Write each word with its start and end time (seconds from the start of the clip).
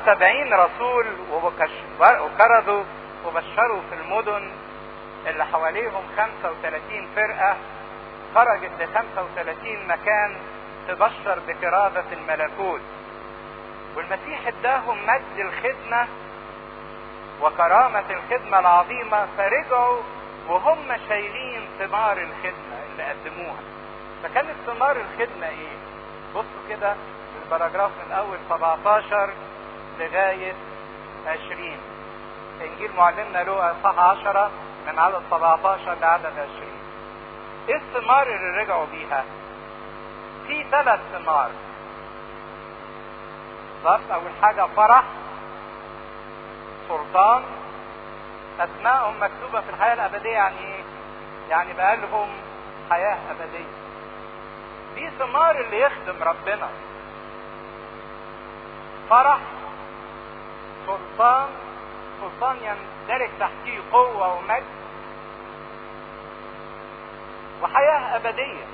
السبعين 0.00 0.54
رسول 0.54 1.06
وكرزوا 2.02 2.84
وبشروا 3.26 3.80
في 3.90 3.94
المدن 3.94 4.50
اللي 5.26 5.44
حواليهم 5.44 6.02
35 6.16 7.08
فرقة 7.16 7.56
خرجت 8.34 8.70
ل 8.80 8.86
35 8.94 9.86
مكان 9.88 10.36
تبشر 10.88 11.38
بكرازة 11.48 12.04
الملكوت. 12.12 12.80
والمسيح 13.96 14.46
اداهم 14.46 14.98
مجد 15.06 15.38
الخدمة 15.38 16.08
وكرامة 17.42 18.04
الخدمة 18.10 18.58
العظيمة 18.58 19.26
فرجعوا 19.36 19.98
وهم 20.48 20.96
شايلين 21.08 21.68
ثمار 21.78 22.16
الخدمة 22.18 22.76
اللي 22.92 23.02
قدموها. 23.02 23.60
فكانت 24.22 24.54
ثمار 24.66 24.96
الخدمة 24.96 25.48
إيه؟ 25.48 25.76
بصوا 26.34 26.62
كده 26.68 26.94
البراجراف 27.44 27.90
من 28.06 28.12
اول 28.12 28.38
17 28.50 29.30
لغاية 30.00 30.54
20 31.26 31.76
انجيل 32.60 32.90
معلمنا 32.96 33.38
له 33.38 33.74
صح 33.84 33.98
10 33.98 34.50
من 34.86 34.98
عدد 34.98 35.22
17 35.30 35.94
لعدد 36.00 36.26
20 36.26 36.50
إيه 37.68 37.76
الثمار 37.76 38.22
اللي 38.26 38.62
رجعوا 38.62 38.86
بيها 38.92 39.24
في 40.46 40.64
ثلاث 40.70 41.00
ثمار 41.12 41.50
بالظبط 43.84 44.10
أول 44.12 44.30
حاجة 44.42 44.66
فرح 44.76 45.04
سلطان. 46.88 47.42
اسمائهم 48.60 49.14
مكتوبة 49.20 49.60
في 49.60 49.70
الحياة 49.70 49.94
الأبدية 49.94 50.30
يعني 50.30 50.58
إيه 50.58 50.82
يعني 51.50 51.72
بقى 51.72 51.96
لهم 51.96 52.28
حياة 52.90 53.18
أبدية. 53.30 53.64
دي 54.94 55.10
ثمار 55.18 55.60
اللي 55.60 55.80
يخدم 55.80 56.22
ربنا. 56.22 56.68
فرح 59.10 59.38
سلطان 60.86 61.48
سلطان 62.20 62.56
يندرج 62.56 63.30
تحتيه 63.40 63.80
قوة 63.92 64.34
ومجد 64.34 64.64
وحياة 67.62 68.16
أبدية. 68.16 68.64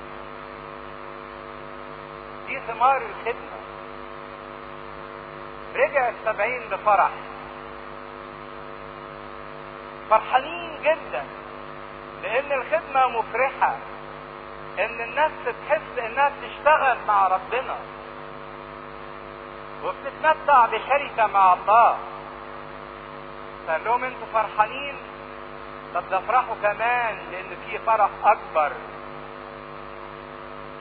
دي 2.47 2.59
ثمار 2.67 2.97
الخدمة. 2.97 3.57
رجع 5.75 6.09
السبعين 6.09 6.61
بفرح. 6.71 7.11
فرحانين 10.09 10.77
جدا 10.81 11.25
لأن 12.23 12.51
الخدمة 12.51 13.07
مفرحة 13.07 13.75
إن 14.79 15.01
الناس 15.01 15.31
تحس 15.45 15.99
إنها 15.99 16.29
بتشتغل 16.29 16.97
مع 17.07 17.27
ربنا. 17.27 17.75
وبتتمتع 19.87 20.65
بشركة 20.65 21.27
مع 21.27 21.53
الله. 21.53 21.97
فقال 23.67 23.83
لهم 23.85 24.03
أنتوا 24.03 24.27
فرحانين 24.33 24.95
طب 25.93 26.09
ده 26.09 26.17
افرحوا 26.17 26.55
كمان 26.61 27.17
لأن 27.31 27.57
في 27.65 27.77
فرح 27.77 28.09
أكبر. 28.23 28.71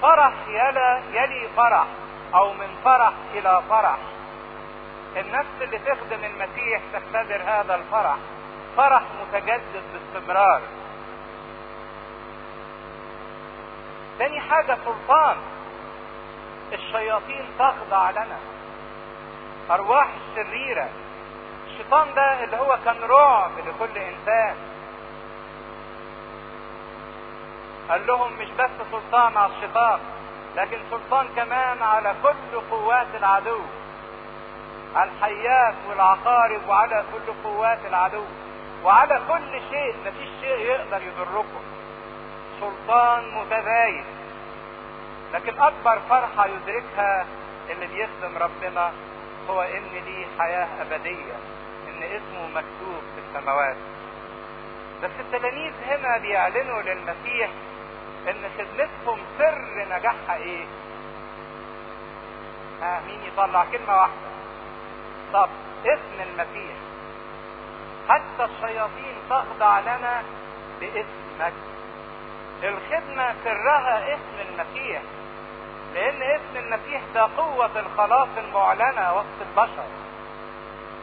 فرح 0.03 0.33
يلا 0.49 1.03
يلي 1.13 1.49
فرح 1.57 1.87
أو 2.35 2.53
من 2.53 2.77
فرح 2.85 3.13
إلى 3.35 3.63
فرح. 3.69 3.99
النفس 5.17 5.49
اللي 5.61 5.79
تخدم 5.79 6.25
المسيح 6.25 6.83
تختبر 6.93 7.43
هذا 7.47 7.75
الفرح. 7.75 8.17
فرح 8.77 9.03
متجدد 9.23 9.83
باستمرار. 9.93 10.61
تاني 14.19 14.41
حاجة 14.41 14.79
سلطان. 14.85 15.37
الشياطين 16.73 17.49
تخضع 17.59 18.11
لنا. 18.11 18.56
أرواح 19.71 20.09
الشريره 20.31 20.89
الشيطان 21.67 22.15
ده 22.15 22.45
اللي 22.45 22.57
هو 22.57 22.79
كان 22.85 22.97
رعب 23.03 23.51
لكل 23.59 23.99
إنسان. 23.99 24.55
قال 27.89 28.07
لهم 28.07 28.33
مش 28.33 28.49
بس 28.59 28.71
سلطان 28.93 29.37
على 29.37 29.53
الشيطان 29.57 29.99
لكن 30.57 30.79
سلطان 30.91 31.29
كمان 31.37 31.83
على 31.83 32.15
كل 32.23 32.61
قوات 32.71 33.07
العدو. 33.15 33.61
الحيات 34.97 35.75
والعقارب 35.89 36.69
وعلى 36.69 37.05
كل 37.13 37.33
قوات 37.45 37.79
العدو. 37.89 38.25
وعلى 38.85 39.21
كل 39.29 39.61
شيء 39.71 39.97
مفيش 40.07 40.29
شيء 40.41 40.59
يقدر 40.59 41.03
يضركم. 41.03 41.63
سلطان 42.61 43.35
متزايد 43.35 44.05
لكن 45.35 45.61
أكبر 45.61 46.01
فرحة 46.09 46.47
يدركها 46.47 47.27
اللي 47.71 47.87
بيخدم 47.87 48.39
ربنا 48.39 48.93
هو 49.51 49.63
ان 49.63 49.89
ليه 50.05 50.27
حياة 50.39 50.69
أبدية 50.81 51.35
إن 51.89 52.03
اسمه 52.03 52.47
مكتوب 52.49 53.03
في 53.15 53.21
السماوات. 53.29 53.77
بس 55.03 55.11
التلاميذ 55.21 55.73
هنا 55.87 56.19
بيعلنوا 56.19 56.83
للمسيح 56.83 57.51
إن 58.29 58.51
خدمتهم 58.59 59.19
سر 59.39 59.85
نجاحها 59.97 60.37
إيه 60.37 60.65
ها 62.83 63.01
مين 63.07 63.21
يطلع 63.23 63.65
كلمة 63.73 63.97
واحدة؟ 63.97 64.27
طب 65.33 65.49
اسم 65.85 66.31
المسيح. 66.31 66.77
حتى 68.09 68.45
الشياطين 68.45 69.15
تخضع 69.31 69.81
لنا 69.81 70.23
باسمك. 70.81 71.53
الخدمة 72.63 73.35
سرها 73.45 74.15
اسم 74.15 74.49
المسيح. 74.49 75.03
لأن 75.97 76.23
اسم 76.23 76.57
المسيح 76.57 77.03
ده 77.15 77.29
قوة 77.37 77.71
الخلاص 77.81 78.29
المعلنة 78.37 79.15
وسط 79.15 79.41
البشر. 79.49 79.85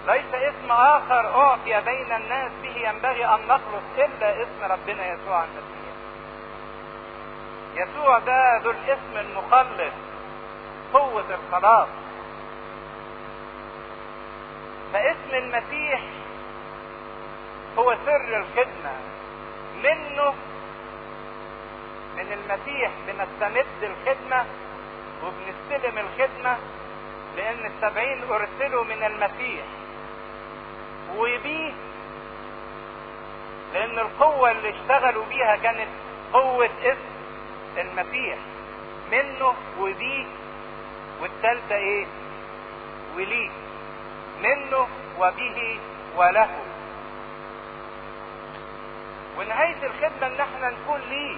ليس 0.08 0.34
اسم 0.34 0.72
آخر 0.72 1.42
أعطي 1.44 1.81
بين 1.81 2.12
الناس 2.12 2.52
به 2.64 2.76
ينبغي 2.90 3.26
أن 3.26 3.40
نخلص 3.48 3.84
إلا 3.98 4.42
اسم 4.44 4.64
ربنا 4.72 5.14
يسوع 5.14 5.44
المسيح. 5.44 5.94
يسوع 7.76 8.20
ده 8.20 8.58
ذو 8.58 8.72
الاسم 8.72 9.18
المخلص 9.18 9.94
قوة 10.94 11.26
الخلاص. 11.30 11.88
فاسم 14.94 15.34
المسيح 15.34 16.02
هو 17.78 17.96
سر 18.06 18.38
الخدمة. 18.38 18.94
منه 19.84 20.34
من 22.18 22.34
المسيح 22.34 22.92
بنستمد 23.08 23.84
الخدمة 23.84 24.46
وبنستلم 25.23 25.97
الخدمة 25.97 26.57
لأن 27.38 27.66
السبعين 27.66 28.23
أرسلوا 28.23 28.84
من 28.84 29.03
المسيح. 29.03 29.66
وبيه 31.17 31.73
لأن 33.73 34.00
القوة 34.00 34.51
اللي 34.51 34.69
اشتغلوا 34.69 35.25
بيها 35.25 35.56
كانت 35.56 35.88
قوة 36.34 36.69
اسم 36.84 37.13
المسيح. 37.78 38.38
منه 39.11 39.53
وبيه 39.79 40.25
والتالتة 41.22 41.75
إيه؟ 41.75 42.05
وليه. 43.16 43.50
منه 44.44 44.88
وبه 45.19 45.79
وله. 46.16 46.50
ونهاية 49.38 49.84
الخدمة 49.85 50.28
إن 50.28 50.40
إحنا 50.41 50.69
نكون 50.69 51.01
ليه. 51.09 51.38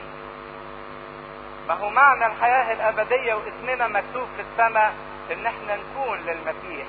ما 1.68 1.74
هو 1.74 1.90
معنى 1.90 2.26
الحياة 2.26 2.74
الأبدية 2.74 3.34
واسمنا 3.34 3.88
مكتوب 3.88 4.28
في 4.36 4.42
السماء 4.42 4.94
إن 5.32 5.46
إحنا 5.46 5.76
نكون 5.76 6.20
للمسيح 6.20 6.88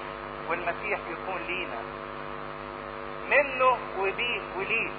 والمسيح 0.49 0.99
يكون 1.11 1.43
لينا. 1.49 1.79
منه 3.31 3.79
وبيه 3.99 4.41
وليه. 4.57 4.91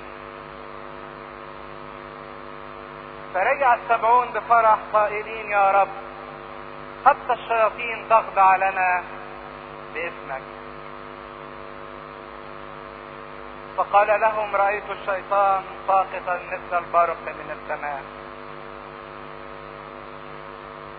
فرجع 3.33 3.73
السبعون 3.73 4.27
بفرح 4.27 4.77
قائلين 4.93 5.51
يا 5.51 5.71
رب 5.71 5.89
حتى 7.05 7.33
الشياطين 7.33 8.05
تخضع 8.09 8.55
لنا 8.55 9.03
باسمك. 9.94 10.41
فقال 13.77 14.21
لهم 14.21 14.56
رأيت 14.56 14.89
الشيطان 14.89 15.63
ساقطا 15.88 16.39
مثل 16.51 16.77
البرق 16.77 17.18
من 17.25 17.57
السماء. 17.62 18.03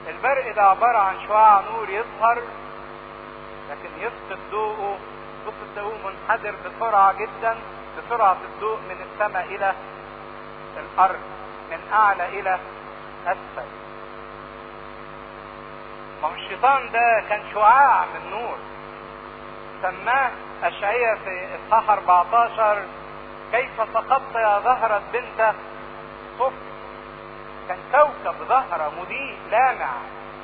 البرق 0.09 0.55
ده 0.55 0.63
عبارة 0.63 0.99
عن 0.99 1.15
شعاع 1.29 1.61
نور 1.61 1.91
يظهر 1.91 2.43
لكن 3.71 3.89
يسقط 3.99 4.39
ضوءه 4.51 4.99
بص 5.47 5.53
تلاقوه 5.75 5.95
منحدر 6.05 6.55
بسرعة 6.65 7.13
جدا 7.13 7.57
بسرعة 7.99 8.37
الضوء 8.45 8.77
من 8.77 9.07
السماء 9.13 9.45
إلى 9.45 9.75
الأرض 10.77 11.21
من 11.71 11.79
أعلى 11.93 12.41
إلى 12.41 12.59
أسفل. 13.27 13.69
ما 16.23 16.29
هو 16.29 16.35
الشيطان 16.35 16.91
ده 16.93 17.25
كان 17.29 17.43
شعاع 17.55 18.05
من 18.05 18.31
نور. 18.31 18.59
سماه 19.83 20.31
أشعية 20.63 21.15
في 21.15 21.49
إصحاح 21.57 21.91
14 21.91 22.85
كيف 23.53 23.71
سقطت 23.95 24.35
يا 24.35 24.61
زهرة 24.65 25.03
بنت 25.13 25.53
صفر 26.39 26.68
كان 27.69 27.79
كوكب 27.93 28.49
زهرة 28.49 28.93
مضيء 29.01 29.37
لامع 29.51 29.91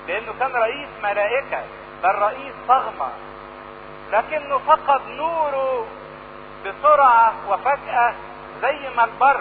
لأنه 0.08 0.34
كان 0.40 0.52
رئيس 0.52 0.88
ملائكة 1.02 1.64
بل 2.02 2.14
رئيس 2.14 2.54
صغمة 2.68 3.08
لكنه 4.12 4.58
فقد 4.58 5.00
نوره 5.08 5.86
بسرعة 6.66 7.34
وفجأة 7.48 8.14
زي 8.62 8.88
ما 8.96 9.04
البر. 9.04 9.40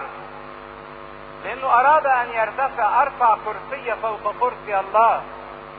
لأنه 1.44 1.68
أراد 1.68 2.06
أن 2.06 2.30
يرتفع 2.34 3.02
أرفع 3.02 3.38
كرسي 3.46 3.96
فوق 4.02 4.34
كرسي 4.40 4.80
الله 4.80 5.22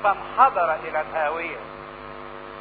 فانحدر 0.05 0.75
إلى 0.75 1.01
الهاوية. 1.01 1.57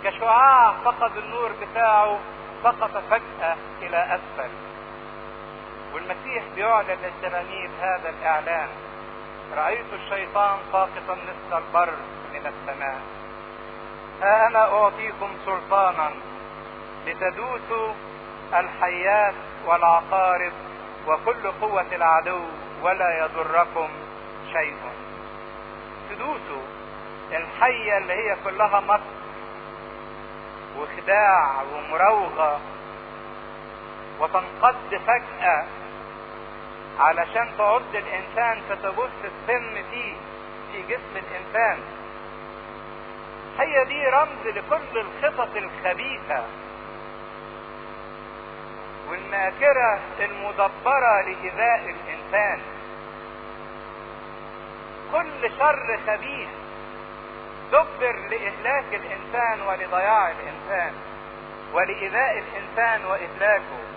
كشعاع 0.03 0.73
فقد 0.85 1.17
النور 1.17 1.51
بتاعه 1.61 2.19
سقط 2.63 2.97
فجأة 3.09 3.55
إلى 3.81 3.97
أسفل. 3.97 4.49
والمسيح 5.93 6.43
بيعلن 6.55 6.97
للتلاميذ 7.03 7.69
هذا 7.81 8.09
الإعلان. 8.09 8.67
رأيت 9.55 9.85
الشيطان 9.93 10.59
ساقطا 10.71 11.15
مثل 11.15 11.57
البر 11.57 11.93
من 12.33 12.53
السماء. 12.53 13.01
ها 14.21 14.47
أنا 14.47 14.59
أعطيكم 14.59 15.29
سلطانا 15.45 16.11
لتدوسوا 17.05 17.93
الحيات 18.53 19.33
والعقارب 19.65 20.53
وكل 21.07 21.51
قوة 21.61 21.85
العدو 21.91 22.41
ولا 22.81 23.25
يضركم 23.25 23.89
شيء. 24.53 24.77
تدوسوا. 26.09 26.63
الحية 27.31 27.97
اللي 27.97 28.13
هي 28.13 28.37
كلها 28.43 28.79
مكر 28.79 29.13
وخداع 30.79 31.61
ومراوغة 31.73 32.59
وتنقض 34.19 34.75
فجأة 35.07 35.65
علشان 36.99 37.51
تعض 37.57 37.95
الإنسان 37.95 38.61
فتبث 38.69 39.11
السم 39.25 39.83
فيه 39.91 40.13
في 40.71 40.81
جسم 40.81 41.15
الإنسان. 41.15 41.79
هي 43.59 43.85
دي 43.85 44.05
رمز 44.05 44.47
لكل 44.57 44.97
الخطط 44.99 45.55
الخبيثة 45.55 46.43
والماكرة 49.09 49.99
المدبرة 50.19 51.21
لإيذاء 51.21 51.95
الإنسان. 51.95 52.61
كل 55.11 55.51
شر 55.59 55.99
خبيث 56.07 56.49
دبر 57.71 58.15
لإهلاك 58.29 58.85
الإنسان 58.93 59.61
ولضياع 59.61 60.31
الإنسان 60.31 60.93
ولإيذاء 61.73 62.39
الإنسان 62.39 63.05
وإهلاكه. 63.05 63.92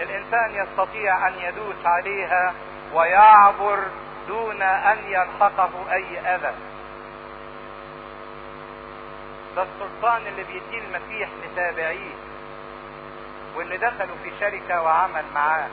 الإنسان 0.00 0.54
يستطيع 0.54 1.28
أن 1.28 1.34
يدوس 1.40 1.86
عليها 1.86 2.54
ويعبر 2.94 3.84
دون 4.28 4.62
أن 4.62 4.98
يلحقه 5.06 5.70
أي 5.92 6.18
أذى. 6.34 6.54
ده 9.56 9.62
السلطان 9.62 10.26
اللي 10.26 10.44
بيديه 10.44 10.78
المسيح 10.86 11.28
لتابعيه 11.44 12.14
واللي 13.56 13.76
دخلوا 13.76 14.16
في 14.24 14.32
شركة 14.40 14.82
وعمل 14.82 15.24
معاه. 15.34 15.68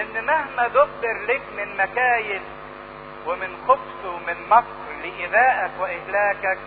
إن 0.00 0.26
مهما 0.26 0.68
دبر 0.68 1.18
لك 1.28 1.42
من 1.56 1.76
مكايد 1.76 2.42
ومن 3.26 3.56
خبث 3.68 4.04
ومن 4.06 4.36
مكر 4.50 4.92
لإيذائك 5.02 5.70
وإهلاكك 5.80 6.58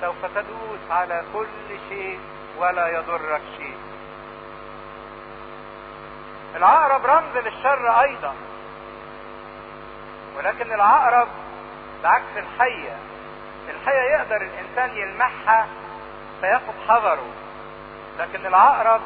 سوف 0.00 0.26
تدوس 0.34 0.90
على 0.90 1.22
كل 1.32 1.78
شيء 1.88 2.20
ولا 2.58 2.88
يضرك 2.88 3.42
شيء. 3.56 3.71
العقرب 6.56 7.06
رمز 7.06 7.36
للشر 7.36 8.00
أيضا. 8.00 8.34
ولكن 10.36 10.72
العقرب 10.72 11.28
بعكس 12.02 12.36
الحية. 12.36 12.96
الحية 13.68 14.16
يقدر 14.16 14.36
الإنسان 14.36 14.96
يلمحها 14.96 15.66
فياخد 16.40 16.74
حذره. 16.88 17.30
لكن 18.18 18.46
العقرب 18.46 19.00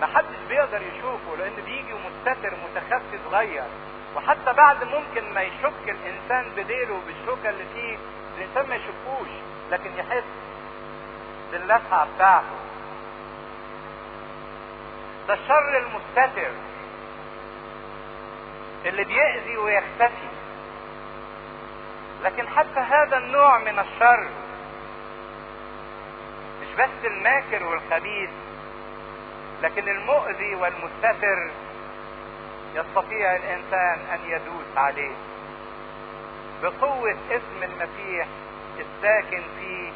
ما 0.00 0.06
حدش 0.06 0.38
بيقدر 0.48 0.82
يشوفه 0.82 1.36
لأن 1.38 1.54
بيجي 1.64 1.94
مستتر 1.94 2.54
متخفي 2.64 3.18
صغير. 3.30 3.64
وحتى 4.16 4.52
بعد 4.52 4.84
ممكن 4.84 5.34
ما 5.34 5.40
يشك 5.40 5.88
الإنسان 5.88 6.52
بديله 6.56 7.00
بالشوكة 7.06 7.50
اللي 7.50 7.64
فيه 7.74 7.98
الإنسان 8.38 8.68
ما 8.68 8.74
يشكوش 8.74 9.28
لكن 9.70 9.90
يحس 9.98 10.24
باللسعة 11.52 12.06
بتاعته. 12.14 12.69
ده 15.30 15.34
الشر 15.36 15.78
المستتر 15.78 16.50
اللي 18.86 19.04
بيأذي 19.04 19.56
ويختفي. 19.56 20.28
لكن 22.22 22.48
حتى 22.48 22.80
هذا 22.80 23.16
النوع 23.18 23.58
من 23.58 23.78
الشر 23.78 24.28
مش 26.62 26.68
بس 26.78 27.04
الماكر 27.04 27.66
والخبيث 27.66 28.30
لكن 29.62 29.88
المؤذي 29.88 30.54
والمستتر 30.54 31.50
يستطيع 32.74 33.36
الإنسان 33.36 33.98
أن 34.12 34.18
يدوس 34.24 34.66
عليه 34.76 35.14
بقوة 36.62 37.16
اسم 37.30 37.62
المسيح 37.62 38.26
الساكن 38.78 39.42
فيه 39.58 39.92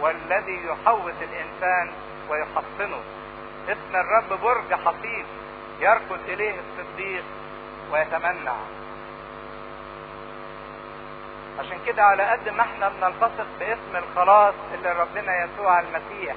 والذي 0.00 0.60
يحوط 0.66 1.14
الإنسان 1.22 1.92
ويحصنه. 2.28 3.02
اسم 3.68 3.96
الرب 3.96 4.40
برج 4.40 4.74
حصين 4.74 5.24
يركض 5.80 6.18
إليه 6.28 6.54
الصديق 6.60 7.24
ويتمنع 7.92 8.56
عشان 11.58 11.78
كده 11.86 12.02
على 12.02 12.22
قد 12.22 12.48
ما 12.48 12.60
إحنا 12.62 12.88
بنلتصق 12.88 13.46
باسم 13.60 13.96
الخلاص 13.96 14.54
اللي 14.74 14.92
ربنا 14.92 15.44
يسوع 15.44 15.80
المسيح 15.80 16.34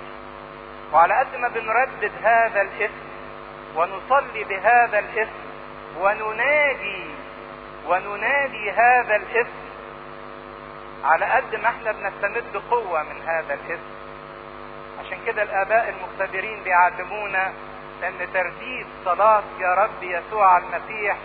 وعلى 0.93 1.13
قد 1.19 1.35
ما 1.35 1.47
بنردد 1.47 2.11
هذا 2.23 2.61
الاسم 2.61 3.07
ونصلي 3.75 4.43
بهذا 4.43 4.99
الاسم 4.99 5.47
وننادي 5.99 7.05
وننادي 7.87 8.71
هذا 8.71 9.15
الاسم 9.15 9.67
على 11.03 11.25
قد 11.25 11.55
ما 11.55 11.69
إحنا 11.69 11.91
بنستمد 11.91 12.57
قوة 12.71 13.03
من 13.03 13.21
هذا 13.21 13.53
الاسم. 13.53 13.96
عشان 15.07 15.19
كده 15.25 15.43
الآباء 15.43 15.89
المختبرين 15.89 16.63
بيعلمونا 16.63 17.53
إن 18.07 18.27
ترديد 18.33 18.87
صلاة 19.05 19.43
يا 19.59 19.73
رب 19.73 20.03
يسوع 20.03 20.57
المسيح 20.57 21.17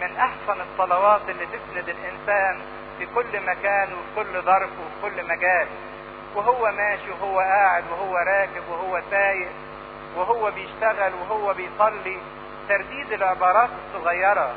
من 0.00 0.16
أحسن 0.16 0.60
الصلوات 0.60 1.20
اللي 1.28 1.46
تسند 1.46 1.88
الإنسان 1.88 2.60
في 2.98 3.06
كل 3.06 3.40
مكان 3.46 3.88
وفي 3.92 4.14
كل 4.16 4.42
ظرف 4.42 4.70
وفي 4.70 5.14
كل 5.14 5.24
مجال. 5.24 5.68
وهو 6.34 6.72
ماشي 6.72 7.10
وهو 7.10 7.38
قاعد 7.38 7.84
وهو 7.90 8.16
راكب 8.16 8.68
وهو 8.70 9.02
سايق 9.10 9.50
وهو 10.16 10.50
بيشتغل 10.50 11.12
وهو 11.14 11.54
بيصلي. 11.54 12.18
ترديد 12.68 13.12
العبارات 13.12 13.70
الصغيرة 13.86 14.54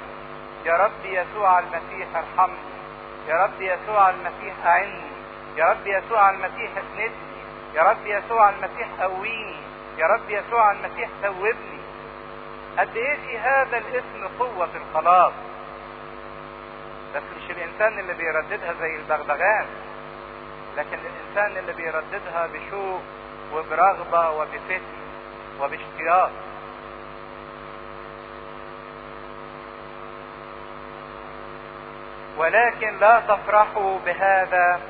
يا 0.65 0.73
رب 0.73 1.05
يسوع 1.05 1.59
المسيح 1.59 2.07
ارحمني 2.15 2.57
يا 3.27 3.35
رب 3.35 3.61
يسوع 3.61 4.09
المسيح 4.09 4.65
اعني 4.65 5.01
يا 5.57 5.65
رب 5.65 5.87
يسوع 5.87 6.29
المسيح 6.29 6.71
اسندني. 6.77 7.32
يا 7.75 7.81
رب 7.83 8.05
يسوع 8.05 8.49
المسيح 8.49 8.87
قويني. 9.01 9.55
يا 9.97 10.07
رب 10.07 10.29
يسوع 10.29 10.71
المسيح 10.71 11.09
ثوبني 11.21 11.79
قد 12.77 12.97
إيه 12.97 13.15
في 13.15 13.37
هذا 13.37 13.77
الاسم 13.77 14.27
قوة 14.39 14.69
الخلاص؟ 14.75 15.33
بس 17.15 17.21
مش 17.37 17.51
الإنسان 17.51 17.99
اللي 17.99 18.13
بيرددها 18.13 18.73
زي 18.73 18.95
البغبغان 18.95 19.65
لكن 20.77 20.97
الإنسان 20.99 21.57
اللي 21.57 21.73
بيرددها 21.73 22.47
بشوق 22.53 23.01
وبرغبة 23.53 24.29
وبفتن 24.29 24.81
وباشتياق. 25.61 26.31
ولكن 32.37 32.97
لا 32.99 33.19
تفرحوا 33.19 33.99
بهذا 34.05 34.81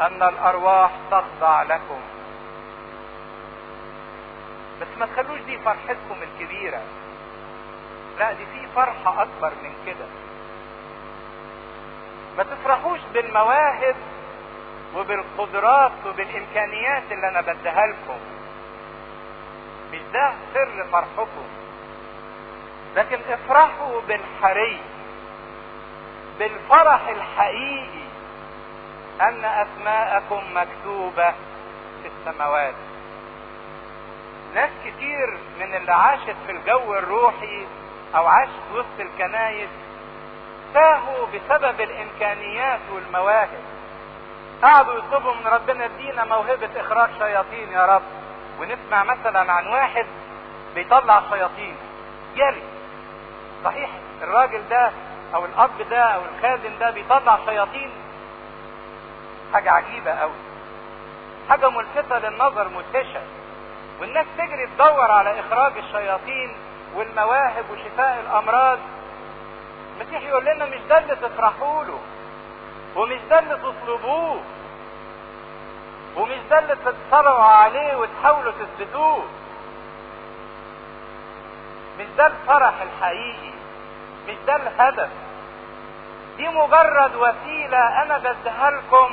أن 0.00 0.22
الأرواح 0.22 0.90
تخضع 1.10 1.62
لكم. 1.62 2.00
بس 4.82 4.98
ما 4.98 5.06
تخلوش 5.06 5.40
دي 5.40 5.58
فرحتكم 5.58 6.16
الكبيرة. 6.22 6.80
لا 8.18 8.32
دي 8.32 8.46
في 8.46 8.66
فرحة 8.74 9.22
أكبر 9.22 9.52
من 9.62 9.74
كده. 9.86 10.06
ما 12.36 12.42
تفرحوش 12.42 13.00
بالمواهب 13.14 13.96
وبالقدرات 14.94 15.92
وبالإمكانيات 16.06 17.02
اللي 17.12 17.28
أنا 17.28 17.40
بديها 17.40 17.86
لكم. 17.86 18.18
مش 19.92 20.00
ده 20.12 20.32
سر 20.54 20.86
فرحكم. 20.92 21.46
لكن 22.96 23.20
افرحوا 23.30 24.00
بالحري 24.00 24.80
بالفرح 26.38 27.08
الحقيقي. 27.08 28.02
أن 29.20 29.44
أسماءكم 29.44 30.42
مكتوبة 30.54 31.30
في 32.02 32.10
السماوات. 32.18 32.74
ناس 34.54 34.70
كتير 34.84 35.38
من 35.60 35.74
اللي 35.74 35.92
عاشت 35.92 36.36
في 36.46 36.52
الجو 36.52 36.94
الروحي 36.94 37.66
أو 38.16 38.26
عاشت 38.26 38.72
وسط 38.74 39.00
الكنايس 39.00 39.68
تاهوا 40.74 41.26
بسبب 41.26 41.80
الإمكانيات 41.80 42.80
والمواهب. 42.92 43.60
قعدوا 44.62 44.94
يطلبوا 44.94 45.34
من 45.34 45.46
ربنا 45.46 45.84
ادينا 45.84 46.24
موهبة 46.24 46.80
إخراج 46.80 47.10
شياطين 47.18 47.72
يا 47.72 47.86
رب. 47.86 48.02
ونسمع 48.60 49.04
مثلا 49.04 49.52
عن 49.52 49.66
واحد 49.66 50.06
بيطلع 50.74 51.22
شياطين. 51.30 51.76
جري 52.36 52.62
صحيح 53.64 53.90
الراجل 54.22 54.68
ده 54.70 54.92
أو 55.34 55.44
الأب 55.44 55.82
ده 55.90 56.02
أو 56.02 56.22
الخادم 56.24 56.78
ده 56.80 56.90
بيطلع 56.90 57.38
شياطين؟ 57.46 57.90
حاجة 59.52 59.70
عجيبة 59.70 60.10
قوي 60.10 60.32
حاجة 61.48 61.68
ملفتة 61.68 62.18
للنظر 62.18 62.68
مدهشة. 62.68 63.22
والناس 64.02 64.26
تجري 64.38 64.66
تدور 64.66 65.10
على 65.10 65.40
إخراج 65.40 65.78
الشياطين 65.78 66.56
والمواهب 66.94 67.64
وشفاء 67.70 68.20
الأمراض. 68.20 68.78
المسيح 69.96 70.22
يقول 70.22 70.44
لنا 70.44 70.64
مش 70.64 70.78
ده 70.88 70.98
اللي 70.98 71.16
تفرحوا 71.16 71.84
له 71.84 71.98
ومش 72.96 73.18
ده 73.30 73.38
اللي 73.38 73.54
تطلبوه 73.56 74.40
ومش 76.16 76.38
ده 76.50 76.58
اللي 76.58 76.76
تتصارعوا 76.76 77.44
عليه 77.44 77.96
وتحاولوا 77.96 78.52
تثبتوه. 78.52 79.24
مش 81.98 82.06
ده 82.18 82.26
الفرح 82.26 82.74
الحقيقي 82.82 83.52
مش 84.28 84.34
ده 84.46 84.56
الهدف. 84.56 85.10
دي 86.36 86.48
مجرد 86.48 87.16
وسيلة 87.16 88.02
أنا 88.02 88.18
بديها 88.18 88.70
لكم 88.70 89.10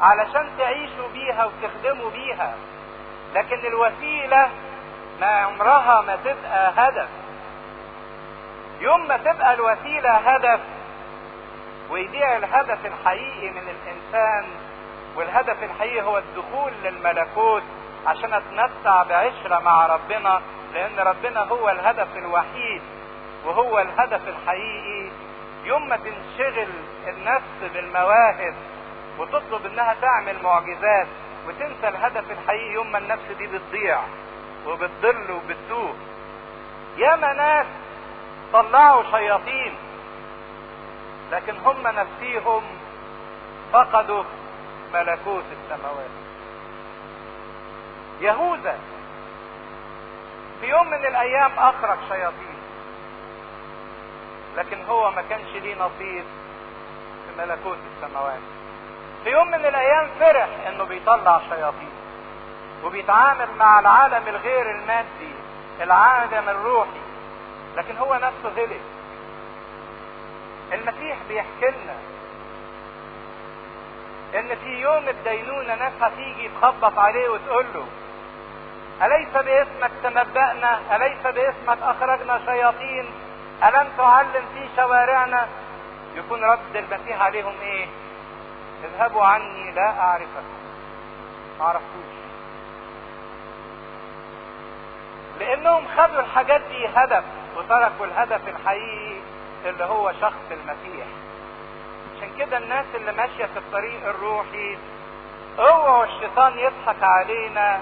علشان 0.00 0.50
تعيشوا 0.58 1.08
بيها 1.12 1.44
وتخدموا 1.44 2.10
بيها. 2.10 2.54
لكن 3.34 3.66
الوسيلة 3.66 4.50
ما 5.20 5.26
عمرها 5.26 6.00
ما 6.00 6.16
تبقى 6.16 6.72
هدف. 6.76 7.08
يوم 8.80 9.08
ما 9.08 9.16
تبقى 9.16 9.54
الوسيلة 9.54 10.10
هدف 10.10 10.60
ويضيع 11.90 12.36
الهدف 12.36 12.86
الحقيقي 12.86 13.50
من 13.50 13.62
الإنسان 13.68 14.44
والهدف 15.16 15.62
الحقيقي 15.62 16.02
هو 16.02 16.18
الدخول 16.18 16.72
للملكوت 16.84 17.62
عشان 18.06 18.34
أتمتع 18.34 19.02
بعشرة 19.02 19.58
مع 19.58 19.86
ربنا 19.86 20.40
لأن 20.74 20.98
ربنا 20.98 21.40
هو 21.40 21.68
الهدف 21.70 22.16
الوحيد 22.16 22.82
وهو 23.44 23.78
الهدف 23.78 24.28
الحقيقي. 24.28 25.10
يوم 25.64 25.88
ما 25.88 25.96
تنشغل 25.96 26.68
النفس 27.08 27.72
بالمواهب 27.74 28.54
وتطلب 29.18 29.66
إنها 29.66 29.94
تعمل 30.00 30.42
معجزات 30.42 31.06
وتنسى 31.46 31.88
الهدف 31.88 32.30
الحقيقي 32.30 32.72
يوم 32.72 32.92
ما 32.92 32.98
النفس 32.98 33.32
دي 33.38 33.46
بتضيع 33.46 34.00
وبتضل 34.66 35.30
وبتتوه 35.30 35.94
ياما 36.96 37.32
ناس 37.32 37.66
طلعوا 38.52 39.02
شياطين 39.10 39.74
لكن 41.32 41.56
هم 41.56 41.82
نفسيهم 41.82 42.62
فقدوا 43.72 44.24
ملكوت 44.94 45.44
السماوات. 45.52 46.10
يهوذا 48.20 48.78
في 50.60 50.66
يوم 50.66 50.86
من 50.86 51.06
الأيام 51.06 51.50
أخرج 51.58 51.98
شياطين 52.08 52.54
لكن 54.56 54.84
هو 54.88 55.10
ما 55.10 55.22
كانش 55.22 55.48
ليه 55.54 55.74
نصيب 55.74 56.24
في 57.26 57.38
ملكوت 57.38 57.78
السماوات. 57.96 58.40
في 59.24 59.30
يوم 59.30 59.48
من 59.48 59.66
الأيام 59.66 60.08
فرح 60.20 60.48
إنه 60.68 60.84
بيطلع 60.84 61.40
شياطين 61.48 61.90
وبيتعامل 62.84 63.48
مع 63.58 63.80
العالم 63.80 64.28
الغير 64.28 64.70
المادي 64.70 65.34
العالم 65.80 66.48
الروحي 66.48 67.00
لكن 67.76 67.96
هو 67.96 68.14
نفسه 68.14 68.48
غلب. 68.56 68.80
المسيح 70.72 71.16
بيحكي 71.28 71.66
لنا 71.66 71.94
إن 74.34 74.56
في 74.56 74.68
يوم 74.80 75.08
الدينونة 75.08 75.74
ناس 75.74 75.92
هتيجي 76.00 76.50
تخبط 76.60 76.98
عليه 76.98 77.28
وتقول 77.28 77.66
له 77.74 77.86
أليس 79.02 79.28
باسمك 79.28 79.90
تنبأنا؟ 80.02 80.80
أليس 80.96 81.22
باسمك 81.22 81.78
أخرجنا 81.82 82.40
شياطين؟ 82.46 83.10
ألم 83.64 83.88
تعلم 83.98 84.44
في 84.54 84.68
شوارعنا؟ 84.76 85.48
يكون 86.14 86.44
رد 86.44 86.76
المسيح 86.76 87.22
عليهم 87.22 87.54
إيه؟ 87.62 87.86
اذهبوا 88.84 89.24
عني 89.24 89.70
لا 89.70 90.00
أعرفكم 90.00 90.44
ما 91.58 91.64
عرفتوش. 91.64 92.14
لأنهم 95.40 95.86
خدوا 95.96 96.20
الحاجات 96.20 96.60
دي 96.60 96.86
هدف 96.86 97.24
وتركوا 97.56 98.06
الهدف 98.06 98.48
الحقيقي 98.48 99.16
اللي 99.64 99.84
هو 99.84 100.12
شخص 100.20 100.50
المسيح. 100.50 101.06
عشان 102.16 102.28
كده 102.38 102.58
الناس 102.58 102.86
اللي 102.94 103.12
ماشية 103.12 103.44
في 103.44 103.56
الطريق 103.56 104.06
الروحي 104.06 104.78
اوعوا 105.58 106.04
الشيطان 106.04 106.58
يضحك 106.58 107.02
علينا 107.02 107.80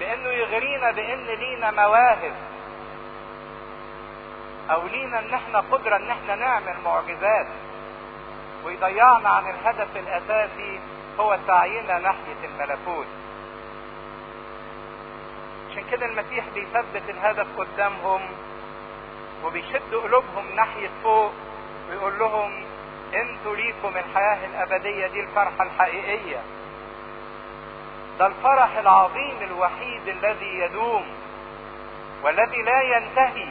بأنه 0.00 0.28
يغرينا 0.28 0.90
بأن 0.90 1.26
لينا 1.26 1.70
مواهب. 1.70 2.32
أو 4.70 4.86
لينا 4.86 5.18
إن 5.18 5.34
إحنا 5.34 5.60
قدرة 5.60 5.96
إن 5.96 6.10
إحنا 6.10 6.34
نعمل 6.34 6.74
معجزات. 6.84 7.46
ويضيعنا 8.64 9.28
عن 9.28 9.50
الهدف 9.50 9.96
الأساسي 9.96 10.80
هو 11.20 11.38
سعينا 11.46 11.98
ناحية 11.98 12.44
الملكوت. 12.44 13.06
عشان 15.70 15.84
كده 15.90 16.06
المسيح 16.06 16.44
بيثبت 16.54 17.02
الهدف 17.10 17.46
قدامهم 17.58 18.20
وبيشد 19.44 19.94
قلوبهم 19.94 20.54
ناحية 20.56 20.90
فوق 21.02 21.32
ويقول 21.90 22.18
لهم 22.18 22.64
أنتوا 23.14 23.56
ليكم 23.56 23.88
الحياة 23.88 24.46
الأبدية 24.46 25.06
دي 25.06 25.20
الفرحة 25.20 25.64
الحقيقية. 25.64 26.40
ده 28.18 28.26
الفرح 28.26 28.76
العظيم 28.76 29.36
الوحيد 29.42 30.08
الذي 30.08 30.58
يدوم 30.58 31.04
والذي 32.22 32.62
لا 32.62 32.82
ينتهي. 32.82 33.48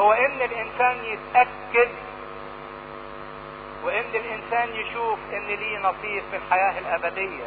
هو 0.00 0.12
إن 0.12 0.42
الإنسان 0.42 1.04
يتأكد 1.04 1.88
وإن 3.82 4.04
الإنسان 4.14 4.68
يشوف 4.74 5.18
إن 5.32 5.46
ليه 5.46 5.78
نصيب 5.78 6.22
في 6.30 6.36
الحياة 6.36 6.78
الأبدية 6.78 7.44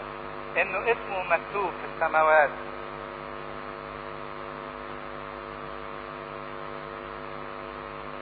إنه 0.58 0.92
اسمه 0.92 1.24
مكتوب 1.24 1.72
في 1.72 1.96
السماوات. 1.96 2.50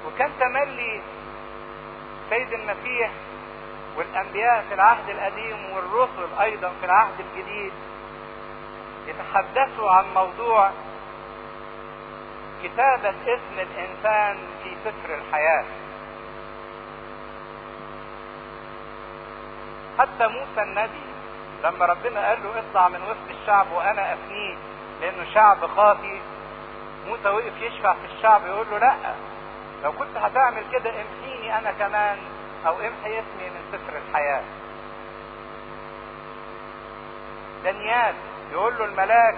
وكان 0.07 0.31
تملي 0.39 1.01
سيد 2.29 2.53
المسيح 2.53 3.11
والأنبياء 3.97 4.65
في 4.69 4.73
العهد 4.73 5.09
القديم 5.09 5.57
والرسل 5.75 6.33
أيضا 6.41 6.69
في 6.79 6.85
العهد 6.85 7.13
الجديد 7.19 7.73
يتحدثوا 9.07 9.91
عن 9.91 10.05
موضوع 10.13 10.71
كتابة 12.63 13.09
اسم 13.09 13.59
الإنسان 13.59 14.37
في 14.63 14.75
سفر 14.85 15.15
الحياة. 15.15 15.65
حتى 20.03 20.27
موسى 20.27 20.61
النبي 20.61 21.03
لما 21.63 21.85
ربنا 21.85 22.27
قال 22.27 22.43
له 22.43 22.59
اطلع 22.59 22.89
من 22.89 23.01
وسط 23.03 23.39
الشعب 23.41 23.71
وأنا 23.71 24.13
افنيه 24.13 24.55
لأنه 25.01 25.25
شعب 25.33 25.65
خاطي 25.65 26.21
موسى 27.07 27.29
وقف 27.29 27.61
يشفع 27.61 27.93
في 27.93 28.05
الشعب 28.17 28.45
يقول 28.45 28.65
له 28.71 28.77
لا 28.77 28.95
لو 29.83 29.91
كنت 29.91 30.17
هتعمل 30.17 30.63
كده 30.71 30.89
امحيني 30.89 31.59
أنا 31.59 31.71
كمان 31.71 32.17
أو 32.67 32.73
امحي 32.79 33.19
اسمي 33.19 33.49
من 33.49 33.61
سفر 33.71 33.97
الحياة. 33.97 34.43
دانيال 37.63 38.15
يقول 38.51 38.77
له 38.77 38.85
الملاك 38.85 39.35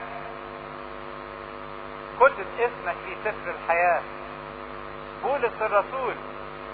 كتب 2.19 2.45
اسمك 2.59 2.95
في 3.05 3.15
سفر 3.23 3.51
الحياة. 3.51 4.01
بولس 5.23 5.61
الرسول 5.61 6.15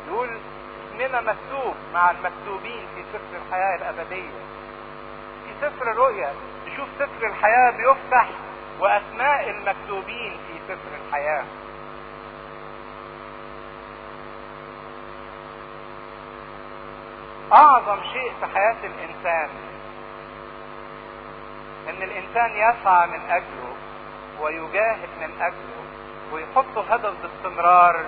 يقول 0.07 0.39
اسمنا 1.01 1.21
مكتوب 1.21 1.75
مع 1.93 2.11
المكتوبين 2.11 2.85
في 2.95 3.03
سفر 3.13 3.37
الحياة 3.45 3.75
الأبدية. 3.75 4.39
في 5.45 5.53
سفر 5.61 5.91
الرؤيا 5.91 6.33
نشوف 6.67 6.87
سفر 6.99 7.27
الحياة 7.27 7.71
بيفتح 7.71 8.29
وأسماء 8.79 9.49
المكتوبين 9.49 10.37
في 10.47 10.53
سفر 10.67 10.95
الحياة. 11.07 11.43
أعظم 17.53 18.03
شيء 18.13 18.33
في 18.39 18.45
حياة 18.45 18.77
الإنسان 18.83 19.49
إن 21.89 22.03
الإنسان 22.03 22.51
يسعى 22.51 23.07
من 23.07 23.21
أجله 23.29 23.75
ويجاهد 24.41 25.09
من 25.21 25.41
أجله 25.41 25.83
ويحط 26.31 26.77
هدف 26.77 27.13
باستمرار 27.21 28.05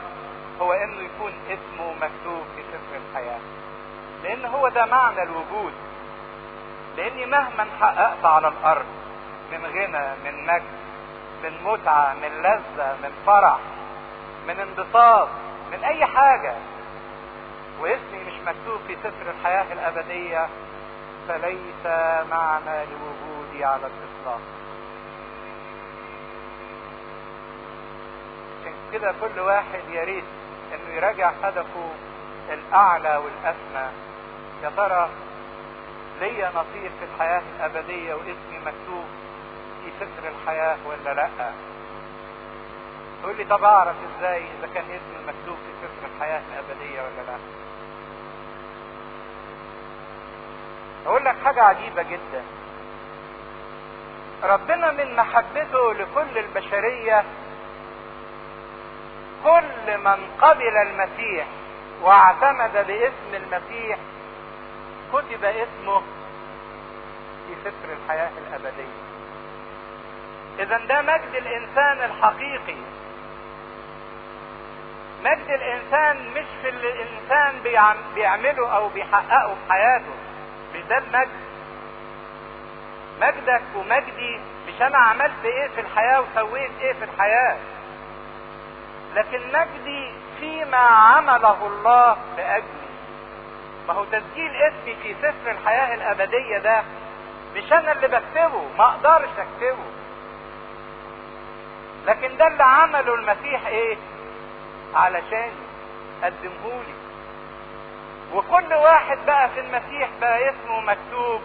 هو 0.61 0.73
إنه 0.73 1.01
يكون 1.01 1.33
اسمه 1.47 1.93
مكتوب 1.93 2.43
في 2.55 2.63
سفر 2.71 2.95
الحياة. 3.09 3.39
لأن 4.23 4.45
هو 4.45 4.69
ده 4.69 4.85
معنى 4.85 5.23
الوجود. 5.23 5.73
لأني 6.97 7.25
مهما 7.25 7.65
حققت 7.79 8.25
على 8.25 8.47
الأرض 8.47 8.85
من 9.51 9.65
غنى 9.65 10.13
من 10.25 10.45
مجد 10.45 10.83
من 11.43 11.63
متعة 11.63 12.13
من 12.13 12.41
لذة 12.41 12.95
من 13.03 13.11
فرح 13.25 13.59
من 14.47 14.59
انبساط 14.59 15.27
من 15.71 15.83
أي 15.83 16.05
حاجة. 16.05 16.55
واسمي 17.79 18.23
مش 18.27 18.33
مكتوب 18.47 18.79
في 18.87 18.95
سفر 18.95 19.31
الحياة 19.39 19.73
الأبدية. 19.73 20.47
فليس 21.27 21.85
معنى 22.31 22.85
لوجودي 22.85 23.65
على 23.65 23.81
الإطلاق. 23.87 24.41
عشان 28.61 28.73
كده 28.93 29.13
كل 29.21 29.39
واحد 29.39 29.89
يا 29.91 30.03
ريت 30.03 30.23
إنه 30.75 30.95
يراجع 30.95 31.31
هدفه 31.43 31.89
الأعلى 32.49 33.17
والأسمى. 33.17 33.91
يا 34.63 34.69
ترى 34.77 35.09
ليا 36.19 36.49
نصيب 36.49 36.91
في 36.99 37.05
الحياة 37.13 37.41
الأبدية 37.57 38.13
واسمي 38.13 38.59
مكتوب 38.59 39.05
في 39.83 39.91
سفر 39.99 40.27
الحياة 40.27 40.77
ولا 40.85 41.13
لأ؟ 41.13 41.29
تقول 43.21 43.37
لي 43.37 43.43
طب 43.43 43.63
أعرف 43.63 43.95
إزاي 44.17 44.43
إذا 44.59 44.67
كان 44.73 44.83
اسمي 44.83 45.23
مكتوب 45.27 45.55
في 45.55 45.71
سفر 45.81 46.07
الحياة 46.15 46.41
الأبدية 46.53 47.01
ولا 47.01 47.21
لأ؟ 47.27 47.37
أقول 51.05 51.25
لك 51.25 51.35
حاجة 51.45 51.63
عجيبة 51.63 52.01
جدا. 52.01 52.43
ربنا 54.43 54.91
من 54.91 55.15
محبته 55.15 55.93
لكل 55.93 56.37
البشرية 56.37 57.23
كل 59.43 59.97
من 59.97 60.29
قبل 60.41 60.77
المسيح 60.77 61.45
واعتمد 62.01 62.71
باسم 62.87 63.33
المسيح 63.33 63.97
كتب 65.13 65.45
اسمه 65.45 65.99
في 67.47 67.55
سفر 67.63 67.93
الحياة 67.93 68.29
الأبدية. 68.37 69.03
إذا 70.59 70.77
ده 70.77 71.01
مجد 71.01 71.35
الإنسان 71.35 72.03
الحقيقي. 72.03 72.75
مجد 75.23 75.49
الإنسان 75.49 76.29
مش 76.29 76.45
في 76.61 76.69
اللي 76.69 76.91
الإنسان 76.91 77.59
بيعمله 78.15 78.75
أو 78.75 78.89
بيحققه 78.89 79.55
في 79.55 79.71
حياته. 79.73 80.13
مش 80.75 80.81
ده 80.81 80.97
المجد. 80.97 81.29
مجدك 83.21 83.61
ومجدي 83.75 84.39
مش 84.67 84.81
أنا 84.81 84.97
عملت 84.97 85.45
إيه 85.45 85.67
في 85.67 85.81
الحياة 85.81 86.21
وسويت 86.21 86.71
إيه 86.81 86.93
في 86.93 87.03
الحياة. 87.05 87.57
لكن 89.15 89.41
مجدي 89.53 90.11
فيما 90.39 90.77
عمله 90.77 91.67
الله 91.67 92.17
لأجلي 92.37 92.83
ما 93.87 93.93
هو 93.93 94.03
تسجيل 94.05 94.51
اسمي 94.55 94.95
في 95.03 95.13
سفر 95.21 95.51
الحياة 95.51 95.93
الأبدية 95.95 96.57
ده 96.63 96.83
مش 97.55 97.73
أنا 97.73 97.91
اللي 97.91 98.07
بكتبه 98.07 98.67
ما 98.77 98.85
أقدرش 98.85 99.29
أكتبه. 99.37 99.83
لكن 102.05 102.37
ده 102.37 102.47
اللي 102.47 102.63
عمله 102.63 103.13
المسيح 103.15 103.67
إيه؟ 103.67 103.97
علشان 104.95 105.51
قدمهولي. 106.23 106.93
وكل 108.33 108.73
واحد 108.73 109.17
بقى 109.25 109.49
في 109.49 109.59
المسيح 109.59 110.09
بقى 110.21 110.49
اسمه 110.49 110.79
مكتوب 110.81 111.41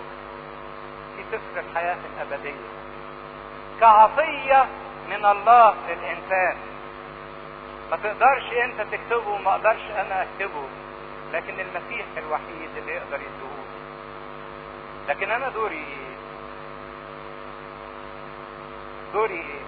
في 1.16 1.22
سفر 1.32 1.60
الحياة 1.60 1.96
الأبدية. 2.16 2.68
كعطية 3.80 4.66
من 5.08 5.24
الله 5.26 5.74
للإنسان. 5.88 6.56
ما 7.90 7.96
تقدرش 7.96 8.52
انت 8.64 8.80
تكتبه 8.92 9.28
وما 9.28 9.50
أقدرش 9.50 9.82
أنا 9.90 10.22
اكتبه. 10.22 10.68
لكن 11.32 11.60
المسيح 11.60 12.06
الوحيد 12.16 12.70
اللي 12.76 12.92
يقدر 12.92 13.16
يديهولي 13.20 13.68
لكن 15.08 15.30
أنا 15.30 15.48
دوري. 15.48 15.74
إيه 15.76 16.16
دوري. 19.12 19.34
إيه 19.34 19.60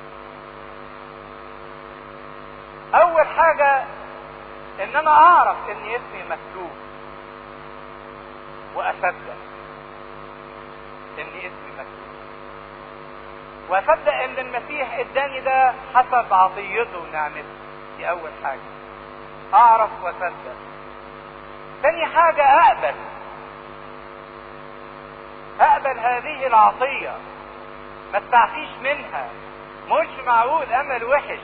اول 3.01 3.27
حاجة 3.27 3.85
ان 4.83 4.97
أنا 4.97 5.11
اعرف 5.11 5.57
ان 5.71 5.77
اسمي 5.77 6.23
مكتوب. 6.31 6.71
وأصدق. 8.75 9.37
ان 11.19 11.27
اسمي 11.29 11.71
مكتوب. 11.79 12.11
وأصدق 13.69 14.13
ان 14.15 14.39
المسيح 14.39 14.95
اداني 14.99 15.41
ده 15.41 15.75
حسب 15.95 16.33
عطيته 16.35 16.99
ونعمته 16.99 17.45
دي 18.01 18.09
أول 18.11 18.31
حاجة. 18.45 18.61
أعرف 19.55 19.91
واصدق 20.03 20.33
تاني 21.83 22.07
حاجة 22.07 22.45
أقبل. 22.45 22.95
أقبل 25.61 25.99
هذه 25.99 26.47
العطية. 26.47 27.15
ما 28.13 28.19
استعفيش 28.19 28.69
منها. 28.83 29.29
مش 29.91 30.09
معقول 30.27 30.73
أمل 30.73 31.05
وحش 31.05 31.39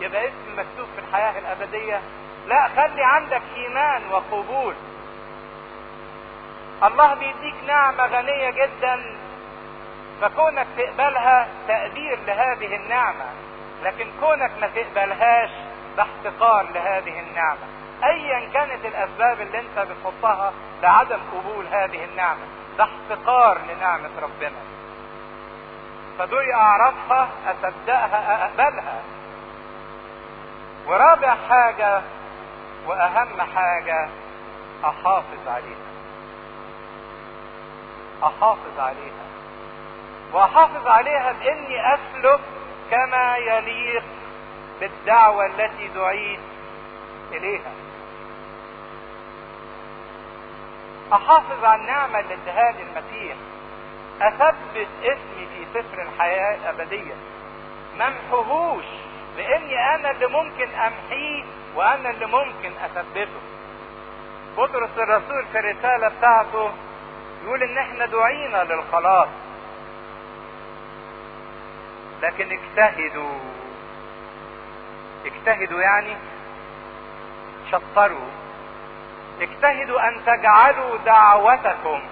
يبقى 0.00 0.28
اسم 0.28 0.52
مكتوب 0.52 0.88
في 0.96 1.00
الحياة 1.08 1.38
الأبدية. 1.38 2.00
لا 2.46 2.68
خلي 2.68 3.04
عندك 3.04 3.42
إيمان 3.56 4.02
وقبول. 4.12 4.74
الله 6.82 7.14
بيديك 7.14 7.64
نعمة 7.66 8.06
غنية 8.06 8.50
جدا 8.50 9.18
فكونك 10.20 10.66
تقبلها 10.76 11.48
تقدير 11.68 12.18
لهذه 12.26 12.76
النعمة. 12.76 13.24
لكن 13.82 14.06
كونك 14.20 14.50
ما 14.60 14.66
تقبلهاش 14.66 15.50
ده 15.98 16.04
احتقار 16.04 16.66
لهذه 16.74 17.20
النعمة. 17.20 17.66
ايا 18.04 18.48
كانت 18.52 18.84
الأسباب 18.84 19.40
اللي 19.40 19.58
أنت 19.58 19.78
بتحطها 19.78 20.52
لعدم 20.82 21.18
قبول 21.32 21.66
هذه 21.66 22.04
النعمة. 22.04 22.46
ده 22.78 22.84
احتقار 22.84 23.58
لنعمة 23.68 24.10
ربنا. 24.22 24.58
فدول 26.18 26.52
أعرفها 26.52 27.28
أصدقها 27.46 28.44
أقبلها. 28.44 29.02
ورابع 30.86 31.34
حاجة 31.48 32.02
وأهم 32.86 33.40
حاجة 33.54 34.08
أحافظ 34.84 35.48
عليها. 35.48 35.88
أحافظ 38.22 38.78
عليها. 38.78 39.28
وأحافظ 40.32 40.86
عليها 40.86 41.32
بإني 41.32 41.94
أسلك 41.94 42.40
كما 42.90 43.36
يليق 43.36 44.04
بالدعوة 44.80 45.46
التي 45.46 45.88
دعيت 45.88 46.40
إليها. 47.32 47.72
أحافظ 51.12 51.64
على 51.64 51.80
النعمة 51.80 52.20
اللي 52.20 52.34
اداها 52.34 52.72
لي 52.72 52.82
المسيح. 52.82 53.36
أثبت 54.20 54.88
اسمي 55.02 55.46
في 55.46 55.66
سفر 55.74 56.02
الحياة 56.02 56.54
الابدية 56.56 57.14
ممحوهوش 57.98 58.84
لأني 59.36 59.94
أنا 59.94 60.10
اللي 60.10 60.26
ممكن 60.26 60.68
أمحيه 60.68 61.44
وأنا 61.74 62.10
اللي 62.10 62.26
ممكن 62.26 62.72
أثبته. 62.84 63.40
بطرس 64.56 64.90
الرسول 64.98 65.46
في 65.52 65.58
الرسالة 65.58 66.08
بتاعته 66.08 66.70
يقول 67.44 67.62
إن 67.62 67.78
إحنا 67.78 68.06
دعينا 68.06 68.64
للخلاص. 68.64 69.28
لكن 72.22 72.58
اجتهدوا. 72.58 73.38
اجتهدوا 75.26 75.80
يعني 75.80 76.16
شطروا. 77.72 78.28
اجتهدوا 79.40 80.08
أن 80.08 80.24
تجعلوا 80.26 80.96
دعوتكم 80.96 82.02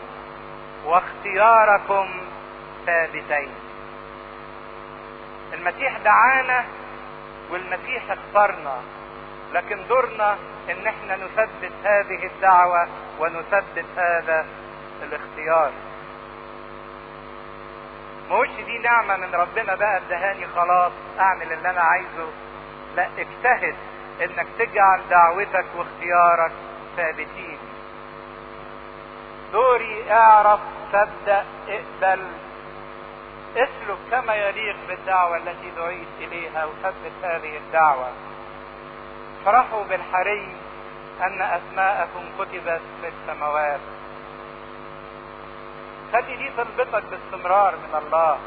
واختياركم 0.84 2.08
ثابتين. 2.86 3.50
المسيح 5.52 5.98
دعانا 5.98 6.64
والمسيح 7.50 8.10
اختارنا 8.10 8.80
لكن 9.52 9.86
دورنا 9.88 10.36
إن 10.70 10.86
إحنا 10.86 11.16
نثبت 11.16 11.72
هذه 11.84 12.26
الدعوة 12.26 12.88
ونثبت 13.18 13.84
هذا 13.96 14.46
الاختيار. 15.02 15.72
مش 18.30 18.48
دي 18.64 18.78
نعمة 18.78 19.16
من 19.16 19.34
ربنا 19.34 19.74
بقى 19.74 19.96
ادهاني 19.96 20.46
خلاص 20.46 20.92
أعمل 21.20 21.52
اللي 21.52 21.70
أنا 21.70 21.80
عايزه. 21.80 22.28
لا 22.96 23.08
اجتهد 23.18 23.76
إنك 24.22 24.46
تجعل 24.58 25.00
دعوتك 25.10 25.66
واختيارك 25.76 26.52
ثابتين. 26.96 27.58
دوري 29.52 30.12
اعرف 30.12 30.60
صدق 30.92 31.44
اقبل. 31.68 32.22
اسلك 33.56 33.98
كما 34.10 34.34
يليق 34.34 34.76
بالدعوة 34.88 35.36
التي 35.36 35.70
دعيت 35.76 36.08
إليها 36.20 36.64
وثبت 36.64 37.12
هذه 37.22 37.56
الدعوة. 37.56 38.08
فرحوا 39.44 39.84
بالحري 39.84 40.56
أن 41.20 41.42
أسماءكم 41.42 42.24
كتبت 42.38 42.80
في 43.00 43.08
السماوات. 43.08 43.80
خلي 46.12 46.36
دي 46.36 46.50
طلبتك 46.56 47.02
باستمرار 47.10 47.76
من 47.76 48.02
الله. 48.04 48.38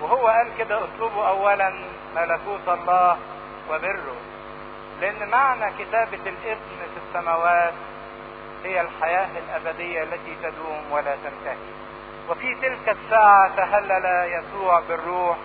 وهو 0.00 0.26
قال 0.26 0.48
كده 0.58 0.84
اطلبوا 0.84 1.28
اولا 1.28 1.74
ملكوت 2.16 2.68
الله 2.68 3.16
وبره. 3.70 4.16
لأن 5.00 5.28
معنى 5.28 5.72
كتابة 5.78 6.20
الاسم 6.26 6.78
في 6.94 7.00
السماوات 7.08 7.74
هي 8.64 8.80
الحياة 8.80 9.28
الأبدية 9.38 10.02
التي 10.02 10.36
تدوم 10.42 10.82
ولا 10.90 11.16
تنتهي. 11.16 11.86
وفي 12.28 12.54
تلك 12.54 12.88
الساعة 12.88 13.56
تهلل 13.56 14.32
يسوع 14.32 14.80
بالروح 14.88 15.36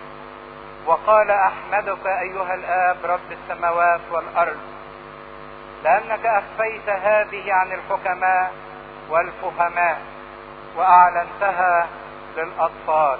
وقال 0.86 1.30
أحمدك 1.30 2.06
أيها 2.06 2.54
الآب 2.54 2.96
رب 3.04 3.32
السماوات 3.32 4.00
والأرض 4.10 4.60
لأنك 5.84 6.26
أخفيت 6.26 6.88
هذه 6.88 7.52
عن 7.52 7.72
الحكماء 7.72 8.52
والفهماء 9.10 10.00
وأعلنتها 10.76 11.88
للأطفال. 12.36 13.18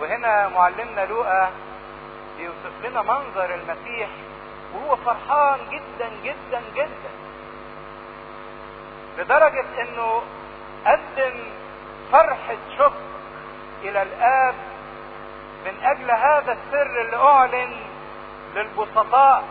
وهنا 0.00 0.48
معلمنا 0.48 1.04
لوقا 1.04 1.50
بيوصف 2.38 2.84
لنا 2.84 3.02
منظر 3.02 3.54
المسيح 3.54 4.08
وهو 4.74 4.96
فرحان 4.96 5.58
جدا 5.70 6.10
جدا 6.24 6.62
جدا. 6.74 7.10
لدرجة 9.18 9.64
إنه 9.82 10.22
قدم 10.86 11.34
فرحة 12.12 12.56
شكر 12.78 13.08
إلى 13.82 14.02
الآب 14.02 14.54
من 15.66 15.84
أجل 15.84 16.10
هذا 16.10 16.52
السر 16.52 17.00
اللي 17.00 17.16
أعلن 17.16 17.76
للبسطاء 18.54 19.44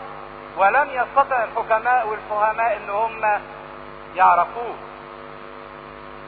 ولم 0.58 0.90
يستطع 0.92 1.44
الحكماء 1.44 2.08
والفهماء 2.08 2.78
إن 2.78 2.90
هم 2.90 3.42
يعرفوه. 4.16 4.76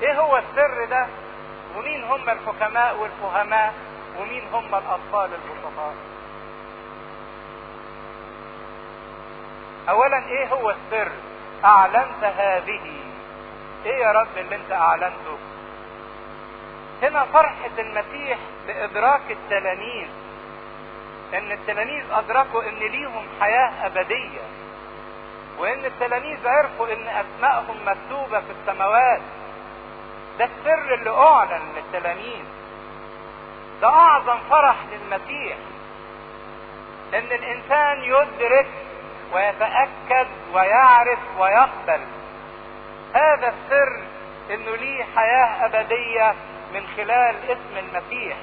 إيه 0.01 0.19
هو 0.19 0.37
السر 0.37 0.85
ده؟ 0.85 1.07
ومين 1.77 2.03
هم 2.03 2.29
الحكماء 2.29 2.97
والفهماء؟ 2.97 3.73
ومين 4.17 4.43
هم 4.53 4.75
الأطفال 4.75 5.29
البسطاء 5.33 5.93
اولا 9.89 10.25
إيه 10.27 10.47
هو 10.47 10.69
السر؟ 10.69 11.11
أعلنت 11.65 12.23
هذه. 12.23 12.93
إيه 13.85 13.97
يا 13.97 14.11
رب 14.11 14.37
اللي 14.37 14.55
أنت 14.55 14.71
أعلنته؟ 14.71 15.37
هنا 17.03 17.25
فرحة 17.25 17.69
المسيح 17.79 18.37
بإدراك 18.67 19.21
التلاميذ. 19.31 20.07
إن 21.33 21.51
التلاميذ 21.51 22.05
أدركوا 22.11 22.63
إن 22.63 22.75
ليهم 22.75 23.27
حياة 23.41 23.85
أبدية. 23.85 24.41
وإن 25.57 25.85
التلاميذ 25.85 26.47
عرفوا 26.47 26.87
إن 26.93 27.07
اسمائهم 27.07 27.77
مكتوبة 27.85 28.39
في 28.39 28.51
السماوات. 28.61 29.21
ده 30.39 30.45
السر 30.45 30.93
اللي 30.93 31.09
أعلن 31.09 31.61
للتلاميذ. 31.75 32.45
ده 33.81 33.87
أعظم 33.87 34.39
فرح 34.49 34.75
للمسيح. 34.91 35.57
إن 37.13 37.31
الإنسان 37.31 38.03
يدرك 38.03 38.67
ويتأكد 39.33 40.27
ويعرف 40.53 41.19
ويقبل. 41.39 42.01
هذا 43.15 43.47
السر 43.47 44.01
إنه 44.53 44.75
ليه 44.75 45.03
حياة 45.15 45.65
أبدية 45.65 46.35
من 46.73 46.87
خلال 46.97 47.35
اسم 47.51 47.77
المسيح. 47.77 48.37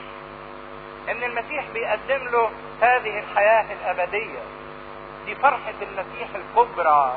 إن 1.09 1.23
المسيح 1.25 1.65
بيقدم 1.75 2.29
له 2.29 2.51
هذه 2.81 3.19
الحياة 3.19 3.67
الأبدية. 3.73 4.39
دي 5.27 5.35
فرحة 5.35 5.75
المسيح 5.83 6.29
الكبرى. 6.35 7.15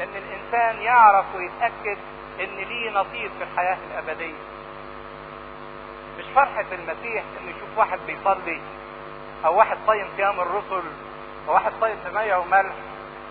إن 0.00 0.08
الإنسان 0.16 0.82
يعرف 0.82 1.24
ويتأكد 1.34 1.98
إن 2.40 2.56
ليه 2.56 2.90
نصيب 2.90 3.30
في 3.38 3.44
الحياة 3.44 3.78
الأبدية. 3.90 4.34
مش 4.34 4.59
فرحة 6.34 6.64
المسيح 6.72 7.24
إنه 7.40 7.50
يشوف 7.56 7.78
واحد 7.78 7.98
بيصلي 8.06 8.60
أو 9.44 9.58
واحد 9.58 9.76
صايم 9.86 10.08
صيام 10.16 10.40
الرسل 10.40 10.82
أو 11.48 11.54
واحد 11.54 11.72
صايم 11.80 11.96
بمية 12.04 12.36
وملح 12.36 12.72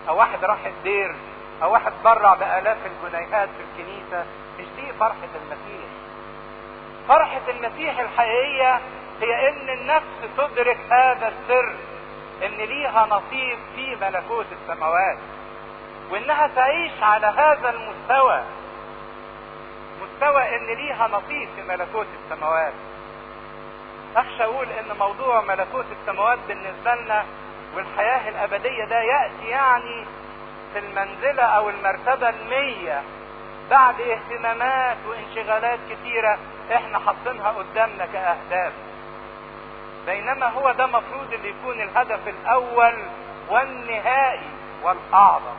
أو 0.08 0.18
واحد 0.18 0.44
راح 0.44 0.66
الدير 0.66 1.14
أو 1.62 1.72
واحد 1.72 1.92
برع 2.04 2.34
بآلاف 2.34 2.78
الجنيهات 2.86 3.48
في 3.48 3.62
الكنيسة. 3.62 4.24
مش 4.58 4.66
دي 4.76 4.92
فرحة 4.92 5.28
المسيح؟ 5.42 5.88
فرحة 7.08 7.40
المسيح 7.48 7.98
الحقيقية 8.00 8.80
هي 9.20 9.48
إن 9.48 9.70
النفس 9.70 10.36
تدرك 10.36 10.78
هذا 10.90 11.28
السر 11.28 11.74
إن 12.46 12.56
ليها 12.56 13.06
نصيب 13.06 13.58
في 13.74 13.96
ملكوت 14.00 14.46
السماوات 14.62 15.18
وإنها 16.10 16.46
تعيش 16.46 16.92
على 17.02 17.26
هذا 17.26 17.70
المستوى 17.70 18.42
مستوى 20.02 20.56
إن 20.56 20.66
ليها 20.76 21.08
نصيب 21.08 21.48
في 21.56 21.62
ملكوت 21.68 22.06
السماوات. 22.24 22.72
اخشى 24.16 24.44
أقول 24.44 24.68
إن 24.68 24.96
موضوع 24.98 25.40
ملكوت 25.40 25.84
السماوات 26.00 26.38
بالنسبة 26.48 26.94
لنا 26.94 27.24
والحياة 27.74 28.28
الأبدية 28.28 28.84
ده 28.84 29.00
يأتي 29.00 29.46
يعني 29.48 30.06
في 30.72 30.78
المنزلة 30.78 31.42
أو 31.42 31.70
المرتبة 31.70 32.28
المية 32.28 33.02
بعد 33.70 34.00
اهتمامات 34.00 34.96
وانشغالات 35.08 35.78
كتيرة 35.90 36.38
إحنا 36.74 36.98
حاطينها 36.98 37.50
قدامنا 37.50 38.06
كأهداف. 38.06 38.72
بينما 40.06 40.46
هو 40.46 40.72
ده 40.72 40.86
مفروض 40.86 41.32
اللي 41.32 41.48
يكون 41.48 41.80
الهدف 41.80 42.28
الأول 42.28 42.94
والنهائي 43.48 44.48
والأعظم. 44.82 45.56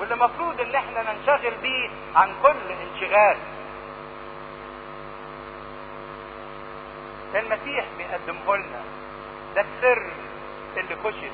واللي 0.00 0.14
مفروض 0.16 0.60
إن 0.60 0.74
إحنا 0.74 1.12
ننشغل 1.12 1.54
بيه 1.62 1.90
عن 2.16 2.32
كل 2.42 2.56
انشغال. 2.82 3.36
المسيح 7.40 7.84
بيقدمه 7.98 8.56
لنا. 8.56 8.82
ده 9.54 9.60
السر 9.60 10.10
اللي 10.76 10.94
كشف. 11.04 11.32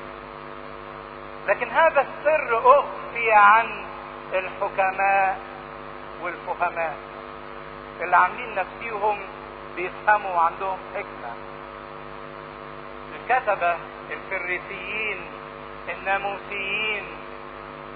لكن 1.47 1.69
هذا 1.69 2.01
السر 2.01 2.79
أخفي 2.79 3.31
عن 3.31 3.85
الحكماء 4.33 5.39
والفهماء 6.21 6.95
اللي 8.01 8.17
عاملين 8.17 8.55
نفسيهم 8.55 9.19
بيفهموا 9.75 10.31
وعندهم 10.35 10.77
حكمة. 10.95 11.33
الكتبة 13.15 13.75
الفريسيين 14.11 15.17
الناموسيين 15.89 17.03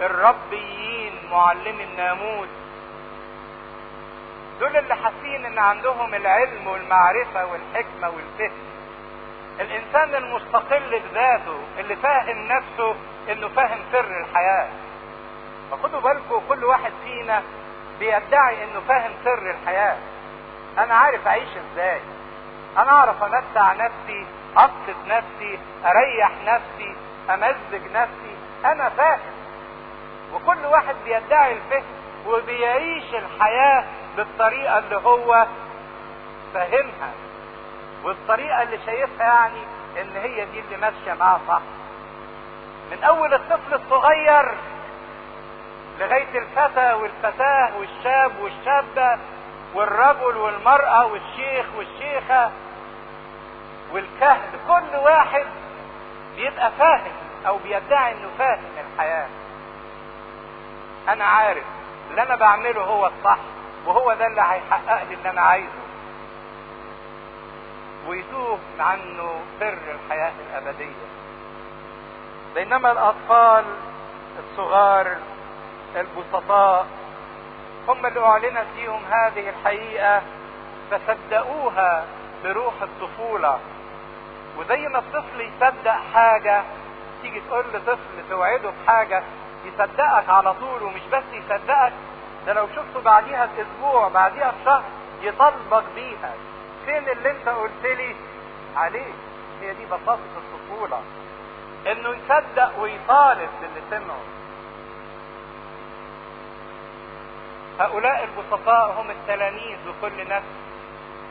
الربيين 0.02 1.14
معلمي 1.32 1.84
الناموس 1.84 2.48
دول 4.60 4.78
اللي 4.78 4.96
حاسين 4.96 5.46
إن 5.46 5.60
عندهم 5.60 6.14
العلم 6.16 6.68
والمعرفة 6.68 7.46
والحكمة 7.46 8.10
والفهم. 8.10 8.58
الإنسان 9.60 10.16
المستقل 10.16 11.00
بذاته 11.00 11.60
اللي 11.80 11.96
فاهم 11.96 12.48
نفسه 12.48 12.96
إنه 13.30 13.48
فاهم 13.48 13.80
سر 13.92 14.20
الحياة. 14.22 14.68
فخدوا 15.72 16.00
بالكم 16.00 16.42
كل 16.50 16.66
واحد 16.66 16.92
فينا 17.04 17.44
بيدعي 18.00 18.64
إنه 18.64 18.80
فاهم 18.88 19.12
سر 19.24 19.52
الحياة. 19.52 19.98
أنا 20.78 20.94
عارف 20.96 21.28
أعيش 21.28 21.50
إزاي. 21.50 22.02
أنا 22.78 22.92
أعرف 22.92 23.24
أمتع 23.24 23.74
نفسي 23.74 24.26
أبسط 24.58 24.98
نفسي 25.08 25.60
أريح 25.86 26.32
نفسي 26.46 26.96
أمزج 27.30 27.92
نفسي. 27.94 28.36
أنا 28.66 28.90
فاهم. 28.90 29.34
وكل 30.34 30.66
واحد 30.66 30.96
بيدعي 31.06 31.52
الفهم 31.54 31.84
وبيعيش 32.28 33.14
الحياة 33.14 33.84
بالطريقة 34.18 34.78
اللي 34.78 34.96
هو 34.96 35.46
فاهمها 36.54 37.12
والطريقة 38.04 38.62
اللي 38.64 38.80
شايفها 38.86 39.26
يعني 39.26 39.62
إن 40.02 40.18
هي 40.18 40.46
دي 40.46 40.60
اللي 40.60 40.78
ماشية 40.78 41.14
معاه 41.20 41.40
صح. 41.48 41.62
من 42.92 43.04
أول 43.04 43.34
الطفل 43.34 43.74
الصغير 43.74 44.54
لغاية 46.00 46.38
الفتى 46.40 46.94
والفتاة 46.94 47.70
والشاب 47.80 48.32
والشابة 48.42 49.20
والرجل 49.76 50.38
والمرأة 50.38 51.06
والشيخ 51.06 51.66
والشيخة 51.78 52.52
والكهل 53.94 54.50
كل 54.68 54.96
واحد 54.98 55.46
بيبقى 56.36 56.72
فاهم 56.72 57.12
أو 57.48 57.58
بيدعي 57.58 58.12
إنه 58.12 58.30
فاهم 58.38 58.64
الحياة. 58.94 59.28
أنا 61.10 61.26
عارف 61.26 61.64
اللي 62.10 62.22
أنا 62.24 62.36
بعمله 62.36 62.82
هو 62.82 63.06
الصح. 63.06 63.38
وهو 63.86 64.14
ده 64.14 64.28
اللي 64.28 64.42
هيحقق 64.42 65.04
لي 65.04 65.14
اللي 65.16 65.30
أنا 65.30 65.42
عايزه. 65.42 65.84
ويتوه 68.08 68.60
عنه 68.80 69.42
سر 69.60 69.78
الحياة 69.96 70.32
الأبدية. 70.50 71.06
بينما 72.56 72.92
الأطفال 72.92 73.66
الصغار 74.40 75.18
البسطاء 75.96 76.88
هم 77.88 78.06
اللي 78.06 78.20
أعلنت 78.26 78.66
ليهم 78.76 79.02
هذه 79.12 79.50
الحقيقة 79.50 80.22
فصدقوها 80.92 82.06
بروح 82.44 82.74
الطفولة. 82.82 83.60
وزي 84.58 84.88
ما 84.88 85.00
الطفل 85.00 85.42
يصدق 85.42 85.96
حاجة 86.14 86.64
تيجي 87.22 87.42
تقول 87.50 87.66
لطفل 87.74 88.30
توعده 88.30 88.70
بحاجة 88.86 89.24
يصدقك 89.66 90.30
على 90.30 90.54
طول 90.54 90.84
ومش 90.84 91.02
بس 91.12 91.24
يصدقك 91.34 91.94
ده 92.46 92.54
لو 92.54 92.68
شفته 92.68 93.02
بعديها 93.02 93.46
بأسبوع 93.58 94.08
بعديها 94.08 94.54
بشهر 94.62 94.84
يطالبك 95.22 95.84
بيها. 95.96 96.34
فين 96.86 97.10
اللي 97.10 97.32
انت 97.32 97.50
قلت 97.50 97.84
لي 97.86 98.16
عليه؟ 98.76 99.14
هي 99.62 99.74
دي 99.74 99.86
بساطة 99.86 100.20
الطفولة. 100.38 101.02
إنه 101.88 102.10
يصدق 102.10 102.80
ويطالب 102.80 103.50
باللي 103.62 103.82
سمعه. 103.90 104.24
هؤلاء 107.80 108.24
البسطاء 108.24 109.02
هم 109.02 109.12
التلاميذ 109.12 109.78
وكل 109.88 110.30
نفس. 110.30 110.48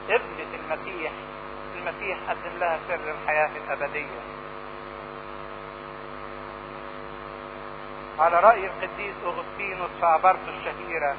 قبلت 0.09 0.49
المسيح. 0.55 1.13
المسيح 1.77 2.19
قدم 2.31 2.59
لها 2.59 2.79
سر 2.89 2.95
الحياة 3.23 3.51
الأبدية. 3.57 4.21
على 8.19 8.41
رأي 8.41 8.67
القديس 8.67 9.15
أغسطينوس 9.25 9.91
في 10.01 10.07
عبارته 10.07 10.49
الشهيرة. 10.49 11.17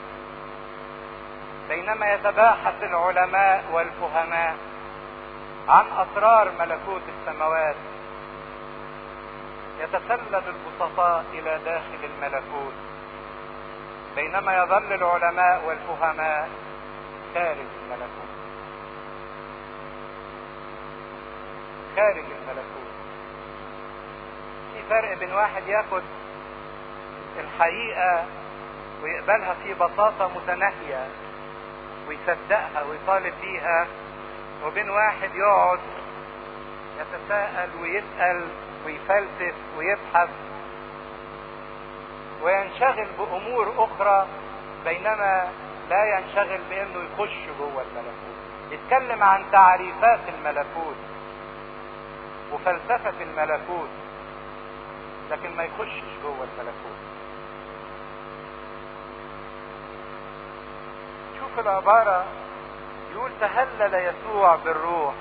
بينما 1.70 2.14
يتباحث 2.14 2.84
العلماء 2.84 3.66
والفهماء 3.72 4.56
عن 5.70 5.86
أسرار 5.98 6.52
ملكوت 6.60 7.02
السماوات 7.20 7.76
يتسلل 9.80 10.44
البسطاء 10.48 11.26
إلى 11.34 11.60
داخل 11.66 12.00
الملكوت. 12.04 12.74
بينما 14.16 14.58
يظل 14.58 14.94
العلماء 14.94 15.64
والفهماء 15.66 16.50
خارج 17.34 17.68
الملكوت. 17.84 18.34
خارج 21.96 22.26
الملكوت. 22.42 22.94
في 24.74 24.84
فرق 24.90 25.18
بين 25.18 25.34
واحد 25.34 25.68
ياخد 25.68 26.04
الحقيقة 27.40 28.26
ويقبلها 29.04 29.54
في 29.64 29.74
بساطة 29.74 30.30
متناهية 30.36 31.08
ويصدقها 32.08 32.84
ويطالب 32.90 33.34
فيها 33.42 33.88
وبين 34.66 34.90
واحد 34.90 35.36
يقعد 35.36 35.80
يتساءل 37.00 37.70
ويسأل 37.82 38.48
ويفلسف 38.86 39.56
ويبحث 39.78 40.30
وينشغل 42.44 43.08
بأمور 43.20 43.74
أخرى 43.78 44.28
بينما 44.86 45.52
لا 45.90 46.18
ينشغل 46.18 46.60
بأنه 46.70 47.04
يخش 47.14 47.38
جوه 47.60 47.82
الملكوت. 47.82 48.38
يتكلم 48.72 49.24
عن 49.24 49.44
تعريفات 49.52 50.20
الملكوت 50.30 50.96
وفلسفة 52.54 53.14
الملكوت 53.22 53.90
لكن 55.32 55.56
ما 55.56 55.64
يخشش 55.64 56.04
جوه 56.24 56.48
الملكوت. 56.54 57.03
شوف 61.56 61.68
العبارة 61.68 62.26
يقول 63.12 63.32
تهلل 63.42 63.94
يسوع 63.94 64.56
بالروح 64.56 65.14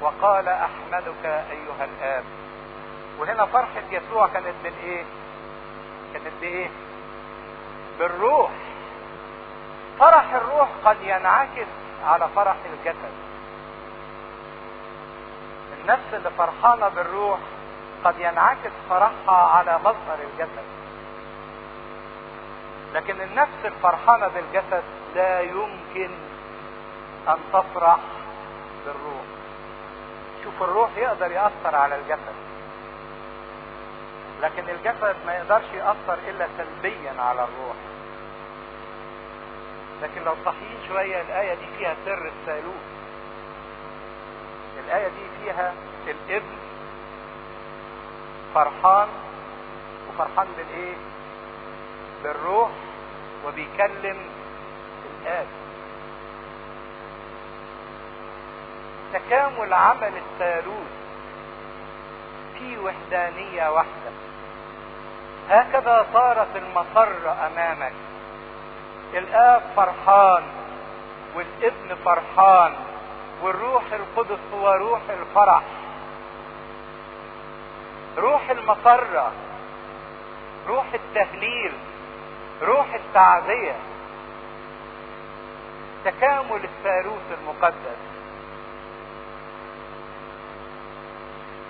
وقال 0.00 0.48
أحمدك 0.48 1.24
أيها 1.24 1.84
الآب. 1.84 2.24
وهنا 3.18 3.46
فرحة 3.46 3.82
يسوع 3.90 4.26
كانت 4.26 4.54
بالايه 4.62 5.04
كانت 6.12 6.32
بإيه؟ 6.40 6.70
بالروح. 7.98 8.50
فرح 9.98 10.34
الروح 10.34 10.68
قد 10.84 10.96
ينعكس 11.02 11.66
على 12.06 12.28
فرح 12.36 12.56
الجسد. 12.72 13.12
النفس 15.80 16.14
اللي 16.14 16.30
فرحانة 16.38 16.88
بالروح 16.88 17.38
قد 18.04 18.18
ينعكس 18.18 18.72
فرحها 18.90 19.56
على 19.56 19.78
مظهر 19.78 20.18
الجسد. 20.32 20.73
لكن 22.94 23.20
النفس 23.20 23.64
الفرحانة 23.64 24.28
بالجسد 24.28 24.82
لا 25.14 25.40
يمكن 25.40 26.10
أن 27.28 27.36
تفرح 27.52 27.98
بالروح. 28.86 29.24
شوف 30.44 30.62
الروح 30.62 30.90
يقدر 30.96 31.30
يأثر 31.32 31.76
على 31.76 31.96
الجسد 31.96 32.34
لكن 34.42 34.68
الجسد 34.68 35.16
ما 35.26 35.34
يقدرش 35.34 35.64
يأثر 35.74 36.18
إلا 36.28 36.48
سلبيا 36.58 37.14
على 37.22 37.44
الروح. 37.44 37.76
لكن 40.02 40.24
لو 40.24 40.34
صحيين 40.44 40.78
شوية 40.88 41.20
الآية 41.20 41.54
دي 41.54 41.66
فيها 41.78 41.96
سر 42.04 42.26
الثالوث 42.28 42.82
الآية 44.86 45.08
دي 45.08 45.44
فيها 45.44 45.74
الابن 46.06 46.56
فرحان 48.54 49.08
وفرحان 50.08 50.46
بالإيه؟ 50.56 50.94
بالروح 52.24 52.70
وبيكلم 53.46 54.16
الآب. 55.22 55.46
تكامل 59.12 59.72
عمل 59.72 60.12
الثالوث 60.16 60.92
في 62.58 62.78
وحدانية 62.78 63.68
واحدة. 63.68 64.10
هكذا 65.48 66.06
صارت 66.12 66.56
المسرة 66.56 67.36
أمامك. 67.46 67.92
الآب 69.14 69.62
فرحان 69.76 70.42
والابن 71.36 71.94
فرحان 72.04 72.74
والروح 73.42 73.82
القدس 73.92 74.38
هو 74.54 74.70
روح 74.72 75.00
الفرح. 75.10 75.62
روح 78.18 78.50
المسرة 78.50 79.32
روح 80.66 80.86
التهليل. 80.94 81.72
روح 82.64 82.94
التعزية. 82.94 83.76
تكامل 86.04 86.64
الثالوث 86.64 87.38
المقدس. 87.40 87.98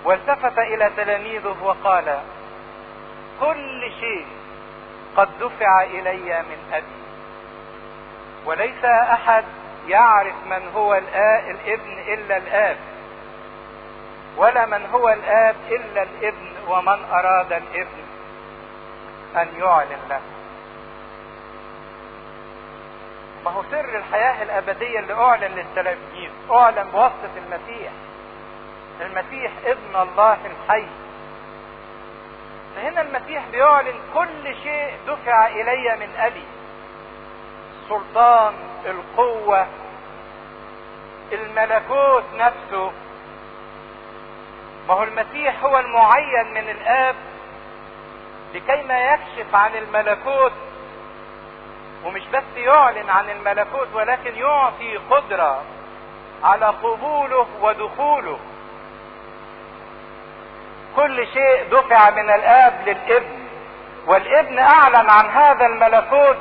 والتفت 0.03 0.59
إلى 0.59 0.91
تلاميذه 0.97 1.55
وقال 1.63 2.19
كل 3.39 3.91
شيء 3.99 4.27
قد 5.17 5.29
دفع 5.39 5.83
إلي 5.83 6.43
من 6.49 6.73
أبي. 6.73 7.05
وليس 8.45 8.85
أحد 8.85 9.43
يعرف 9.87 10.35
من 10.45 10.71
هو 10.75 10.95
الابن 10.95 11.99
إلا 12.07 12.37
الآب. 12.37 12.77
ولا 14.37 14.65
من 14.65 14.85
هو 14.85 15.09
الآب 15.09 15.55
إلا 15.69 16.03
الابن 16.03 16.53
ومن 16.67 17.05
أراد 17.11 17.53
الابن 17.53 18.03
أن 19.35 19.47
يعلن 19.59 19.99
له. 20.09 20.21
ما 23.45 23.51
هو 23.51 23.63
سر 23.71 23.97
الحياة 23.97 24.43
الأبدية 24.43 24.99
اللي 24.99 25.13
أعلن 25.13 25.55
للتلاميذ 25.55 26.31
أعلن 26.51 26.83
بواسطة 26.91 27.29
المسيح. 27.37 27.91
المسيح 29.01 29.51
ابن 29.65 29.95
الله 30.09 30.37
الحي. 30.45 30.87
فهنا 32.75 33.01
المسيح 33.01 33.43
بيعلن 33.51 33.99
كل 34.13 34.55
شيء 34.63 34.93
دفع 35.07 35.47
إلي 35.47 35.95
من 35.99 36.15
أبي. 36.17 36.43
السلطان 37.83 38.53
القوة 38.85 39.67
الملكوت 41.31 42.23
نفسه. 42.33 42.91
ما 44.87 44.93
هو 44.93 45.03
المسيح 45.03 45.63
هو 45.63 45.79
المعين 45.79 46.53
من 46.53 46.69
الآب 46.69 47.15
لكي 48.53 48.83
ما 48.83 49.13
يكشف 49.13 49.55
عن 49.55 49.75
الملكوت 49.75 50.51
ومش 52.05 52.21
بس 52.33 52.43
يعلن 52.57 53.09
عن 53.09 53.29
الملكوت 53.29 53.87
ولكن 53.93 54.35
يعطي 54.35 54.97
قدرة 54.97 55.61
على 56.43 56.65
قبوله 56.65 57.47
ودخوله. 57.61 58.39
كل 60.95 61.27
شيء 61.27 61.63
دفع 61.71 62.09
من 62.09 62.29
الآب 62.29 62.73
للابن 62.85 63.45
والابن 64.07 64.59
أعلن 64.59 65.09
عن 65.09 65.29
هذا 65.29 65.65
الملكوت 65.65 66.37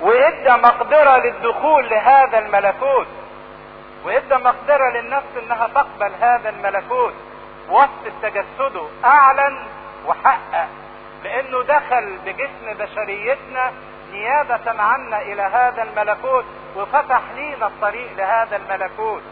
وإدى 0.00 0.50
مقدرة 0.50 1.16
للدخول 1.16 1.88
لهذا 1.88 2.38
الملكوت 2.38 3.06
وإدى 4.04 4.34
مقدرة 4.34 4.90
للنفس 4.90 5.26
إنها 5.42 5.66
تقبل 5.66 6.12
هذا 6.20 6.48
الملكوت. 6.48 7.14
وسط 7.68 8.12
تجسده 8.22 8.86
أعلن 9.04 9.66
وحقق 10.06 10.68
لأنه 11.24 11.62
دخل 11.62 12.18
بجسم 12.26 12.74
بشريتنا 12.78 13.72
نيابة 14.18 14.82
عنا 14.82 15.22
إلى 15.22 15.42
هذا 15.42 15.82
الملكوت 15.82 16.44
وفتح 16.76 17.20
لينا 17.34 17.66
الطريق 17.66 18.08
لهذا 18.16 18.56
الملكوت. 18.56 19.22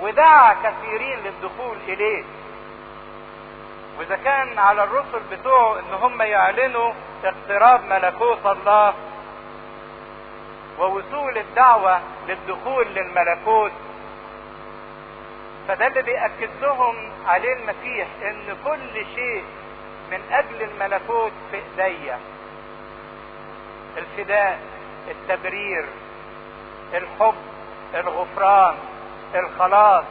ودعا 0.00 0.54
كثيرين 0.54 1.18
للدخول 1.18 1.76
إليه. 1.88 2.24
وإذا 3.98 4.16
كان 4.16 4.58
على 4.58 4.84
الرسل 4.84 5.20
بتوعه 5.32 5.78
إن 5.78 5.94
هم 6.02 6.22
يعلنوا 6.22 6.92
اقتراب 7.24 7.84
ملكوت 7.84 8.46
الله 8.46 8.94
ووصول 10.78 11.38
الدعوة 11.38 12.00
للدخول 12.28 12.86
للملكوت. 12.86 13.72
فده 15.68 15.86
اللي 15.86 16.02
بيأكد 16.02 16.50
لهم 16.62 16.94
عليه 17.26 17.52
المسيح 17.52 18.06
إن 18.22 18.56
كل 18.64 19.06
شيء 19.14 19.44
من 20.10 20.20
أجل 20.30 20.62
الملكوت 20.62 21.32
في 21.50 21.82
إيديا. 21.84 22.18
الفداء 23.96 24.58
التبرير 25.10 25.86
الحب 26.94 27.34
الغفران 27.94 28.74
الخلاص. 29.34 30.04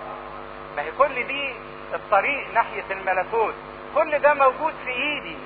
ما 0.76 0.82
هي 0.82 0.92
كل 0.98 1.28
دي 1.28 1.56
الطريق 1.94 2.54
ناحية 2.54 2.84
الملكوت. 2.92 3.54
كل 3.96 4.20
ده 4.20 4.34
موجود 4.34 4.74
في 4.86 4.90
إيدي. 4.92 5.38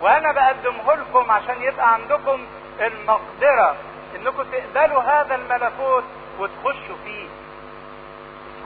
وأنا 0.00 0.32
بقدمه 0.32 0.94
لكم 0.94 1.30
عشان 1.30 1.62
يبقى 1.62 1.92
عندكم 1.94 2.46
المقدرة 2.80 3.76
إنكم 4.16 4.42
تقبلوا 4.42 5.02
هذا 5.02 5.34
الملكوت 5.34 6.04
وتخشوا 6.38 6.96
فيه. 7.04 7.26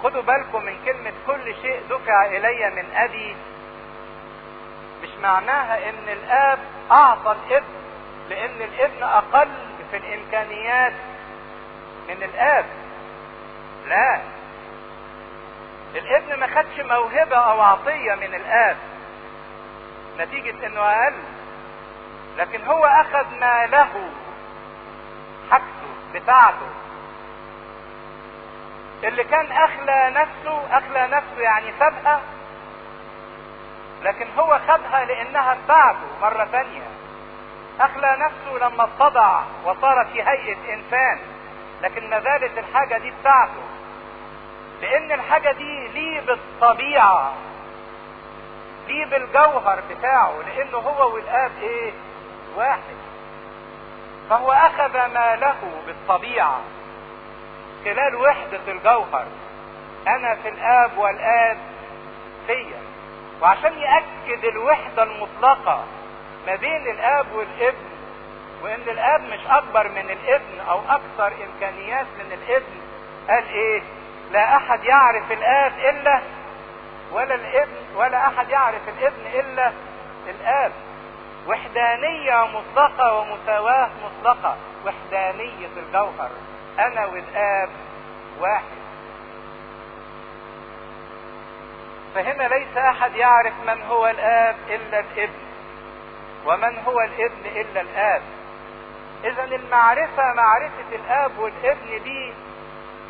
خدوا 0.03 0.23
بالكم 0.23 0.65
من 0.65 0.77
كلمة 0.85 1.13
كل 1.27 1.55
شيء 1.63 1.81
دفع 1.91 2.27
إلي 2.27 2.71
من 2.71 2.95
أبي. 2.95 3.37
مش 5.03 5.09
معناها 5.23 5.89
إن 5.89 6.09
الآب 6.09 6.59
أعطى 6.91 7.33
الابن 7.47 7.84
لأن 8.29 8.63
الابن 8.63 9.03
أقل 9.03 9.49
في 9.91 9.97
الإمكانيات 9.97 10.93
من 12.09 12.23
الآب. 12.23 12.65
لا. 13.87 14.21
الابن 15.95 16.41
ما 16.41 16.47
خدش 16.47 16.81
موهبة 16.81 17.37
أو 17.37 17.61
عطية 17.61 18.15
من 18.15 18.35
الآب. 18.35 18.77
نتيجة 20.19 20.67
إنه 20.67 20.81
أقل. 20.81 21.15
لكن 22.39 22.65
هو 22.65 22.85
أخذ 22.85 23.35
ما 23.41 23.67
له 23.67 24.11
حاجته 25.51 25.95
بتاعته. 26.15 26.69
اللي 29.05 29.25
كان 29.25 29.53
أخلى 29.53 30.11
نفسه 30.11 30.79
أخلى 30.79 31.07
نفسه 31.07 31.41
يعني 31.41 31.73
سابها 31.79 32.21
لكن 34.03 34.27
هو 34.39 34.61
خدها 34.69 35.05
لأنها 35.05 35.57
بتاعته 35.65 36.07
مرة 36.23 36.49
تانية. 36.53 37.04
أخلى 37.81 38.17
نفسه 38.19 38.67
لما 38.67 38.85
اتضع 38.85 39.41
وصار 39.65 40.07
في 40.13 40.23
هيئة 40.23 40.75
إنسان. 40.75 41.19
لكن 41.83 42.11
ما 42.11 42.21
زالت 42.21 42.59
الحاجة 42.59 42.99
دي 42.99 43.11
بتاعته 43.21 43.63
لأن 44.83 45.13
الحاجة 45.13 45.53
دي 45.53 45.89
ليه 45.89 46.21
بالطبيعة 46.21 47.33
ليه 48.89 49.07
بالجوهر 49.07 49.83
بتاعه. 49.91 50.33
لأنه 50.47 50.79
هو 50.79 51.15
والآب 51.15 51.53
إيه؟ 51.63 51.93
واحد. 52.57 52.95
فهو 54.31 54.53
أخذ 54.53 54.93
ما 55.07 55.37
له 55.37 55.83
بالطبيعة. 55.87 56.61
خلال 57.85 58.17
وحدة 58.17 58.61
الجوهر 58.69 59.27
أنا 60.09 60.35
في 60.35 60.49
الآب 60.49 60.99
والآب 60.99 61.59
فيا. 62.47 62.79
وعشان 63.43 63.73
يأكد 63.79 64.45
الوحدة 64.45 65.03
المطلقة 65.03 65.85
ما 66.47 66.55
بين 66.55 66.91
الآب 66.91 67.27
والابن 67.33 67.85
وإن 68.63 68.83
الآب 68.89 69.21
مش 69.21 69.41
أكبر 69.47 69.89
من 69.89 70.11
الابن 70.11 70.61
أو 70.69 70.81
أكثر 70.89 71.33
إمكانيات 71.45 72.07
من 72.19 72.33
الابن 72.33 72.81
قال 73.29 73.49
إيه؟ 73.49 73.83
لا 74.33 74.57
أحد 74.57 74.85
يعرف 74.85 75.33
الآب 75.33 75.73
إلا 75.79 76.21
ولا 77.13 77.35
الابن 77.35 77.77
ولا 77.95 78.27
أحد 78.27 78.51
يعرف 78.51 78.89
الابن 78.89 79.27
إلا 79.41 79.73
الآب. 80.29 80.73
وحدانية 81.47 82.47
مطلقة 82.47 83.19
ومساواة 83.19 83.91
مطلقة. 84.05 84.57
وحدانية 84.87 85.69
الجوهر. 85.77 86.31
أنا 86.79 87.07
والآب 87.07 87.69
واحد. 88.41 88.75
فهنا 92.15 92.43
ليس 92.43 92.77
أحد 92.77 93.17
يعرف 93.17 93.53
من 93.67 93.83
هو 93.83 94.07
الآب 94.07 94.57
إلا 94.69 95.01
الابن. 95.01 95.44
ومن 96.47 96.79
هو 96.87 97.01
الابن 97.01 97.47
إلا 97.61 97.81
الآب؟ 97.81 98.23
اذا 99.25 99.45
المعرفة 99.45 100.23
معرفة 100.37 100.85
الآب 100.93 101.39
والابن 101.39 102.03
دي 102.05 102.33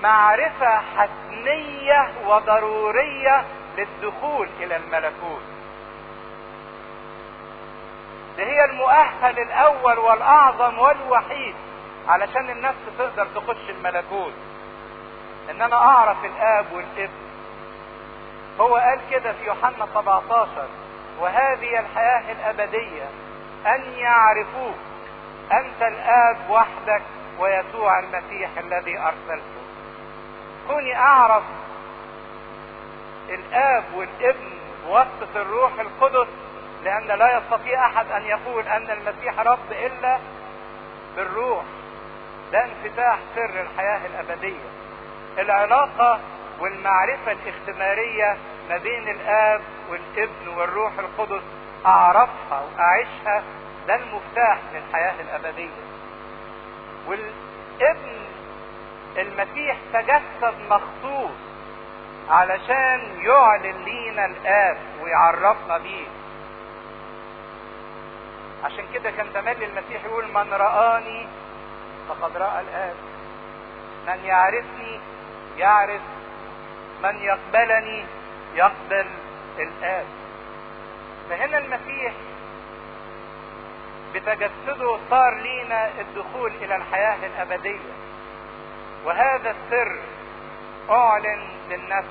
معرفة 0.02 0.80
حتمية 0.96 2.10
وضرورية 2.26 3.44
للدخول 3.78 4.48
إلى 4.60 4.76
الملكوت. 4.76 5.42
ده 8.38 8.44
هي 8.44 8.64
المؤهل 8.64 9.38
الأول 9.38 9.98
والأعظم 9.98 10.78
والوحيد 10.78 11.54
علشان 12.08 12.50
النفس 12.50 12.78
تقدر 12.98 13.26
تخش 13.34 13.70
الملكوت. 13.70 14.32
ان 15.50 15.62
أنا 15.62 15.76
أعرف 15.76 16.24
الآب 16.24 16.66
والابن. 16.72 17.24
هو 18.60 18.74
قال 18.76 19.00
كده 19.10 19.32
في 19.32 19.44
يوحنا 19.46 19.86
17 19.94 20.68
وهذه 21.20 21.81
الحياة 21.81 22.33
الأبدية 22.33 23.05
أن 23.66 23.92
يعرفوك. 23.92 24.79
أنت 25.53 25.83
الآب 25.83 26.50
وحدك 26.50 27.03
ويسوع 27.38 27.98
المسيح 27.98 28.50
الذي 28.59 28.98
أرسلته. 28.98 29.62
كوني 30.68 30.96
أعرف 30.96 31.42
الآب 33.29 33.85
والابن 33.94 34.50
بواسطة 34.87 35.29
الروح 35.42 35.72
القدس 35.81 36.29
لأن 36.85 37.07
لا 37.07 37.38
يستطيع 37.38 37.87
أحد 37.87 38.11
أن 38.11 38.22
يقول 38.22 38.68
أن 38.68 38.90
المسيح 38.90 39.40
رب 39.40 39.72
إلا 39.72 40.18
بالروح. 41.16 41.64
ده 42.53 42.64
انفتاح 42.64 43.18
سر 43.35 43.61
الحياة 43.61 44.00
الأبدية. 44.07 44.68
العلاقة 45.38 46.20
والمعرفة 46.61 47.33
الاختبارية 47.33 48.37
ما 48.68 48.77
بين 48.77 49.09
الآب 49.09 49.61
والابن 49.90 50.48
والروح 50.57 50.92
القدس 50.98 51.42
أعرفها 51.87 52.61
وأعيشها 52.77 53.42
ده 53.88 53.94
المفتاح 53.94 54.59
للحياة 54.74 55.14
الأبدية. 55.20 55.85
والابن 57.07 58.16
المسيح 59.18 59.77
تجسد 59.92 60.55
مخصوص 60.70 61.31
علشان 62.31 63.20
يعلن 63.22 63.85
لينا 63.85 64.24
الآب 64.27 64.77
ويعرفنا 65.03 65.79
بيه. 65.79 66.07
عشان 68.64 68.85
كده 68.94 69.11
كان 69.11 69.33
تملي 69.33 69.66
المسيح 69.66 70.05
يقول 70.05 70.24
من 70.29 70.53
رآني 70.53 71.27
فقد 72.09 72.37
رأى 72.37 72.61
الآب. 72.61 72.94
من 74.07 74.24
يعرفني 74.24 75.00
يعرف. 75.57 76.00
من 77.03 77.16
يقبلني 77.16 78.05
يقبل 78.54 79.06
الآب. 79.58 80.06
فهنا 81.30 81.58
المسيح 81.58 82.12
بتجسده 84.14 84.98
صار 85.10 85.34
لينا 85.42 85.90
الدخول 86.00 86.52
إلى 86.62 86.76
الحياة 86.76 87.26
الأبدية. 87.26 87.92
وهذا 89.04 89.50
السر 89.50 89.98
أعلن 90.90 91.48
للنفس 91.70 92.08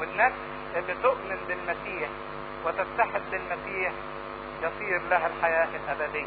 والنفس 0.00 0.36
اللي 0.76 0.94
تؤمن 1.02 1.38
بالمسيح 1.48 2.08
وتتحد 2.64 3.22
بالمسيح 3.30 3.92
يصير 4.62 5.00
لها 5.10 5.26
الحياة 5.26 5.68
الأبدية. 5.84 6.26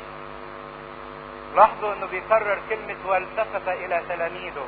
لاحظوا 1.55 1.93
إنه 1.93 2.05
بيكرر 2.05 2.59
كلمة 2.69 2.97
والتفت 3.05 3.67
إلى 3.67 4.01
تلاميذه. 4.09 4.67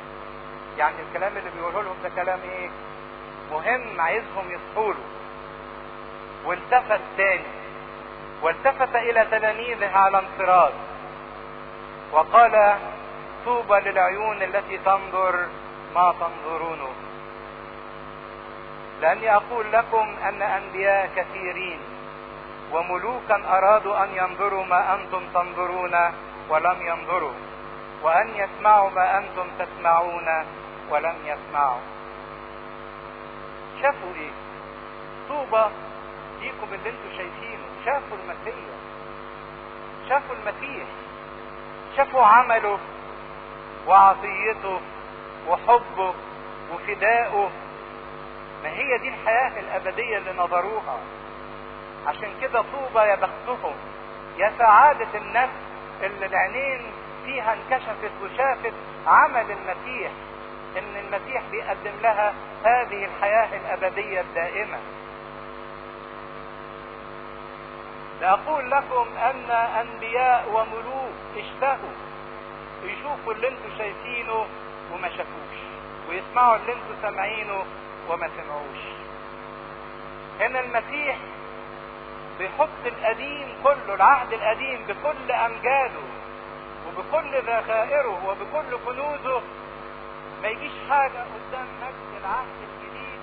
يعني 0.78 0.96
الكلام 1.08 1.36
اللي 1.36 1.50
بيقوله 1.50 1.82
لهم 1.82 1.96
ده 2.02 2.08
كلام 2.22 2.40
إيه؟ 2.44 2.70
مهم 3.50 4.00
عايزهم 4.00 4.50
يصحوا 4.50 4.92
له 4.92 5.04
والتفت 6.44 7.00
تاني. 7.16 7.60
والتفت 8.42 8.96
إلى 8.96 9.24
تلاميذه 9.30 9.96
على 9.96 10.18
انفراد 10.18 10.72
وقال 12.12 12.78
طوبى 13.44 13.80
للعيون 13.80 14.42
التي 14.42 14.78
تنظر 14.78 15.46
ما 15.94 16.14
تنظرونه 16.20 16.88
لأني 19.00 19.34
أقول 19.34 19.72
لكم 19.72 20.14
أن 20.28 20.42
أنبياء 20.42 21.10
كثيرين 21.16 21.80
وملوكا 22.72 23.34
أرادوا 23.48 24.04
أن 24.04 24.08
ينظروا 24.16 24.64
ما 24.64 24.94
أنتم 24.94 25.22
تنظرون 25.34 25.94
ولم 26.48 26.86
ينظروا. 26.86 27.34
وأن 28.02 28.28
يسمعوا 28.36 28.90
ما 28.90 29.18
أنتم 29.18 29.46
تسمعون 29.58 30.28
ولم 30.90 31.16
يسمعوا. 31.24 31.80
شافوا 33.82 34.14
إيه؟ 34.16 34.30
طوبى 35.28 35.64
ليكم 36.40 36.74
اللي 36.74 36.90
أنتم 36.90 37.16
شايفينه. 37.16 37.64
شافوا 37.84 38.16
المسيح. 38.24 38.64
شافوا 40.08 40.34
المسيح. 40.34 40.86
شافوا 41.96 42.24
عمله 42.24 42.78
وعطيته 43.86 44.80
وحبه 45.48 46.14
وفدائه 46.72 47.50
ما 48.62 48.68
هي 48.68 48.98
دي 48.98 49.08
الحياة 49.08 49.60
الأبدية 49.60 50.18
اللي 50.18 50.32
نظروها. 50.32 50.98
عشان 52.06 52.30
كده 52.40 52.62
طوبى 52.62 53.00
يا 53.06 53.14
بختهم 53.14 53.74
يا 54.38 54.52
سعادة 54.58 55.08
النفس 55.14 55.52
اللي 56.02 56.26
العينين 56.26 56.92
فيها 57.24 57.54
انكشفت 57.54 58.12
وشافت 58.22 58.72
عمل 59.06 59.46
المسيح. 59.50 60.10
إن 60.78 60.96
المسيح 60.96 61.42
بيقدم 61.50 61.92
لها 62.02 62.34
هذه 62.64 63.04
الحياة 63.04 63.56
الأبدية 63.56 64.20
الدائمة. 64.20 64.78
لأقول 68.20 68.70
لكم 68.70 69.06
أن 69.18 69.50
أنبياء 69.50 70.48
وملوك 70.48 71.14
اشتهوا 71.36 71.92
يشوفوا 72.84 73.32
اللي 73.32 73.48
أنتوا 73.48 73.70
شايفينه 73.78 74.46
وما 74.92 75.08
شافوش 75.08 75.58
ويسمعوا 76.08 76.56
اللي 76.56 76.72
أنتوا 76.72 76.94
سامعينه 77.02 77.64
وما 78.08 78.30
سمعوش. 78.36 78.82
هنا 80.40 80.60
المسيح 80.60 81.16
بيحط 82.38 82.68
القديم 82.86 83.48
كله 83.64 83.94
العهد 83.94 84.32
القديم 84.32 84.84
بكل 84.88 85.32
أمجاده 85.32 86.00
وبكل 86.88 87.42
ذخائره 87.42 88.24
وبكل 88.28 88.78
كنوزه 88.86 89.42
ما 90.42 90.48
يجيش 90.48 90.72
حاجة 90.90 91.18
قدام 91.18 91.66
مجد 91.82 92.20
العهد 92.20 92.56
الجديد. 92.62 93.20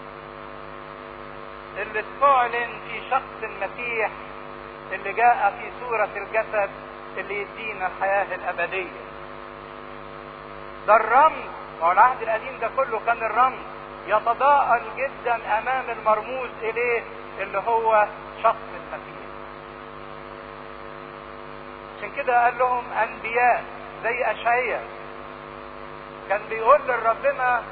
اللي 1.78 2.00
استعلن 2.00 2.80
في 2.88 3.10
شخص 3.10 3.44
المسيح 3.44 4.10
اللي 4.92 5.14
جاء 5.14 5.56
في 5.62 5.72
صورة 5.86 6.10
الجسد 6.16 6.70
اللي 7.18 7.42
يدينا 7.42 7.88
الحياة 7.88 8.36
الأبدية. 8.36 9.08
ده 10.88 10.96
الرمز 10.96 11.44
هو 11.82 11.92
العهد 11.92 12.22
القديم 12.22 12.58
ده 12.62 12.70
كله 12.78 13.02
كان 13.06 13.18
الرمز. 13.18 13.60
يتضاءل 14.08 14.82
جدا 14.98 15.36
أمام 15.60 15.84
المرموز 15.90 16.50
إليه 16.62 17.04
اللي 17.40 17.58
هو 17.68 18.08
شخص 18.44 18.56
المسيح. 18.74 19.18
عشان 21.98 22.12
كده 22.16 22.44
قال 22.44 22.58
لهم 22.58 22.84
أنبياء 22.94 23.64
زي 24.04 24.24
اشعياء 24.32 24.84
كان 26.30 26.42
بيقول 26.50 26.80
لربنا 26.88 27.64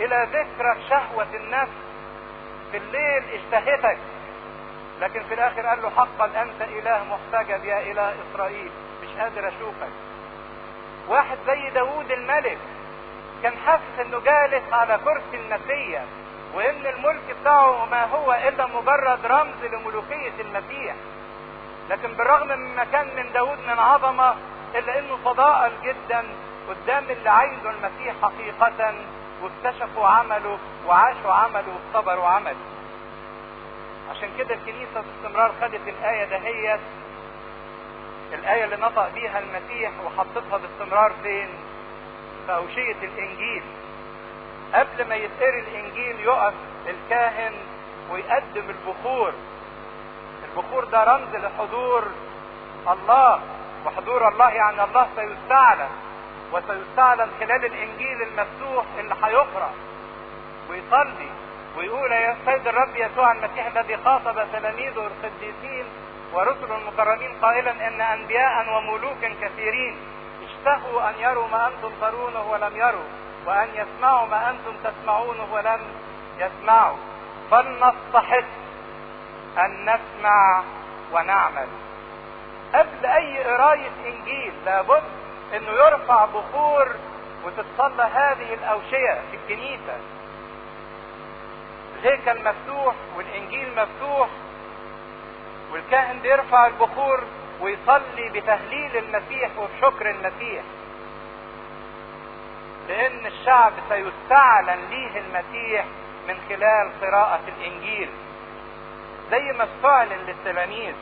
إلى 0.00 0.26
ذكرك 0.32 0.76
شهوة 0.90 1.26
النفس 1.34 1.72
في 2.70 2.76
الليل 2.76 3.22
اشتهتك. 3.32 3.98
لكن 5.00 5.22
في 5.22 5.34
الآخر 5.34 5.66
قال 5.66 5.82
له 5.82 5.90
حقا 5.90 6.24
أنت 6.42 6.62
إله 6.62 7.04
محتجب 7.04 7.64
يا 7.64 7.80
إله 7.80 8.14
إسرائيل 8.32 8.70
مش 9.02 9.08
قادر 9.20 9.48
أشوفك. 9.48 9.92
واحد 11.08 11.38
زي 11.46 11.70
داوود 11.70 12.10
الملك 12.10 12.58
كان 13.42 13.52
حاسس 13.66 14.00
إنه 14.00 14.20
جالس 14.20 14.72
على 14.72 14.98
كرسي 15.04 15.34
المسيح 15.44 16.02
وإن 16.54 16.86
الملك 16.86 17.36
بتاعه 17.40 17.84
ما 17.90 18.04
هو 18.04 18.32
إلا 18.32 18.66
مجرد 18.66 19.26
رمز 19.26 19.64
لملوكية 19.72 20.32
المسيح. 20.40 20.94
لكن 21.90 22.12
بالرغم 22.14 22.48
مما 22.48 22.84
كان 22.84 23.16
من 23.16 23.32
داود 23.32 23.58
من 23.58 23.78
عظمة 23.78 24.34
إلا 24.74 24.98
إنه 24.98 25.18
تضاءل 25.24 25.72
جدا 25.82 26.24
قدام 26.68 27.04
اللي 27.10 27.30
عايزه 27.30 27.70
المسيح 27.70 28.14
حقيقة 28.22 28.94
واكتشفوا 29.42 30.06
عمله 30.06 30.58
وعاشوا 30.86 31.32
عمله 31.32 31.64
واختبروا 31.74 32.26
عمله 32.28 32.56
عشان 34.10 34.28
كده 34.38 34.54
الكنيسة 34.54 35.00
باستمرار 35.00 35.52
خدت 35.60 35.88
الآية 35.88 36.24
دهيت 36.24 36.80
الآية 38.32 38.64
اللي 38.64 38.76
نطق 38.76 39.08
بيها 39.14 39.38
المسيح 39.38 39.90
وحطتها 40.04 40.58
باستمرار 40.58 41.12
فين؟ 41.22 41.48
في 42.46 42.54
أوشية 42.54 42.96
الإنجيل. 43.02 43.62
قبل 44.74 45.08
ما 45.08 45.14
يتقري 45.14 45.60
الإنجيل 45.60 46.20
يقف 46.20 46.54
الكاهن 46.86 47.52
ويقدم 48.10 48.70
البخور. 48.70 49.32
البخور 50.48 50.84
ده 50.84 51.04
رمز 51.04 51.36
لحضور 51.36 52.04
الله 52.90 53.40
وحضور 53.86 54.28
الله 54.28 54.50
يعني 54.50 54.84
الله 54.84 55.06
سيستعلن 55.16 55.88
وسيستعلن 56.52 57.30
خلال 57.40 57.64
الإنجيل 57.64 58.22
المفتوح 58.22 58.84
اللي 58.98 59.14
هيقرأ 59.22 59.70
ويصلي 60.70 61.28
ويقول 61.76 62.12
يا 62.12 62.36
سيد 62.44 62.66
الرب 62.68 62.96
يسوع 62.96 63.32
المسيح 63.32 63.66
الذي 63.66 63.96
خاطب 63.96 64.46
تلاميذه 64.52 65.06
القديسين 65.06 65.84
ورسل 66.32 66.72
المكرمين 66.72 67.34
قائلا 67.42 67.88
إن 67.88 68.00
انبياء 68.00 68.76
وملوك 68.76 69.24
كثيرين 69.42 69.96
اشتهوا 70.42 71.10
أن 71.10 71.14
يروا 71.18 71.48
ما 71.48 71.66
أنتم 71.66 71.92
ترونه 72.00 72.50
ولم 72.50 72.76
يروا 72.76 73.08
وأن 73.46 73.68
يسمعوا 73.74 74.26
ما 74.26 74.50
أنتم 74.50 74.72
تسمعونه 74.84 75.52
ولم 75.52 75.80
يسمعوا. 76.38 76.96
فلنستحق 77.50 78.44
أن 79.58 79.82
نسمع 79.84 80.62
ونعمل. 81.12 81.68
قبل 82.74 83.06
أي 83.06 83.44
قراية 83.44 83.90
إنجيل 84.06 84.52
لابد 84.64 85.02
إنه 85.54 85.70
يرفع 85.70 86.24
بخور 86.24 86.94
وتتصلى 87.44 88.02
هذه 88.02 88.54
الأوشية 88.54 89.20
في 89.30 89.36
الكنيسة. 89.36 89.96
الهيكل 91.96 92.44
مفتوح 92.44 92.94
والإنجيل 93.16 93.68
مفتوح 93.76 94.28
والكاهن 95.72 96.18
بيرفع 96.18 96.66
البخور 96.66 97.24
ويصلي 97.60 98.28
بتهليل 98.34 98.96
المسيح 98.96 99.50
وبشكر 99.58 100.10
المسيح. 100.10 100.62
لأن 102.88 103.26
الشعب 103.26 103.72
سيستعلن 103.88 104.78
ليه 104.90 105.20
المسيح 105.20 105.84
من 106.28 106.36
خلال 106.48 106.90
قراءة 107.00 107.40
الإنجيل. 107.48 108.10
زي 109.30 109.52
ما 109.52 109.64
استعلن 109.64 110.18
للتلاميذ. 110.26 110.94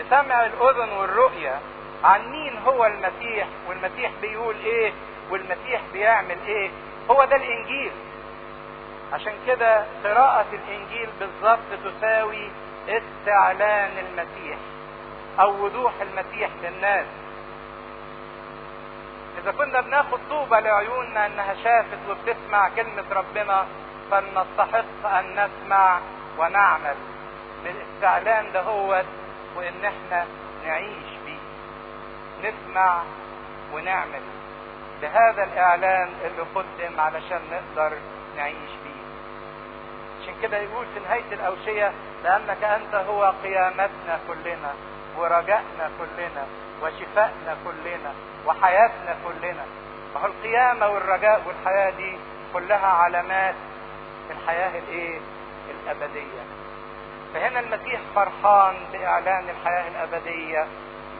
بسمع 0.00 0.44
الأذن 0.46 0.92
والرؤية 0.92 1.60
عن 2.04 2.30
مين 2.30 2.58
هو 2.58 2.86
المسيح؟ 2.86 3.46
والمسيح 3.68 4.10
بيقول 4.22 4.56
إيه؟ 4.64 4.92
والمسيح 5.30 5.80
بيعمل 5.92 6.36
إيه؟ 6.46 6.70
هو 7.10 7.24
ده 7.24 7.36
الإنجيل. 7.36 7.92
عشان 9.12 9.32
كده 9.46 9.84
قراءة 10.04 10.46
الإنجيل 10.52 11.08
بالظبط 11.20 11.58
تساوي 11.84 12.50
استعلان 12.88 13.90
المسيح 13.98 14.58
أو 15.40 15.64
وضوح 15.64 15.92
المسيح 16.00 16.50
للناس. 16.62 17.06
إذا 19.42 19.50
كنا 19.52 19.80
بناخد 19.80 20.18
طوبة 20.30 20.60
لعيوننا 20.60 21.26
إنها 21.26 21.54
شافت 21.54 21.98
وبتسمع 22.10 22.68
كلمة 22.68 23.04
ربنا 23.12 23.66
فلنستحق 24.10 25.06
أن 25.06 25.32
نسمع 25.32 25.98
ونعمل. 26.38 26.96
بالاستعلان 27.64 28.52
دهوت 28.52 29.06
وإن 29.56 29.84
إحنا 29.84 30.26
نعيش. 30.66 31.09
نسمع 32.44 33.02
ونعمل. 33.72 34.22
بهذا 35.02 35.44
الإعلان 35.44 36.08
اللي 36.24 36.42
قدم 36.54 37.00
علشان 37.00 37.40
نقدر 37.52 37.96
نعيش 38.36 38.70
بيه 38.84 39.00
عشان 40.22 40.34
كده 40.42 40.56
يقول 40.58 40.86
في 40.94 41.00
نهاية 41.00 41.32
الأوشية 41.32 41.92
لأنك 42.24 42.64
أنت 42.64 42.94
هو 42.94 43.34
قيامتنا 43.42 44.20
كلنا 44.28 44.72
ورجائنا 45.16 45.90
كلنا 45.98 46.46
وشفائنا 46.82 47.56
كلنا 47.64 48.12
وحياتنا 48.46 49.16
كلنا. 49.24 49.64
فهو 50.14 50.26
القيامة 50.26 50.88
والرجاء 50.88 51.42
والحياة 51.46 51.90
دي 51.90 52.18
كلها 52.52 52.86
علامات 52.86 53.54
الحياة 54.30 54.78
الإيه؟ 54.78 55.20
الأبدية. 55.70 56.42
فهنا 57.34 57.60
المسيح 57.60 58.00
فرحان 58.14 58.74
بإعلان 58.92 59.44
الحياة 59.48 59.88
الأبدية 59.88 60.66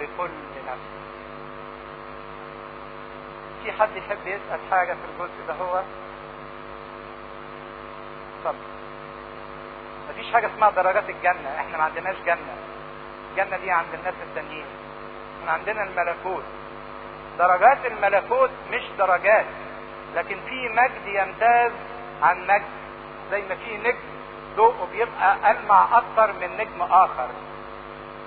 لكل 0.01 0.31
نفس. 0.69 1.00
في 3.65 3.73
حد 3.73 3.97
يحب 3.97 4.19
يسأل 4.27 4.61
حاجة 4.71 4.93
في 4.93 4.99
الجزء 5.13 5.47
ده 5.49 5.55
هو؟ 5.55 5.83
اتفضل. 8.39 8.59
مفيش 10.11 10.33
حاجة 10.33 10.47
اسمها 10.55 10.71
درجات 10.71 11.11
الجنة. 11.11 11.57
إحنا 11.59 11.79
ما 11.79 11.85
عندناش 11.85 12.17
جنة. 12.27 12.57
الجنة 13.31 13.57
دي 13.57 13.71
عند 13.71 13.87
الناس 13.95 14.15
التانيين. 14.29 14.65
إحنا 15.41 15.53
عندنا 15.53 15.83
الملكوت. 15.83 16.45
درجات 17.39 17.87
الملكوت 17.87 18.51
مش 18.73 18.83
درجات 18.99 19.47
لكن 20.15 20.37
في 20.49 20.69
مجد 20.69 21.07
يمتاز 21.07 21.73
عن 22.23 22.47
مجد. 22.47 22.65
زي 23.31 23.43
ما 23.49 23.55
في 23.55 23.77
نجم 23.77 23.99
ضوءه 24.57 24.89
بيبقى 24.93 25.51
ألمع 25.51 25.99
أكتر 25.99 26.33
من 26.33 26.57
نجم 26.57 26.83
آخر. 26.83 27.29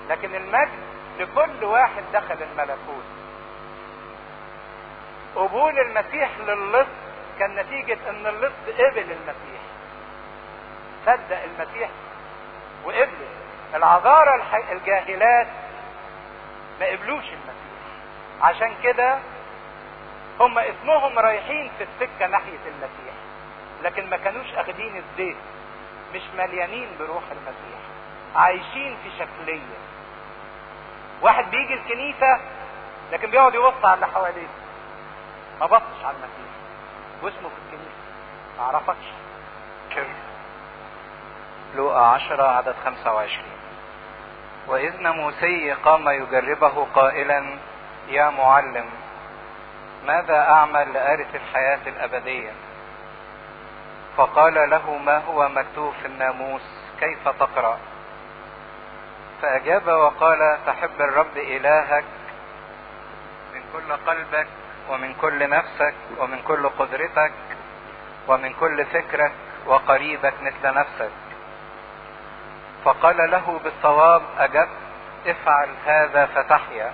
لكن 0.10 0.36
المجد 0.36 0.80
لكل 1.20 1.64
واحد 1.66 2.04
دخل 2.14 2.38
الملكوت. 2.52 3.04
قبول 5.36 5.80
المسيح 5.80 6.30
للص 6.40 6.88
كان 7.40 7.56
نتيجة 7.56 7.98
إن 8.10 8.28
اللص 8.28 8.54
قبل 8.68 9.12
المسيح. 9.12 9.62
صدق 11.06 11.44
المسيح 11.44 11.90
وقبله 12.86 13.28
العذارى 13.76 14.36
الح... 14.36 14.56
الجاهلات 14.72 15.48
ما 16.80 16.86
قبلوش 16.86 17.24
المسيح. 17.24 17.74
عشان 18.42 18.74
كده 18.84 19.20
هم 20.40 20.60
اسمهم 20.60 21.20
رايحين 21.20 21.72
في 21.78 21.84
السكة 21.84 22.28
ناحية 22.28 22.60
المسيح 22.66 23.14
لكن 23.84 24.10
ما 24.10 24.18
كانوش 24.18 24.54
أخدين 24.54 24.96
الزيت. 24.98 25.38
مش 26.16 26.22
مليانين 26.38 26.88
بروح 27.00 27.24
المسيح. 27.32 27.80
عايشين 28.36 28.98
في 29.04 29.10
شكلية. 29.20 29.78
واحد 31.22 31.52
بيجي 31.52 31.74
الكنيسة 31.74 32.40
لكن 33.12 33.30
بيقعد 33.32 33.56
يبص 33.56 33.86
على 33.86 33.94
اللي 33.94 34.08
حواليه. 34.08 34.48
ما 35.60 35.66
بصش 35.66 36.04
على 36.04 36.16
المسيح. 36.18 36.54
واسمه 37.22 37.50
في 37.50 37.56
الكنيسة. 37.66 37.98
ما 38.58 38.64
عرفكش 38.64 39.06
لوقا 41.76 42.06
عشرة 42.06 42.44
عدد 42.44 42.76
خمسة 42.86 43.14
وعشرين. 43.14 43.58
وإذ 44.68 45.02
ناموسي 45.02 45.72
قام 45.72 46.10
يجربه 46.10 46.88
قائلا 46.96 47.58
يا 48.08 48.30
معلم 48.30 48.90
ماذا 50.06 50.38
أعمل 50.50 50.94
لأرث 50.94 51.36
الحياة 51.36 51.80
الأبدية؟ 51.88 52.52
فقال 54.18 54.70
له 54.70 54.98
ما 54.98 55.18
هو 55.18 55.50
مكتوب 55.50 55.94
في 56.02 56.06
الناموس؟ 56.08 56.62
كيف 57.00 57.28
تقرأ؟ 57.28 57.78
فأجاب 59.42 59.88
وقال 59.88 60.58
تحب 60.66 61.02
الرب 61.02 61.38
إلهك 61.38 62.06
من 63.54 63.62
كل 63.74 63.94
قلبك 63.94 64.48
ومن 64.90 65.14
كل 65.14 65.50
نفسك 65.50 65.94
ومن 66.18 66.42
كل 66.42 66.70
قدرتك 66.70 67.32
ومن 68.28 68.54
كل 68.54 68.86
فكرك 68.86 69.32
وقريبك 69.66 70.34
مثل 70.42 70.74
نفسك. 70.74 71.12
فقال 72.86 73.32
له 73.32 73.60
بالصواب 73.64 74.22
أجبت 74.40 74.70
افعل 75.28 75.70
هذا 75.86 76.26
فتحيا. 76.26 76.94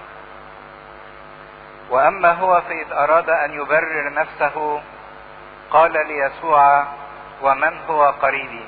وأما 1.89 2.31
هو 2.31 2.61
فإذ 2.61 2.91
أراد 2.91 3.29
أن 3.29 3.53
يبرر 3.53 4.13
نفسه 4.13 4.81
قال 5.71 6.07
ليسوع 6.07 6.85
ومن 7.41 7.77
هو 7.89 8.05
قريبي؟ 8.05 8.65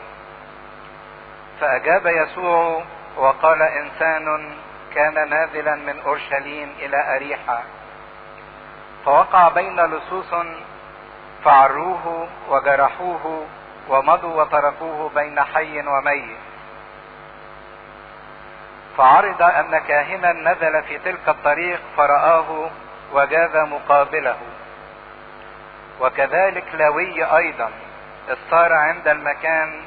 فأجاب 1.60 2.08
يسوع 2.08 2.84
وقال 3.18 3.62
إنسان 3.62 4.56
كان 4.96 5.30
نازلا 5.30 5.76
من 5.76 6.00
أورشليم 6.00 6.76
إلى 6.80 7.16
اريحه 7.16 7.64
فوقع 9.06 9.48
بين 9.50 9.80
لصوص 9.86 10.34
فعروه 11.44 12.28
وجرحوه 12.50 13.46
ومضوا 13.90 14.42
وتركوه 14.44 15.10
بين 15.16 15.44
حي 15.44 15.88
وميت. 15.88 16.38
فعرض 18.98 19.42
أن 19.42 19.78
كاهنا 19.78 20.34
نزل 20.34 20.84
في 20.84 20.98
تلك 20.98 21.30
الطريق 21.30 21.82
فرآه 21.98 22.70
وجاز 23.14 23.56
مقابله. 23.56 24.38
وكذلك 26.02 26.76
لاوي 26.76 27.24
أيضا 27.38 27.70
اذ 28.30 28.38
صار 28.52 28.74
عند 28.74 29.08
المكان 29.08 29.82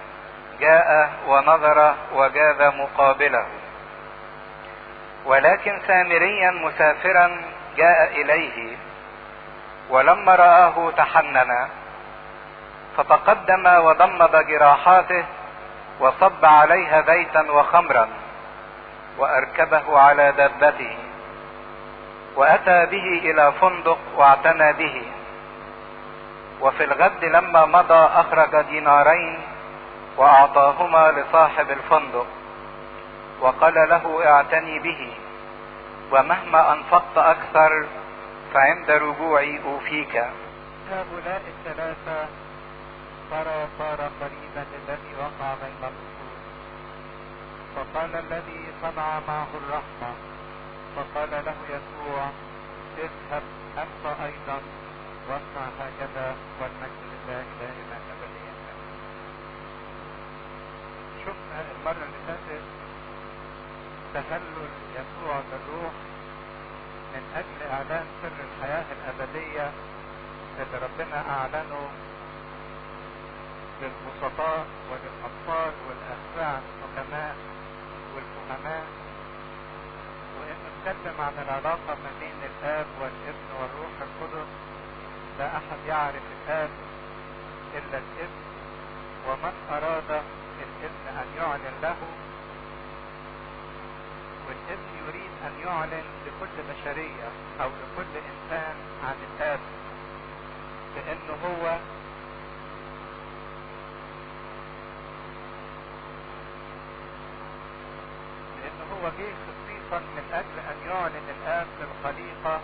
جاء 0.60 1.12
ونظر 1.26 1.94
وجاز 2.14 2.74
مقابله. 2.74 3.46
ولكن 5.24 5.80
سامريا 5.86 6.50
مسافرا 6.50 7.40
جاء 7.76 8.20
إليه 8.20 8.76
ولما 9.90 10.34
رآه 10.34 10.90
تحنن 10.96 11.68
فتقدم 12.96 13.66
وضمد 13.66 14.46
جراحاته 14.46 15.24
وصب 16.00 16.44
عليها 16.44 17.00
بيتا 17.00 17.40
وخمرا 17.50 18.08
وأركبه 19.18 19.98
على 19.98 20.32
دابته 20.32 20.96
وأتى 22.36 22.86
به 22.86 23.06
إلى 23.24 23.52
فندق 23.52 23.98
واعتنى 24.16 24.72
به. 24.72 25.02
وفي 26.60 26.84
الغد 26.84 27.24
لما 27.24 27.66
مضى 27.66 28.08
أخرج 28.14 28.62
دينارين 28.66 29.40
وأعطاهما 30.16 31.10
لصاحب 31.10 31.70
الفندق 31.70 32.26
وقال 33.40 33.74
له 33.74 34.22
اعتني 34.26 34.78
به 34.78 35.12
ومهما 36.12 36.72
أنفقت 36.72 37.16
أكثر 37.16 37.86
فعند 38.54 38.90
رجوعي 38.90 39.62
أوفيك. 39.62 40.16
هؤلاء 40.90 41.42
الثلاثة 41.48 42.28
ترى 43.30 43.68
صار 43.78 44.10
قريبا 44.20 44.64
الذي 44.78 45.12
وقع 45.18 45.54
بين 45.54 45.82
الأصول 45.82 46.34
فقال 47.76 48.16
الذي 48.16 48.66
صنع 48.82 49.20
معه 49.28 49.48
الرحمة. 49.54 50.14
فقال 50.96 51.30
له 51.30 51.56
يسوع 51.68 52.30
اذهب 52.98 53.42
أنت 53.78 54.20
أيضا 54.20 54.60
واصنع 55.28 55.66
هكذا 55.80 56.36
والمجد 56.60 57.00
لله 57.10 57.44
دائما 57.60 57.98
أبديا 58.12 58.54
شفنا 61.24 61.64
المرة 61.78 62.04
اللي 62.06 62.20
فاتت 62.26 62.62
تهلل 64.14 64.68
يسوع 64.94 65.40
بالروح. 65.50 66.13
من 67.14 67.22
أجل 67.36 67.70
إعلان 67.72 68.06
سر 68.22 68.32
الحياة 68.48 68.84
الأبدية 68.96 69.70
اللي 70.60 70.78
ربنا 70.86 71.18
أعلنه 71.30 71.88
للبسطاء 73.82 74.66
وللأطفال 74.90 75.72
والأخفاء 75.88 76.62
الحكماء 76.68 77.36
والفهماء. 78.14 78.84
وإنه 80.40 80.66
اتكلم 80.72 81.20
عن 81.20 81.32
العلاقة 81.44 81.94
ما 82.04 82.10
بين 82.20 82.40
الآب 82.50 82.86
والابن 83.00 83.48
والروح 83.60 83.94
القدس 84.02 84.48
لا 85.38 85.56
أحد 85.56 85.78
يعرف 85.88 86.22
الآب 86.46 86.70
إلا 87.74 87.98
الإبن 87.98 88.42
ومن 89.28 89.52
أراد 89.70 90.22
الإبن 90.64 91.18
أن 91.18 91.26
يعلن 91.38 91.74
له 91.82 91.96
والابن 94.48 94.88
يريد 95.06 95.30
أن 95.46 95.52
يعلن 95.66 96.04
لكل 96.26 96.56
بشرية 96.70 97.28
أو 97.60 97.68
لكل 97.68 98.12
إنسان 98.16 98.76
عن 99.04 99.16
الآب 99.30 99.60
لأنه 100.96 101.38
هو 101.44 101.78
لأنه 108.60 108.86
هو 108.92 109.08
جه 109.08 109.34
خصيصا 109.46 109.98
من 109.98 110.24
أجل 110.32 110.58
أن 110.70 110.90
يعلن 110.90 111.26
الآب 111.40 111.66
للخليقة 111.80 112.60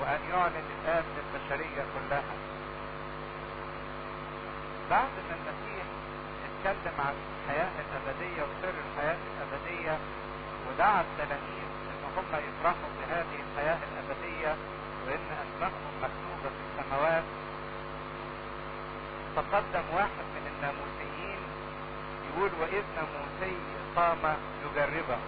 وأن 0.00 0.20
يعلن 0.30 0.64
الآب 0.82 1.04
للبشرية 1.16 1.84
كلها. 1.94 2.34
بعد 4.90 5.12
ما 5.28 5.34
المسيح 5.34 5.73
اتكلم 6.64 6.98
عن 6.98 7.14
الحياة 7.44 7.70
الأبدية 7.84 8.42
وسر 8.42 8.74
الحياة 8.86 9.16
الأبدية 9.32 9.98
ودعا 10.68 11.00
التلاميذ 11.00 11.68
إن 11.90 12.04
هم 12.16 12.24
يفرحوا 12.48 12.90
بهذه 13.00 13.38
الحياة 13.46 13.78
الأبدية 13.92 14.56
وإن 15.06 15.20
أسمائهم 15.44 15.94
مكتوبة 16.02 16.50
في 16.56 16.62
السماوات. 16.80 17.22
تقدم 19.36 19.84
واحد 19.94 20.24
من 20.34 20.44
الناموسيين 20.56 21.40
يقول 22.28 22.50
وإذ 22.60 22.84
ناموسي 22.96 23.56
قام 23.96 24.36
يجربه. 24.64 25.18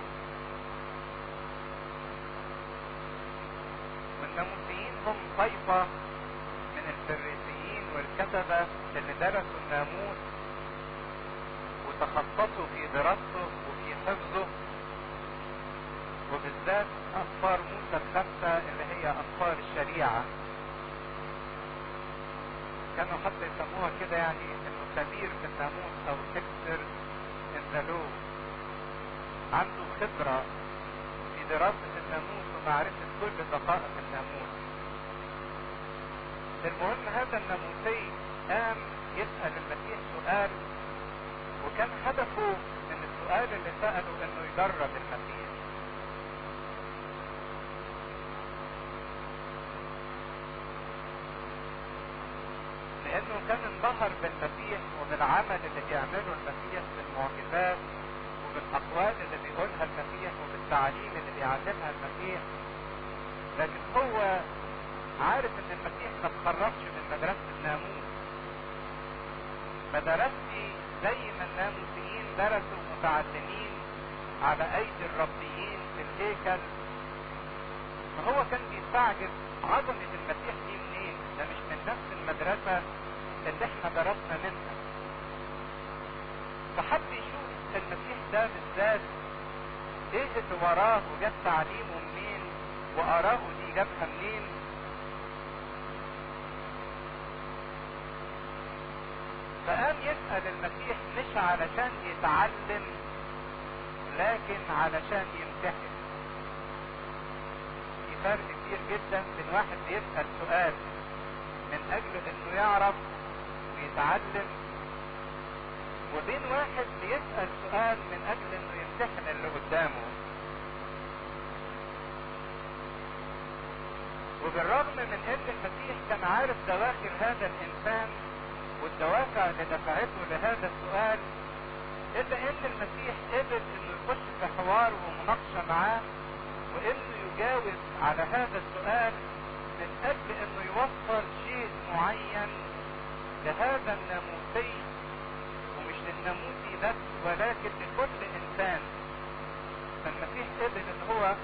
قبل 150.63 150.79
إن 150.79 151.11
هو 151.11 151.35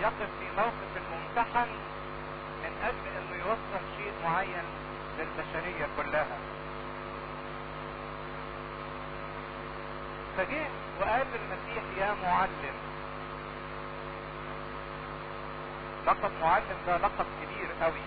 يقف 0.00 0.30
في 0.40 0.46
موقف 0.56 0.90
الممتحن 0.96 1.68
من 2.62 2.72
أجل 2.84 3.06
إنه 3.18 3.44
يوصل 3.44 3.84
شيء 3.96 4.12
معين 4.24 4.64
للبشرية 5.18 5.88
كلها. 5.96 6.38
فجه 10.36 10.66
وقال 11.00 11.26
المسيح 11.34 11.82
يا 11.98 12.14
معلم. 12.22 12.76
لقب 16.06 16.30
معلم 16.42 16.76
ده 16.86 16.96
لقب 16.96 17.26
كبير 17.42 17.68
قوي. 17.82 18.06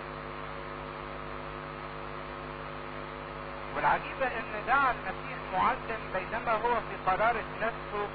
والعجيبة 3.76 4.28
إن 4.28 4.66
دعا 4.68 4.92
المسيح 4.92 5.38
معلم 5.54 6.00
بينما 6.14 6.52
هو 6.52 6.76
في 6.76 7.12
قرارة 7.12 7.44
نفسه 7.62 8.08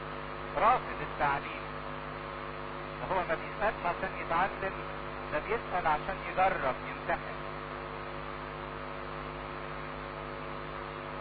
رافض 0.56 1.00
التعليم. 1.00 1.63
وهو 3.10 3.20
ما 3.28 3.34
بيسألش 3.34 3.80
عشان 3.84 4.10
يتعلم 4.26 4.72
ده 5.32 5.38
بيسأل 5.38 5.86
عشان 5.86 6.16
يجرب 6.32 6.74
يمتحن. 6.88 7.34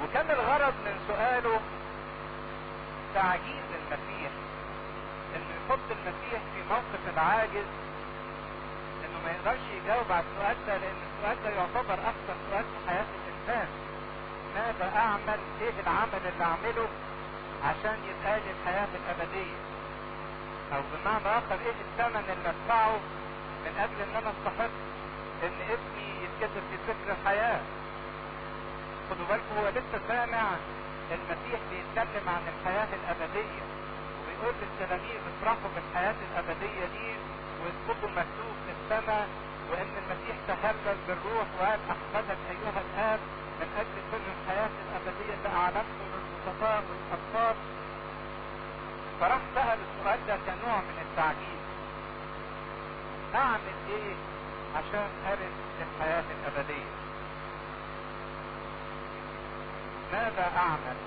وكان 0.03 0.31
الغرض 0.31 0.73
من 0.86 0.95
سؤاله 1.07 1.59
تعجيز 3.13 3.67
المسيح 3.79 4.31
انه 5.36 5.45
يحط 5.59 5.88
المسيح 5.91 6.41
في 6.55 6.61
موقف 6.69 7.03
العاجز 7.13 7.69
إنه 9.03 9.17
ما 9.25 9.31
يقدرش 9.31 9.61
يجاوب 9.84 10.11
على 10.11 10.23
السؤال 10.31 10.57
ده 10.67 10.77
لأن 10.77 11.01
السؤال 11.09 11.38
ده 11.43 11.49
يعتبر 11.49 11.93
أكثر 11.93 12.36
سؤال 12.49 12.63
في 12.63 12.89
حياة 12.89 13.05
الإنسان. 13.19 13.67
ماذا 14.55 14.91
أعمل؟ 14.95 15.39
إيه 15.61 15.73
العمل 15.84 16.21
اللي 16.34 16.43
أعمله 16.43 16.88
عشان 17.63 17.97
يبقى 18.09 18.39
لي 18.39 18.51
الحياة 18.51 18.88
الأبدية؟ 18.95 19.55
أو 20.76 20.82
بمعنى 20.93 21.38
آخر 21.38 21.55
إيه 21.65 21.78
الثمن 21.86 22.24
اللي 22.34 22.49
أدفعه 22.49 22.95
من 23.65 23.74
أجل 23.84 23.97
إن 24.05 24.15
أنا 24.21 24.32
استحق 24.36 24.74
إن 25.43 25.55
ابني 25.76 26.07
يتكتب 26.24 26.63
في 26.69 26.78
سفر 26.88 27.07
الحياة؟ 27.21 27.61
خدوا 29.09 29.26
بالكم 29.30 29.55
هو 29.59 29.67
لسه 29.69 29.99
سامع 30.07 30.43
المسيح 31.11 31.59
بيتكلم 31.71 32.26
عن 32.36 32.43
الحياة 32.53 32.88
الأبدية 32.99 33.63
وبيقول 34.19 34.53
للتلاميذ 34.61 35.19
افرحوا 35.32 35.69
بالحياة 35.76 36.15
الأبدية 36.32 36.86
دي 36.95 37.09
واذكروا 37.61 38.11
مكتوب 38.11 38.55
في 38.65 38.71
السماء 38.78 39.28
وإن 39.71 39.91
المسيح 40.01 40.36
تهلل 40.47 40.97
بالروح 41.07 41.47
وقال 41.59 41.80
احمدك 41.93 42.39
أيها 42.53 42.80
الآب 42.86 43.19
من 43.59 43.67
أجل 43.82 43.97
كل 44.11 44.26
الحياة 44.36 44.69
الأبدية 44.86 45.34
اللي 45.38 45.49
أعلنته 45.59 46.03
للبسطاء 46.13 46.84
والاطفال 46.89 47.55
فراح 49.20 49.39
سأل 49.55 49.78
السؤال 49.80 50.20
ده 50.28 50.36
كنوع 50.45 50.78
من 50.78 50.97
التعجيز 51.01 51.64
اعمل 53.36 53.76
إيه 53.89 54.16
عشان 54.76 55.09
ارث 55.32 55.53
الحياة 55.82 56.24
الأبدية. 56.32 56.91
ماذا 60.14 60.51
أعمل؟ 60.57 60.97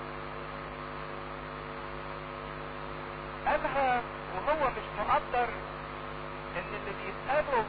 قالها 3.47 4.01
وهو 4.35 4.69
مش 4.69 4.99
مقدر 4.99 5.49
إن 6.57 6.63
اللي 6.73 6.93
بيسأله 7.01 7.65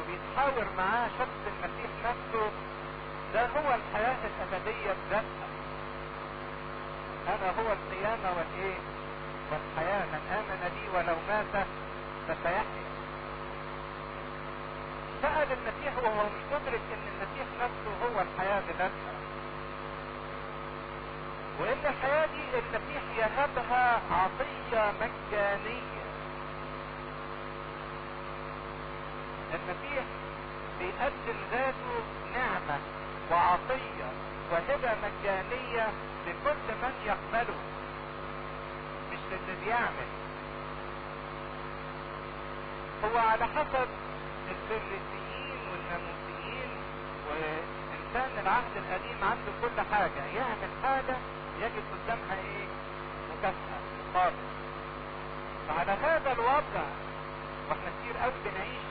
وبيتحاور 0.00 0.66
معاه 0.76 1.08
شخص 1.18 1.40
المسيح 1.46 1.90
نفسه 2.04 2.50
ده 3.34 3.46
هو 3.46 3.74
الحياة 3.74 4.16
الأبدية 4.26 4.92
بذاتها. 5.06 5.43
أنا 7.28 7.50
هو 7.58 7.72
القيامة 7.72 8.28
والإيه؟ 8.36 8.78
والحياة. 9.50 10.04
من 10.06 10.20
آمن 10.38 10.70
بي 10.74 10.96
ولو 10.96 11.16
مات 11.28 11.66
فسيحيا. 12.28 12.84
سأل 15.22 15.48
المسيح 15.52 15.92
وهو 16.02 16.24
مش 16.24 16.44
مدرك 16.52 16.80
إن 16.92 17.04
المسيح 17.12 17.46
نفسه 17.62 17.92
هو 18.04 18.20
الحياة 18.20 18.60
بذاتها 18.60 19.14
وإن 21.60 21.78
الحياة 21.86 22.26
دي 22.26 22.58
المسيح 22.58 23.02
يهبها 23.18 24.00
عطية 24.10 24.92
مجانية. 25.00 26.04
المسيح 29.54 30.04
بيقدم 30.78 31.38
ذاته 31.50 31.94
نعمة 32.34 32.78
وعطية 33.30 34.08
وهبة 34.50 34.94
مجانية 35.02 35.88
لكل 36.26 36.74
من 36.82 36.94
يقبله 37.06 37.58
مش 39.12 39.18
للي 39.30 39.64
بيعمل. 39.64 40.08
هو 43.04 43.18
على 43.18 43.44
حسب 43.44 43.88
الفريسيين 44.50 45.58
والناموسيين 45.70 46.70
وانسان 47.28 48.38
العهد 48.42 48.76
القديم 48.76 49.18
عنده 49.24 49.52
كل 49.62 49.94
حاجة. 49.94 50.24
يعمل 50.36 50.70
حاجة 50.82 51.16
يجد 51.60 51.82
قدامها 51.92 52.34
إيه؟ 52.34 52.66
مكافأة. 53.30 53.80
مقابل 54.14 54.44
فعلى 55.68 55.92
هذا 55.92 56.32
الوضع 56.32 56.84
وإحنا 57.68 57.90
كتير 58.00 58.16
قوي 58.16 58.32
بنعيش 58.44 58.84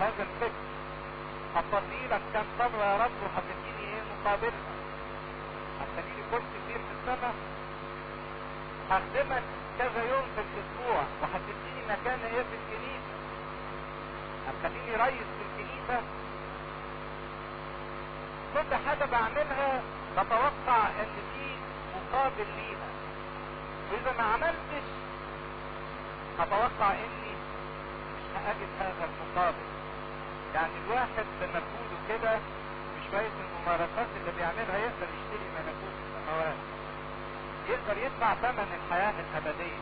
هذا 0.00 0.22
الفكر. 0.22 0.62
هفضي 1.56 2.06
لك 2.10 2.20
كام 2.32 2.44
صبر 2.58 2.78
يا 2.78 2.96
رب 2.96 3.10
وهتديني 3.22 3.94
إيه 3.94 4.02
مقابلها؟ 4.24 4.81
هتخليني 5.82 6.22
كرسي 6.30 6.58
كبير 6.64 6.78
في 6.78 6.92
السماء 7.00 7.34
هخدمك 8.90 9.42
كذا 9.78 10.02
يوم 10.10 10.24
في 10.34 10.40
الأسبوع 10.40 11.02
وهتديني 11.22 11.82
مكان 11.88 12.18
إيه 12.20 12.42
في 12.42 12.56
الكنيسة؟ 12.60 13.12
هتخليني 14.48 14.96
ريس 15.04 15.26
في 15.38 15.42
الكنيسة؟ 15.48 16.00
كل 18.54 18.74
حاجة 18.88 19.04
بعملها 19.04 19.82
بتوقع 20.12 20.86
إن 21.00 21.14
في 21.34 21.46
مقابل 21.96 22.46
ليها 22.56 22.88
وإذا 23.92 24.12
ما 24.18 24.24
عملتش 24.24 24.88
هتوقع 26.38 26.92
إني 26.92 27.32
مش 28.16 28.36
هأجد 28.36 28.68
هذا 28.80 29.08
المقابل. 29.10 29.64
يعني 30.54 30.72
الواحد 30.86 31.24
بمجهوده 31.40 31.98
كده 32.08 32.38
بشوية 33.12 33.28
الممارسات 33.46 34.06
اللي 34.20 34.32
بيعملها 34.36 34.78
يقدر 34.78 35.08
يشتري 35.16 35.46
ملكوت 35.56 35.94
السماوات. 36.04 36.56
يقدر 37.68 37.96
يدفع 38.06 38.34
ثمن 38.34 38.78
الحياة 38.78 39.14
الأبدية. 39.20 39.80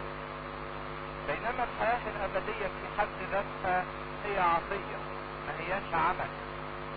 بينما 1.27 1.65
الحياة 1.65 2.01
الأبدية 2.17 2.67
في 2.67 3.01
حد 3.01 3.19
ذاتها 3.33 3.85
هي 4.25 4.39
عطية 4.39 4.99
ما 5.47 5.53
هياش 5.59 5.95
عمل. 5.95 6.31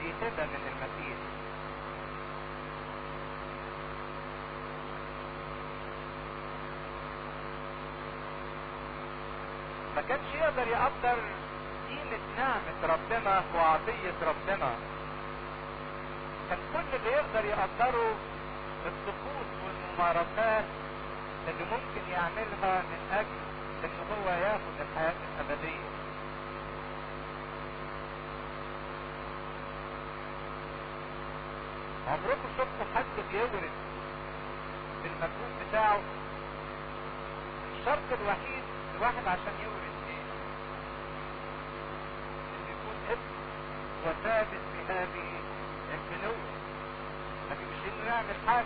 دي 0.01 0.09
هبة 0.09 0.45
من 0.45 0.63
المسيح. 0.71 1.17
ما 9.95 10.01
كانش 10.01 10.35
يقدر 10.35 10.67
يقدر 10.67 11.17
قيمة 11.89 12.19
نعمة 12.37 12.93
ربنا 12.93 13.43
وعطية 13.55 14.13
ربنا. 14.27 14.92
كان 16.53 16.61
كل 16.73 16.95
اللي 16.95 17.11
يقدر 17.11 17.45
يقدره 17.45 18.15
الطقوس 18.85 19.47
والممارسات 19.65 20.65
اللي 21.47 21.65
ممكن 21.71 22.11
يعملها 22.11 22.81
من 22.81 22.99
أجل 23.11 23.39
إن 23.83 23.89
هو 24.11 24.29
ياخد 24.29 24.75
الحياة 24.79 25.13
الأبدية. 25.39 25.89
عمركم 32.07 32.49
شفتوا 32.57 32.85
حد 32.95 33.15
بيورد 33.31 33.71
بالمجهود 35.03 35.51
بتاعه؟ 35.69 35.99
الشرط 37.79 38.19
الوحيد 38.21 38.63
الواحد 38.95 39.27
عشان 39.27 39.53
يورد 39.63 39.93
إيه 40.09 40.23
إن 42.55 42.63
يكون 42.73 42.95
ابن 43.09 43.33
وثابت 44.05 44.61
في 44.73 44.93
هذه 45.93 45.99
البنوة 46.11 46.35
لكن 47.51 47.63
مش 47.71 47.93
انه 47.93 48.09
يعمل 48.13 48.35
حاجة. 48.47 48.65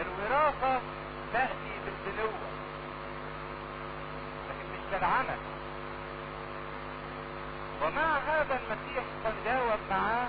الوراثة 0.00 0.80
تأتي 1.32 1.72
بالبنوة 1.84 2.48
لكن 4.48 4.66
مش 4.72 4.92
بالعمل. 4.92 5.38
ومع 7.82 8.18
هذا 8.18 8.60
المسيح 8.60 9.04
تجاوب 9.24 9.78
معاه 9.90 10.28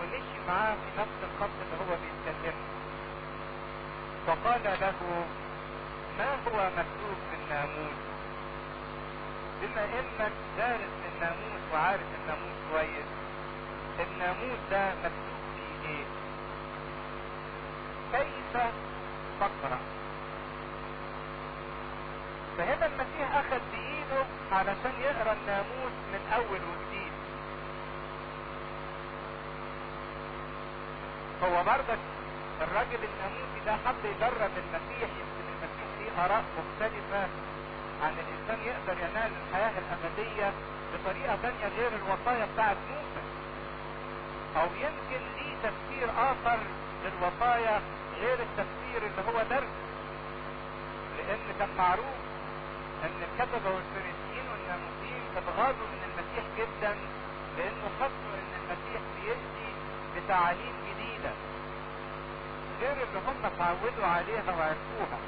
ومشي 0.00 0.38
معاه 0.48 0.74
في 0.74 1.00
نفس 1.00 1.18
الخط 1.22 1.50
اللي 1.62 1.76
هو 1.80 1.96
بيتكلمه 1.96 2.62
وقال 4.28 4.60
له 4.64 5.24
ما 6.18 6.34
هو 6.34 6.70
مكتوب 6.70 7.16
في 7.30 7.36
الناموس 7.44 7.96
بما 9.62 9.84
إنك 9.84 10.32
دارس 10.58 10.92
الناموس 11.14 11.62
وعارف 11.72 12.06
الناموس 12.22 12.56
كويس 12.72 13.06
الناموس 14.00 14.58
ده 14.70 14.88
مكتوب 14.94 15.40
فيه 15.56 15.88
إيه 15.88 16.04
كيف 18.12 18.62
تقرا 19.40 19.78
فهنا 22.58 22.86
المسيح 22.86 23.36
أخذ 23.36 23.60
بايده 23.72 24.24
علشان 24.52 24.92
يقرأ 25.00 25.32
الناموس 25.32 25.92
من 26.12 26.20
أول 26.36 26.60
وجديد. 26.70 27.12
هو 31.42 31.64
برضك 31.64 31.98
الراجل 32.62 32.98
الناموسي 33.08 33.60
ده 33.66 33.72
حب 33.86 34.04
يجرب 34.04 34.50
المسيح 34.64 35.08
يمكن 35.20 35.44
المسيح 35.52 35.88
ليه 36.00 36.24
آراء 36.24 36.44
مختلفة 36.58 37.22
عن 38.02 38.12
الإنسان 38.12 38.66
يقدر 38.66 38.98
ينال 39.02 39.32
الحياة 39.48 39.72
الأبدية 39.78 40.52
بطريقة 40.94 41.36
تانية 41.42 41.68
غير 41.78 41.90
الوصايا 41.96 42.46
بتاعت 42.54 42.76
موسى. 42.90 43.35
أو 44.60 44.66
يمكن 44.66 45.22
ليه 45.36 45.54
تفسير 45.62 46.10
آخر 46.10 46.58
للوصايا 47.04 47.80
غير 48.20 48.38
التفسير 48.40 49.00
اللي 49.10 49.22
هو 49.28 49.42
درس. 49.50 49.74
لأن 51.18 51.38
كان 51.58 51.68
معروف 51.78 52.16
أن 53.04 53.22
الكتبة 53.22 53.70
والفريسيين 53.74 54.46
والناموسيين 54.52 55.22
اتغاظوا 55.36 55.86
من 55.92 56.00
المسيح 56.08 56.44
جدا 56.58 56.94
لأنه 57.58 57.88
حسوا 58.00 58.34
إن 58.42 58.52
المسيح 58.60 59.00
بيدي 59.16 59.70
بتعاليم 60.16 60.74
جديدة 60.88 61.30
غير 62.80 62.92
اللي 62.92 63.18
هم 63.28 63.44
اتعودوا 63.46 64.06
عليها 64.06 64.50
وعرفوها. 64.58 65.18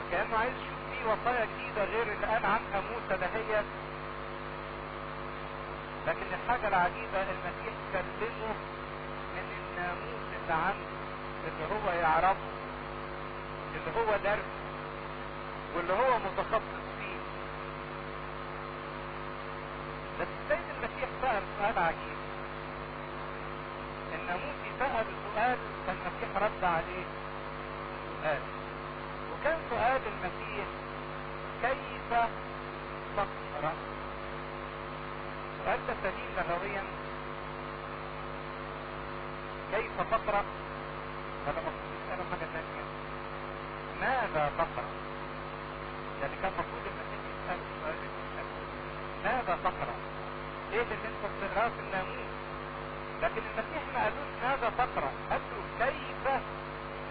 فكأنه 0.00 0.36
عايز 0.38 0.52
يشوف 0.52 0.78
فيه 0.90 1.10
وصايا 1.10 1.44
جديدة 1.44 1.84
غير 1.84 2.02
اللي 2.02 2.26
قال 2.26 2.46
عنها 2.46 2.80
موسى 2.90 3.20
دهيت 3.20 3.64
لكن 6.08 6.26
الحاجة 6.42 6.68
العجيبة 6.68 7.22
المسيح 7.22 7.74
كلمه 7.92 8.54
من 9.34 9.46
الناموس 9.60 10.26
اللي 10.42 10.54
عنده 10.54 10.98
اللي 11.48 11.64
هو 11.74 11.92
يعرفه 11.92 12.48
اللي 13.74 13.90
هو 14.00 14.16
درس 14.16 14.50
واللي 15.76 15.92
هو 15.92 16.18
متخصص 16.18 16.84
فيه. 16.98 17.18
بس 20.20 20.26
السيد 20.42 20.64
المسيح 20.76 21.08
سأل 21.22 21.42
سؤال 21.58 21.78
عجيب. 21.78 22.18
الناموسي 24.14 24.70
سأل 24.78 25.06
سؤال 25.34 25.58
فالمسيح 25.86 26.42
رد 26.42 26.64
عليه 26.64 27.04
سؤال. 28.22 28.40
وكان 29.32 29.58
سؤال 29.70 30.00
المسيح 30.12 30.66
كيف 31.62 32.28
تقرأ 33.16 33.47
سليم 36.02 36.30
لغويا 36.36 36.82
كيف 39.72 39.92
تقرأ 40.10 40.44
ولا 41.46 41.60
مفروض 41.60 41.90
يسأله 41.96 42.24
حاجة 42.30 42.46
ثانية. 42.54 42.84
ماذا 44.00 44.52
تقرأ 44.58 44.88
يعني 46.22 46.34
كان 46.42 46.52
المفروض 46.52 46.82
المسيح 46.86 47.20
يسأل 47.30 47.58
سؤال 47.82 47.96
ماذا 49.24 49.58
تقرأ 49.64 49.94
إيه 50.72 50.82
اللي 50.82 50.94
أنت 50.94 51.22
بتقراه 51.32 51.68
في 51.68 51.80
الناموس؟ 51.80 52.28
لكن 53.22 53.42
المسيح 53.50 53.82
ما 53.94 54.02
قالوش 54.02 54.30
ماذا 54.42 54.72
تقرأ 54.78 55.10
قال 55.30 55.40
له 55.50 55.86
كيف 55.86 56.32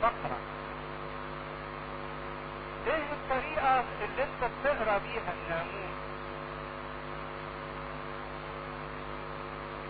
تقرأ 0.01 0.39
إيه 2.87 3.03
الطريقة 3.13 3.79
اللي 4.03 4.23
أنت 4.23 4.51
بتقرأ 4.51 4.97
بيها 4.97 5.33
الناموس؟ 5.37 6.06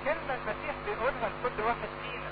كلمة 0.07 0.33
المسيح 0.35 0.75
بيقولها 0.85 1.29
لكل 1.29 1.61
واحد 1.63 1.89
فينا. 2.03 2.31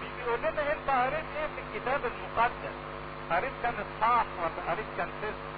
بيقول 0.00 0.38
لنا 0.40 0.72
أنت 0.72 0.90
قريت 0.90 1.24
إيه 1.36 1.46
في 1.54 1.60
الكتاب 1.66 2.00
المقدس؟ 2.04 2.76
قريت 3.30 3.52
كام 3.62 3.74
إصحاح 3.74 4.24
ولا 4.42 4.70
قريت 4.72 4.86
كام 4.96 5.08
فصل 5.22 5.50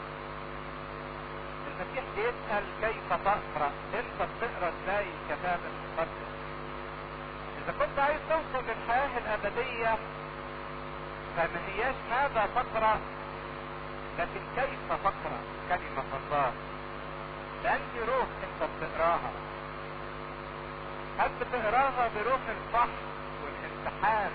المسيح 1.71 2.05
بيسأل 2.17 2.65
كيف 2.81 3.13
تقرأ؟ 3.13 3.71
انت 3.95 4.19
بتقرأ 4.31 4.73
إزاي 4.83 5.07
الكتاب 5.15 5.61
المقدس؟ 5.73 6.33
إذا 7.59 7.73
كنت 7.81 7.99
عايز 7.99 8.21
توصل 8.29 8.65
للحياة 8.69 9.19
الأبدية 9.19 9.99
فما 11.37 11.61
هياش 11.69 11.95
ماذا 12.11 12.49
تقرأ 12.55 13.01
لكن 14.19 14.41
كيف 14.57 14.93
تقرأ 15.05 15.41
كلمة 15.69 16.05
الله؟ 16.27 16.53
لأني 17.65 18.01
روح 18.09 18.27
أنت 18.45 18.71
بتقراها؟ 18.81 19.31
هل 21.19 21.31
بتقراها 21.41 22.11
بروح 22.17 22.41
الفحص 22.49 22.99
والامتحان 23.45 24.31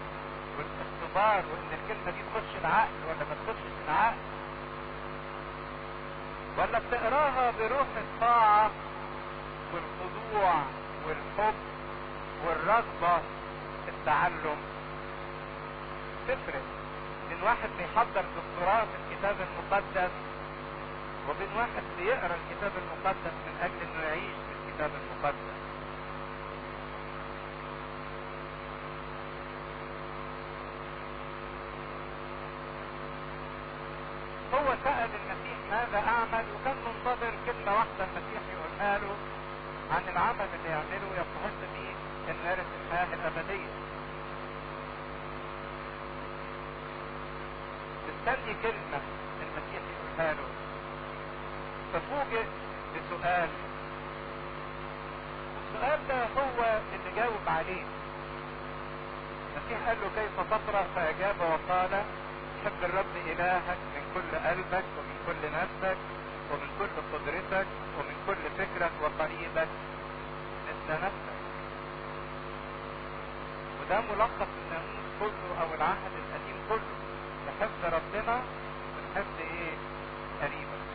والإختبار 0.58 1.44
وإن 1.52 1.70
الكلمة 1.80 2.12
دي 2.12 2.24
تخش 2.34 2.52
العقل 2.62 2.98
ولا 3.08 3.20
ما 3.30 3.36
تخشش 3.46 3.74
العقل. 3.88 4.18
ولا 6.58 6.80
بتقراها 6.80 7.52
بروح 7.60 7.88
الطاعة 7.98 8.72
والخضوع 9.74 10.54
والحب 11.08 11.54
والرغبة 12.46 13.18
في 13.86 13.90
التعلم. 14.00 14.58
تفرق. 16.28 16.62
بين 17.30 17.44
واحد 17.44 17.70
بيحضر 17.78 18.26
دكتوراه 18.38 18.82
في 18.82 18.96
الكتاب 19.14 19.36
المقدس 19.48 20.12
وبين 21.30 21.48
واحد 21.58 21.84
بيقرأ 22.00 22.36
الكتاب 22.36 22.72
المقدس 22.78 23.34
من 23.48 23.60
أجل 23.64 23.74
إنه 23.82 24.04
يعيش 24.08 24.22
في 24.48 24.70
الكتاب 24.70 24.92
المقدس. 25.02 25.57
هو 34.68 34.76
سأل 34.84 35.10
المسيح 35.22 35.58
ماذا 35.72 35.98
أعمل؟ 36.08 36.46
وكان 36.56 36.76
منتظر 36.88 37.34
كلمة 37.46 37.74
واحدة. 37.74 38.04
المسيح 38.10 38.42
يقولها 38.54 38.98
له 38.98 39.16
عن 39.92 40.04
العمل 40.14 40.48
اللي 40.56 40.70
يعمله 40.70 41.08
يستحق 41.12 41.60
بيه 41.74 41.94
انه 42.32 42.50
يرث 42.52 42.66
الحياة 42.82 43.14
الأبدية. 43.14 43.72
مستني 48.08 48.54
كلمة 48.64 49.02
المسيح 49.42 49.82
يقولها 49.94 50.34
له 50.34 50.48
ففوجئ 51.94 52.44
بسؤال. 52.94 53.50
السؤال 55.64 56.00
ده 56.08 56.24
هو 56.24 56.80
اللي 56.96 57.16
جاوب 57.16 57.48
عليه. 57.48 57.84
المسيح 59.56 59.88
قال 59.88 59.98
له 60.02 60.10
كيف 60.16 60.50
تقرأ؟ 60.52 60.84
فأجاب 60.96 61.36
وقال 61.42 62.04
حب 62.66 62.84
الرب 62.84 63.16
إلهك 63.28 63.78
من 63.96 64.07
كل 64.18 64.38
قلبك 64.48 64.86
ومن 64.98 65.18
كل 65.28 65.42
نفسك 65.62 65.98
ومن 66.52 66.70
كل 66.80 66.96
قدرتك 67.14 67.68
ومن 67.98 68.16
كل 68.28 68.44
فكرك 68.58 68.92
وقريبك. 69.02 69.68
مثل 70.68 70.94
نفسك. 71.06 71.38
وده 73.82 74.02
ملخص 74.02 74.52
الناموس 74.64 75.08
كله 75.20 75.62
أو 75.62 75.74
العهد 75.74 76.14
القديم 76.22 76.58
كله. 76.70 76.96
تحب 77.48 77.80
ربنا 77.84 78.42
وتحب 78.94 79.36
إيه؟ 79.40 79.74
قريبك. 80.42 80.88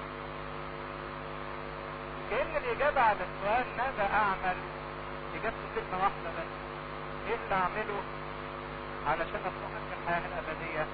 كأن 2.31 2.57
الإجابة 2.57 3.01
على 3.01 3.19
السؤال 3.31 3.67
ماذا 3.79 4.11
أعمل؟ 4.13 4.57
إجابته 5.35 5.67
كلمة 5.75 6.03
واحدة 6.03 6.31
بس. 6.39 6.53
إيه 7.29 7.35
اللي 7.45 7.55
أعمله 7.55 8.01
علشان 9.07 9.41
أكون 9.41 9.73
في 9.89 9.95
الحياة 10.03 10.27
الأبدية؟ 10.27 10.87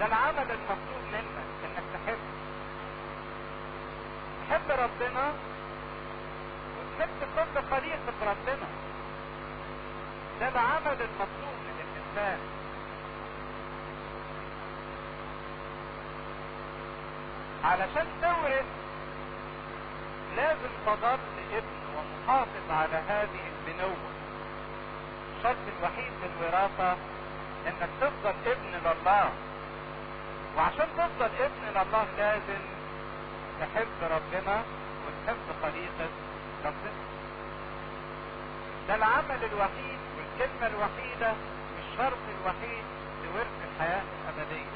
ده 0.00 0.06
العمل 0.06 0.50
المطلوب 0.50 1.02
منك 1.12 1.46
إنك 1.64 1.84
تحب. 1.94 2.18
تحب 4.48 4.70
ربنا 4.70 5.32
وتحب 6.78 7.10
كل 7.36 7.62
خليقة 7.70 8.14
ربنا. 8.22 8.68
ده 10.40 10.48
العمل 10.48 10.98
المطلوب 11.02 11.56
من 11.66 11.76
الإنسان. 11.84 12.38
علشان 17.64 18.06
تورث 18.22 18.64
لازم 20.36 20.70
تظل 20.86 21.18
ابن 21.52 21.80
ومحافظ 21.96 22.70
على 22.70 23.02
هذه 23.08 23.40
البنوة 23.52 24.23
الشرط 25.44 25.56
الوحيد 25.78 26.12
للوراثة 26.22 26.96
إنك 27.66 27.88
تفضل 28.00 28.34
ابن 28.46 28.70
لله. 28.84 29.30
وعشان 30.56 30.86
تفضل 30.96 31.30
ابن 31.40 31.62
لله 31.74 32.06
لازم 32.18 32.62
تحب 33.60 33.98
ربنا 34.02 34.62
وتحب 35.04 35.46
خليقة 35.62 36.10
ربنا. 36.64 37.04
ده 38.88 38.94
العمل 38.94 39.44
الوحيد 39.44 39.98
والكلمة 40.16 40.66
الوحيدة 40.66 41.32
والشرط 41.76 42.18
الوحيد 42.40 42.84
لورث 43.24 43.46
الحياة 43.74 44.02
الأبدية. 44.02 44.70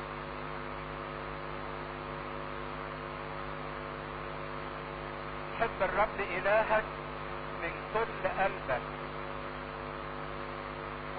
حب 5.60 5.82
الرب 5.82 6.20
إلهك 6.20 6.84
من 7.62 7.72
كل 7.94 8.28
قلبك. 8.42 8.82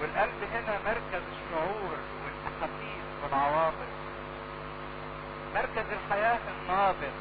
والقلب 0.00 0.44
هنا 0.52 0.78
مركز 0.86 1.22
الشعور 1.32 1.98
والأحاسيس 2.24 3.04
والعواطف. 3.22 3.90
مركز 5.54 5.84
الحياة 5.92 6.38
النابض. 6.60 7.12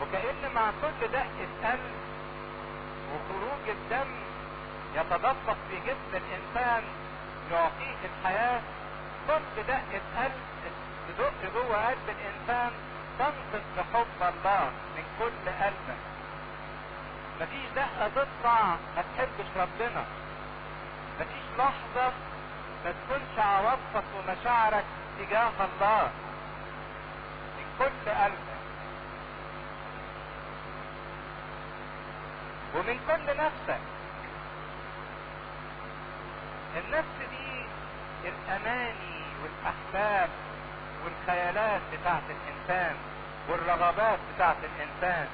وكأن 0.00 0.54
مع 0.54 0.70
كل 0.82 1.08
دقة 1.08 1.70
قلب 1.70 1.94
وخروج 3.12 3.68
الدم 3.68 4.10
يتدفق 4.94 5.56
في 5.70 5.76
جسم 5.86 6.12
الإنسان 6.12 6.82
يعطيه 7.52 7.96
الحياة. 8.04 8.60
كل 9.28 9.62
دقة 9.68 10.00
قلب 10.18 10.42
تدق 11.08 11.52
جوه 11.54 11.86
قلب 11.88 12.08
الإنسان 12.08 12.70
تنقص 13.18 13.64
بحب 13.76 14.34
الله 14.34 14.70
من 14.96 15.04
كل 15.18 15.50
قلبك. 15.64 16.11
مفيش 17.40 17.70
دقة 17.76 18.08
تطلع 18.08 18.62
ما 18.96 19.04
تحبش 19.16 19.46
ربنا. 19.56 20.04
مفيش 21.20 21.58
لحظة 21.58 22.12
ما 22.84 22.92
تكونش 22.92 23.38
عواطفك 23.38 24.04
ومشاعرك 24.18 24.84
تجاه 25.18 25.50
الله. 25.60 26.10
من 27.58 27.64
كل 27.78 28.10
قلبك. 28.10 28.62
ومن 32.74 33.00
كل 33.08 33.36
نفسك. 33.36 33.80
النفس 36.76 37.18
دي 37.30 37.64
الأماني 38.28 39.22
والاحلام 39.42 40.28
والخيالات 41.04 41.80
بتاعت 41.92 42.22
الإنسان 42.30 42.96
والرغبات 43.48 44.18
بتاعت 44.34 44.56
الإنسان. 44.64 45.26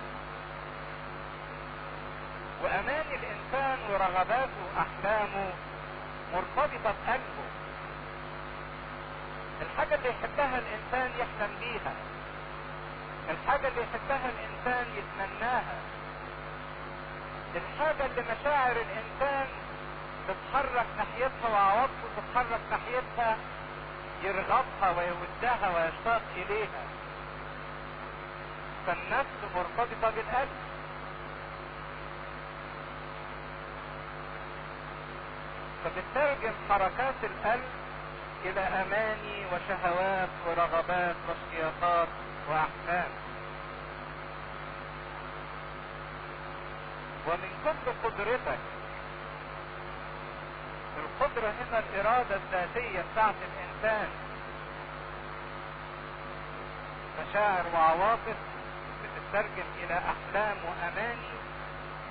واماني 2.62 3.14
الإنسان 3.14 3.78
ورغباته 3.90 4.60
واحلامه 4.76 5.50
مرتبطة 6.32 6.78
بقلبه. 6.84 7.48
الحاجة 9.62 9.94
اللي 9.94 10.08
يحبها 10.08 10.58
الإنسان 10.58 11.10
يحلم 11.20 11.54
بيها. 11.60 11.92
الحاجة 13.30 13.68
اللي 13.68 13.80
يحبها 13.80 14.30
الإنسان 14.30 14.86
يتمناها. 14.98 15.78
الحاجة 17.54 18.06
اللي 18.06 18.22
مشاعر 18.22 18.72
الإنسان 18.72 19.46
تتحرك 20.28 20.86
ناحيتها 20.98 21.48
وعواطفه 21.52 22.08
تتحرك 22.16 22.60
ناحيتها 22.70 23.36
يرغبها 24.24 24.90
ويودها 24.96 25.68
ويشتاق 25.68 26.22
إليها. 26.36 26.84
فالنفس 28.86 29.54
مرتبطة 29.54 30.10
بالقلب. 30.10 30.67
فبتترجم 35.88 36.52
حركات 36.70 37.14
القلب 37.22 37.68
إلى 38.44 38.60
أماني 38.60 39.46
وشهوات 39.46 40.28
ورغبات 40.46 41.16
واشتياقات 41.28 42.08
واحلام 42.48 43.10
ومن 47.26 47.50
كل 47.64 47.92
قدرتك 48.08 48.58
القدرة 50.98 51.52
هنا 51.60 51.78
الإرادة 51.78 52.36
الذاتية 52.36 53.04
بتاعت 53.12 53.34
الإنسان 53.48 54.08
مشاعر 57.20 57.64
وعواطف 57.74 58.36
بتترجم 59.02 59.66
إلى 59.84 59.94
أحلام 59.98 60.56
وأماني 60.64 61.28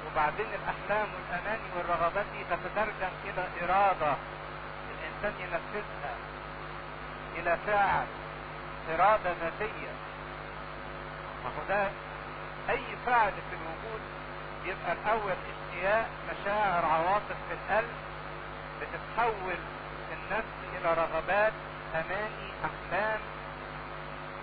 وبعدين 0.07 0.45
الأحلام 0.45 1.07
والأماني 1.15 1.67
والرغبات 1.77 2.25
دي 2.33 2.43
تتترجم 2.43 3.11
إلى 3.25 3.43
إرادة. 3.63 4.15
الإنسان 4.93 5.33
ينفذها 5.41 6.13
إلى 7.37 7.57
فعل 7.67 8.05
إرادة 8.93 9.31
ذاتية. 9.41 9.91
فهو 11.43 11.63
ده؟ 11.69 11.89
أي 12.69 12.83
فعل 13.05 13.31
في 13.31 13.55
الوجود 13.55 14.01
يبقى 14.65 14.93
الأول 14.93 15.31
اشتياق 15.53 16.07
مشاعر 16.31 16.85
عواطف 16.85 17.37
في 17.49 17.53
القلب 17.53 17.95
بتتحول 18.81 19.59
النفس 20.13 20.55
إلى 20.75 20.93
رغبات 20.93 21.53
أماني 21.95 22.51
أحلام. 22.65 23.19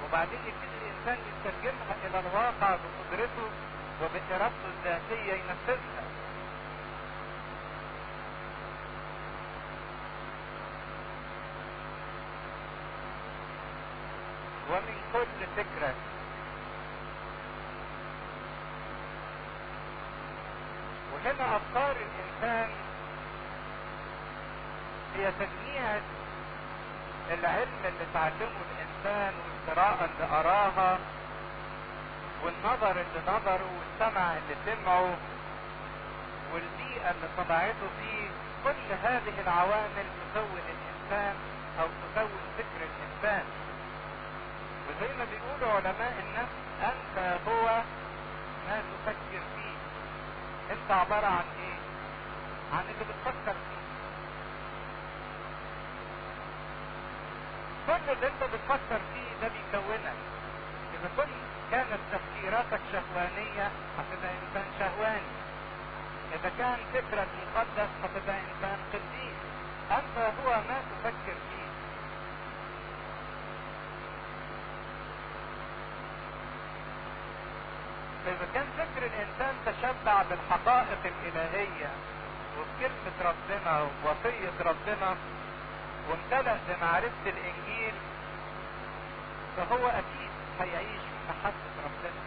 وبعدين 0.05 0.39
يبتدي 0.39 0.77
الإنسان 0.83 1.19
يترجمها 1.31 1.95
إلى 2.07 2.21
الواقع 2.21 2.77
بقدرته 2.77 3.49
وبارادته 4.03 4.69
الذاتيه 4.79 5.33
ينفذها 5.33 6.05
ومن 14.71 14.97
كل 15.13 15.47
فكرة 15.57 15.95
وهنا 21.13 21.57
أفكار 21.57 21.97
الإنسان 21.97 22.71
هي 25.17 25.33
تجميع 25.33 25.99
العلم 27.31 27.79
اللي 27.85 28.07
تعلمه 28.15 28.61
الإنسان 28.71 29.35
والقراءة 29.45 30.05
اللي 30.05 30.37
قراها 30.37 30.99
والنظر 32.45 32.91
اللي 32.91 33.23
نظره 33.29 33.71
اللي 34.45 34.57
سمعه 34.67 35.17
والبيئة 36.53 37.11
اللي 37.11 37.29
طبعته 37.39 37.87
فيه 38.01 38.29
كل 38.65 38.93
هذه 39.03 39.41
العوامل 39.47 40.07
تكون 40.35 40.61
الإنسان 40.69 41.35
أو 41.81 41.87
تكون 42.15 42.31
فكر 42.59 42.81
الإنسان. 42.89 43.45
وزي 44.89 45.15
ما 45.19 45.25
بيقولوا 45.25 45.77
علماء 45.77 46.15
النفس 46.25 46.55
أنت 46.83 47.39
هو 47.49 47.83
ما 48.69 48.83
تفكر 49.05 49.43
فيه. 49.57 49.77
أنت 50.73 50.91
عبارة 50.91 51.27
عن 51.27 51.45
إيه؟ 51.61 51.79
عن 52.73 52.85
اللي 52.85 53.05
بتفكر 53.05 53.53
فيه. 53.53 53.85
كل 57.87 58.13
اللي 58.13 58.27
أنت 58.27 58.43
بتفكر 58.55 59.01
فيه 59.15 59.31
ده 59.47 59.49
بيكونك. 59.49 60.13
كنت 61.17 61.45
كانت 61.71 62.01
تفكيراتك 62.13 62.81
شهوانية 62.93 63.71
هتبقى 63.99 64.31
إنسان 64.43 64.67
شهواني. 64.79 65.33
إذا 66.35 66.51
كان 66.59 66.79
فكرك 66.95 67.29
مقدس 67.55 67.91
هتبقى 68.05 68.37
إنسان 68.41 68.79
قديس. 68.93 69.39
أنت 69.91 70.19
هو 70.19 70.51
ما 70.51 70.79
تفكر 70.91 71.35
فيه. 71.51 71.69
فاذا 78.25 78.49
كان 78.55 78.67
فكر 78.79 79.07
الإنسان 79.07 79.55
تشبع 79.67 80.23
بالحقائق 80.23 80.99
الإلهية 81.05 81.91
وبكلمة 82.59 83.19
ربنا 83.31 83.81
ووصية 83.81 84.53
ربنا 84.61 85.17
وامتلأ 86.11 86.57
بمعرفة 86.69 87.25
الإنجيل 87.27 87.95
فهو 89.57 89.89
أكيد 89.89 90.24
هيعيش 90.61 91.01
في 91.01 91.29
محبة 91.29 91.75
ربنا. 91.85 92.23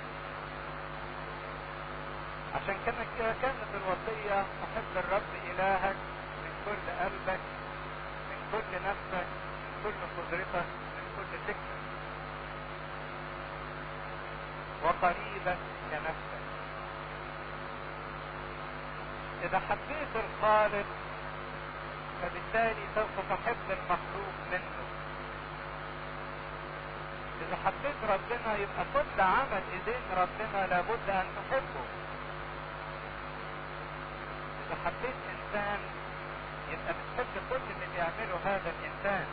عشان 2.55 2.75
كده 2.85 3.33
كانت 3.41 3.71
الوصية 3.75 4.41
تحب 4.41 4.91
الرب 4.95 5.31
إلهك 5.51 5.95
من 6.43 6.51
كل 6.65 7.03
قلبك 7.03 7.39
من 8.29 8.39
كل 8.51 8.75
نفسك 8.89 9.27
من 9.63 9.83
كل 9.83 9.99
قدرتك 10.17 10.65
من 10.95 11.05
كل 11.17 11.37
فكرك. 11.47 11.77
وقريبك 14.83 15.57
كنفسك. 15.91 16.43
إذا 19.43 19.59
حبيت 19.59 20.13
الخالق 20.15 20.85
فبالتالي 22.21 22.85
سوف 22.95 23.29
تحب 23.29 23.65
المخلوق 23.69 24.33
منه. 24.51 24.86
اذا 27.47 27.57
حبيت 27.65 27.99
ربنا 28.09 28.55
يبقى 28.57 28.85
كل 28.93 29.21
عمل 29.21 29.63
إيدين 29.73 30.03
ربنا 30.17 30.67
لابد 30.67 31.09
أن 31.09 31.25
تحبه. 31.37 31.85
إذا 34.67 34.75
حبيت 34.85 35.15
إنسان 35.33 35.79
يبقى 36.71 36.93
بتحب 36.93 37.33
كل 37.49 37.55
اللي 37.55 37.87
بيعمله 37.95 38.39
هذا 38.45 38.71
الإنسان. 38.79 39.25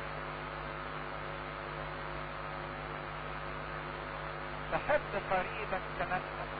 تحب 4.72 5.12
قريبك 5.30 5.84
كنفسك. 5.98 6.50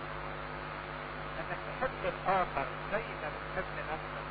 انك 1.40 1.58
تحب 1.68 2.02
الآخر 2.04 2.66
زي 2.92 3.02
ما 3.22 3.28
بتحب 3.34 3.74
نفسك. 3.92 4.26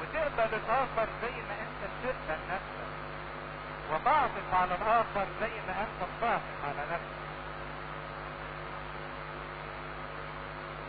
وتقبل 0.00 0.54
الآخر 0.54 1.08
زي 1.22 1.30
ما 1.48 1.54
أنت 1.64 1.90
بتقبل 2.04 2.40
نفسك. 2.50 3.09
وتعطف 3.92 4.54
على 4.54 4.74
الآخر 4.74 5.26
زي 5.40 5.50
ما 5.66 5.74
أنت 5.80 6.00
بتعطف 6.18 6.58
على 6.64 6.82
نفسك. 6.92 7.20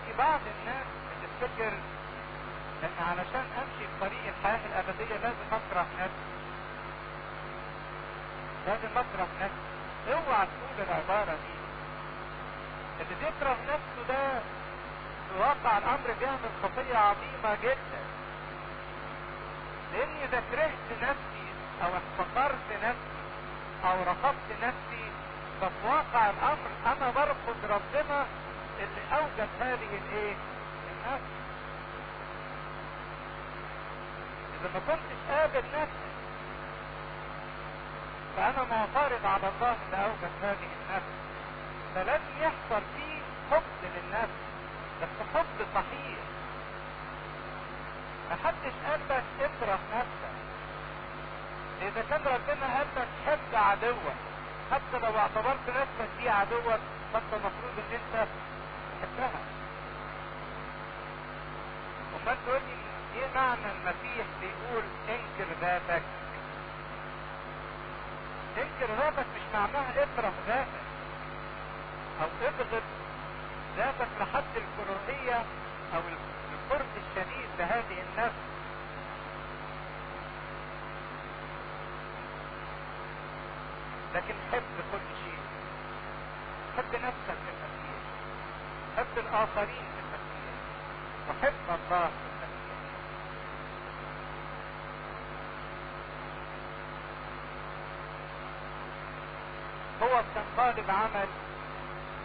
في 0.05 0.17
بعض 0.17 0.39
الناس 0.59 0.85
بتفتكر 1.21 1.73
إن 2.83 3.03
علشان 3.09 3.45
أمشي 3.61 3.87
في 3.87 3.99
طريق 4.01 4.33
الحياة 4.37 4.59
الأبدية 4.65 5.15
لازم 5.15 5.47
أكره 5.51 5.85
نفسي. 5.99 6.31
لازم 8.67 8.97
أكره 8.97 9.27
نفسي. 9.41 10.13
اوعى 10.13 10.47
تقول 10.47 10.87
العبارة 10.87 11.31
دي. 11.31 11.61
اللي 13.01 13.15
بيكره 13.15 13.57
نفسه 13.63 14.07
ده 14.09 14.39
في 15.29 15.39
واقع 15.39 15.77
الأمر 15.77 16.07
بيعمل 16.19 16.49
خطية 16.63 16.97
عظيمة 16.97 17.55
جدا. 17.63 18.01
لأني 19.93 20.25
إذا 20.25 20.43
كرهت 20.51 21.01
نفسي 21.01 21.30
أو 21.83 21.89
احتقرت 21.97 22.67
نفسي 22.83 23.21
أو 23.85 24.01
رفضت 24.03 24.49
نفسي 24.63 25.05
ففي 25.61 25.87
واقع 25.87 26.29
الأمر 26.29 26.69
أنا 26.85 27.11
برفض 27.11 27.57
ربنا 27.63 28.25
اللي 28.79 29.17
اوجد 29.17 29.49
هذه 29.61 29.99
الإيه؟ 30.01 30.35
النفس. 30.91 31.31
إذا 34.61 34.69
ما 34.73 34.79
كنتش 34.79 35.19
قابل 35.31 35.63
نفسي 35.73 36.11
فأنا 38.37 38.63
معترض 38.63 39.25
على 39.25 39.51
الله 39.55 39.75
اللي 39.85 40.05
اوجد 40.05 40.31
هذه 40.43 40.69
النفس. 40.81 41.13
فلازم 41.95 42.37
يحصل 42.41 42.81
فيه 42.95 43.19
حب 43.51 43.63
للنفس 43.83 44.41
بس 45.01 45.27
حب 45.35 45.65
صحيح. 45.75 46.17
محدش 48.31 48.73
قال 48.89 48.99
لك 49.09 49.23
اكره 49.39 49.79
نفسك. 49.95 50.40
إذا 51.81 52.05
كان 52.09 52.21
ربنا 52.25 52.83
لك 52.95 53.07
حب 53.27 53.55
عدوك. 53.55 54.13
حتى 54.71 54.99
لو 55.05 55.17
اعتبرت 55.17 55.69
نفسك 55.69 56.09
دي 56.19 56.29
عدوك 56.29 56.79
فأنت 57.13 57.33
المفروض 57.33 57.73
إن 57.77 57.93
أنت 57.93 58.27
تحبها. 59.01 59.39
امال 62.15 62.37
تقول 62.45 62.61
لي 62.61 62.75
إيه 63.19 63.27
معنى 63.35 63.71
المسيح 63.75 64.25
بيقول 64.41 64.83
انكر 65.09 65.51
ذاتك؟ 65.61 66.03
انكر 68.57 68.93
ذاتك 68.99 69.25
مش 69.35 69.41
معناها 69.53 69.91
اكره 70.03 70.33
ذاتك. 70.47 70.81
أو 72.21 72.27
ابغض 72.47 72.81
ذاتك 73.77 74.07
لحد 74.19 74.43
الكراهية 74.55 75.43
أو 75.95 75.99
الكره 75.99 76.85
الشديد 76.97 77.49
لهذه 77.59 78.03
النفس. 78.09 78.50
لكن 84.15 84.33
حب 84.51 84.63
كل 84.91 85.07
شيء. 85.23 85.39
حب 86.77 86.95
نفسك 86.95 87.37
في 87.45 87.51
المسيح 87.53 88.01
حب 88.97 89.17
الآخرين 89.17 89.85
في 89.93 89.99
المسيح 90.03 90.55
وحب 91.29 91.67
الله 91.69 92.07
في 92.07 92.27
المسيح 92.31 92.81
هو 100.01 100.23
كان 100.35 100.43
طالب 100.57 100.89
عمل 100.91 101.27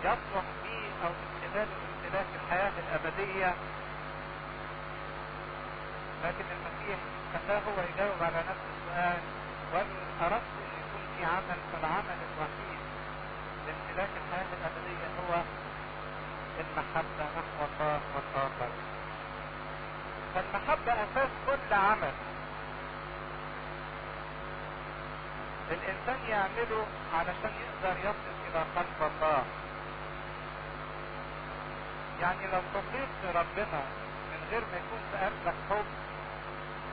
يصلح 0.05 0.45
به 0.65 0.83
أو 1.05 1.11
من 1.11 1.51
خلال 1.53 1.69
امتلاك 1.87 2.27
الحياة 2.45 2.73
الأبدية. 2.79 3.55
لكن 6.25 6.45
المسيح 6.57 6.99
خلاه 7.33 7.59
هو 7.59 7.83
يجاوب 7.95 8.23
على 8.23 8.37
نفس 8.51 8.65
السؤال 8.77 9.21
وإن 9.75 9.87
أردت 10.23 10.43
في 11.17 11.25
عمل 11.25 11.59
فالعمل 11.73 12.19
الوحيد 12.29 12.81
لامتلاك 13.67 14.09
الحياة 14.23 14.47
الأبدية 14.59 15.07
هو 15.21 15.43
المحبة 16.61 17.25
نحو 17.37 17.65
الله 17.67 18.01
والآخر 18.15 18.71
فالمحبة 20.35 20.93
أساس 20.93 21.29
كل 21.47 21.75
عمل. 21.75 22.13
الإنسان 25.71 26.29
يعمله 26.29 26.87
علشان 27.15 27.53
يقدر 27.65 27.99
يصل 28.01 28.35
إلى 28.49 28.65
قلب 28.77 29.11
الله. 29.13 29.45
يعني 32.21 32.47
لو 32.53 32.61
صليت 32.75 33.09
لربنا 33.25 33.83
من 34.31 34.49
غير 34.51 34.61
ما 34.61 34.77
يكون 34.77 35.01
في 35.13 35.17
قلبك 35.25 35.55
حب 35.71 35.85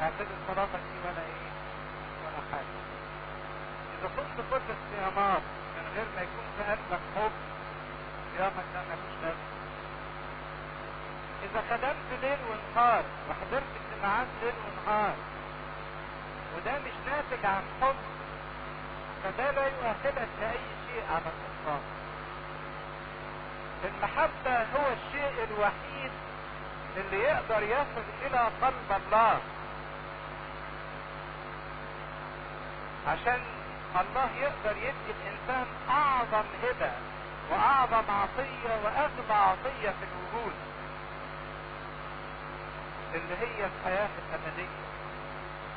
اعتبر 0.02 0.36
صلاتك 0.48 0.80
دي 0.94 1.00
ولا 1.08 1.22
إيه؟ 1.22 1.52
ولا 2.26 2.60
اذا 2.62 2.83
كنت 4.08 4.38
كل 4.52 4.62
الصيامات 4.70 5.42
من 5.76 5.86
غير 5.96 6.06
ما 6.16 6.22
يكون 6.22 6.46
في 6.58 6.64
قلبك 6.64 7.02
حب 7.16 7.32
صيامك 8.38 8.64
ده 8.74 8.82
ملوش 8.82 9.16
لازمة 9.22 9.54
إذا 11.44 11.62
خدمت 11.70 12.22
ليل 12.22 12.38
ونهار 12.50 13.04
وحضرت 13.30 13.64
اجتماعات 13.82 14.28
ليل 14.44 14.54
ونهار 14.66 15.14
وده 16.58 16.72
مش 16.80 16.92
ناتج 17.06 17.46
عن 17.46 17.64
حب 17.82 17.96
فده 19.24 19.52
لا 19.52 19.68
يؤهلك 19.68 20.28
لأي 20.42 20.60
شيء 20.88 21.04
على 21.12 21.22
الإطلاق. 21.34 21.82
المحبة 23.86 24.58
هو 24.58 24.86
الشيء 24.94 25.44
الوحيد 25.44 26.12
اللي 26.98 27.20
يقدر 27.24 27.64
يصل 27.64 28.04
إلى 28.26 28.40
قلب 28.62 29.02
الله. 29.06 29.40
عشان 33.08 33.42
الله 34.02 34.30
يقدر 34.42 34.78
يدي 34.78 35.12
الإنسان 35.22 35.66
أعظم 35.90 36.44
هبة 36.64 36.92
وأعظم 37.52 38.12
عطية 38.12 38.76
وأغلى 38.84 39.34
عطية 39.34 39.90
في 39.90 40.06
الوجود 40.12 40.54
اللي 43.14 43.36
هي 43.42 43.66
الحياة 43.66 44.10
الأبدية. 44.18 44.84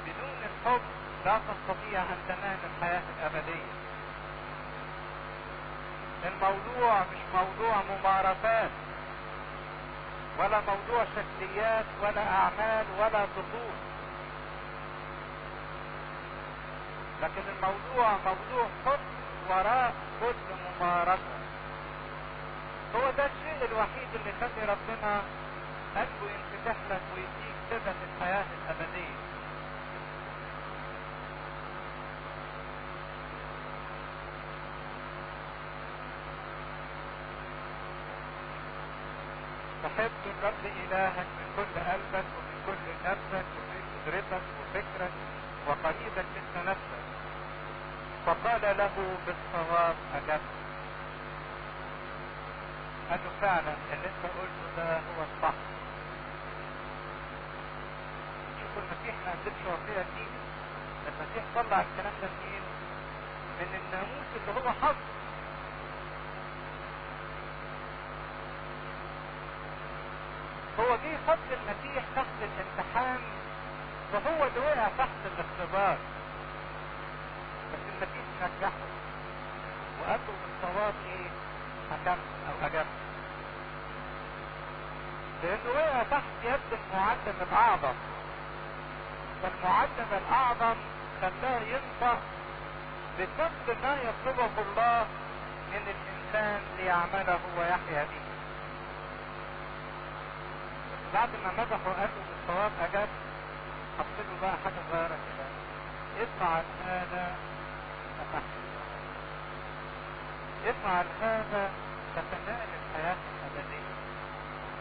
بدون 0.06 0.38
الحب 0.42 0.80
لا 1.24 1.38
تستطيع 1.38 2.02
أن 2.02 2.18
تنال 2.28 2.56
الحياة 2.76 3.02
الأبدية. 3.18 3.72
الموضوع 6.26 7.00
مش 7.00 7.34
موضوع 7.34 7.76
ممارسات 7.90 8.70
ولا 10.38 10.60
موضوع 10.60 11.04
شكليات 11.04 11.84
ولا 12.02 12.22
أعمال 12.30 12.86
ولا 12.98 13.24
طقوس 13.36 13.78
لكن 17.22 17.42
الموضوع 17.56 18.16
موضوع 18.24 18.66
حب 18.86 19.00
وراء 19.50 19.94
كل 20.20 20.34
ممارسة. 20.80 21.36
هو 22.94 23.10
ده 23.18 23.26
الشيء 23.26 23.68
الوحيد 23.70 24.08
اللي 24.14 24.30
يخلي 24.30 24.62
ربنا 24.72 25.22
قلبه 25.96 26.30
ينفتح 26.34 26.76
لك 26.90 27.00
ويديك 27.14 27.56
ثبة 27.70 27.94
الحياة 28.08 28.44
الأبدية. 28.64 29.16
تحب 39.82 40.10
الرب 40.26 40.64
إلهك 40.64 41.26
من 41.38 41.48
كل 41.56 41.80
قلبك 41.90 42.26
ومن 42.36 42.56
كل 42.66 43.08
نفسك 43.08 43.46
ومن 43.56 43.82
قدرتك 44.06 44.42
وفكرك 44.60 45.12
وقريبك 45.68 46.24
مثل 46.36 46.66
نفسك 46.68 47.02
فقال 48.26 48.76
له 48.78 49.16
بالصواب 49.26 49.96
أجبت. 50.14 50.40
له 53.10 53.30
فعلا 53.40 53.74
اللي 53.92 54.06
أنت 54.06 54.24
قلته 54.24 54.76
ده 54.76 54.96
هو 54.96 55.22
الصح. 55.22 55.54
شوفوا 58.60 58.82
المسيح 58.82 59.14
ما 59.26 59.30
قدمش 59.32 59.62
وصية 59.66 60.02
دي 60.02 60.26
المسيح 61.08 61.44
طلع 61.54 61.80
الكلام 61.80 62.12
ده 62.22 62.28
منين؟ 62.28 62.62
من 63.60 63.80
الناموس 63.80 64.26
اللي 64.36 64.60
هو 64.60 64.72
حظ. 64.72 64.96
هو 70.80 70.96
جه 70.96 71.16
حط 71.28 71.38
المسيح 71.52 72.04
تحت 72.16 72.25
فهو 74.12 74.46
اللي 74.46 74.60
وقع 74.60 74.88
تحت 74.98 75.08
الاختبار. 75.26 75.96
بس 77.72 77.78
المسيح 78.02 78.48
نجحه 78.58 78.72
وقال 80.00 80.20
له 80.26 80.34
بالصواب 80.42 80.94
إيه؟ 81.06 81.28
حكمت 81.90 82.18
أو 82.48 82.66
اجبت 82.66 82.86
لأنه 85.42 85.70
وقع 85.74 86.02
تحت 86.02 86.22
يد 86.44 86.78
المعلم 86.78 87.36
الأعظم. 87.50 87.94
فالمعلم 89.42 90.08
الأعظم 90.26 90.76
خلاه 91.22 91.60
ينطق 91.60 92.18
بكل 93.18 93.80
ما 93.82 93.94
يطلبه 93.94 94.50
الله 94.62 95.06
من 95.72 95.94
الإنسان 95.94 96.60
ليعمله 96.78 97.38
ويحيا 97.58 98.04
به. 98.04 98.20
بعد 101.14 101.28
ما 101.44 101.52
مدحوا 101.52 101.92
قالوا 101.92 102.22
بالصواب 102.28 102.70
اجاب 102.82 103.08
حط 103.98 104.16
له 104.18 104.36
بقى 104.42 104.56
حاجة 104.64 104.80
صغيرة 104.92 105.16
كده. 105.26 105.46
افعل 106.24 106.64
هذا 106.86 107.34
افعل 110.66 111.04
هذا 111.22 111.70
فتنال 112.16 112.68
الحياة 112.78 113.16
الأبدية. 113.32 113.94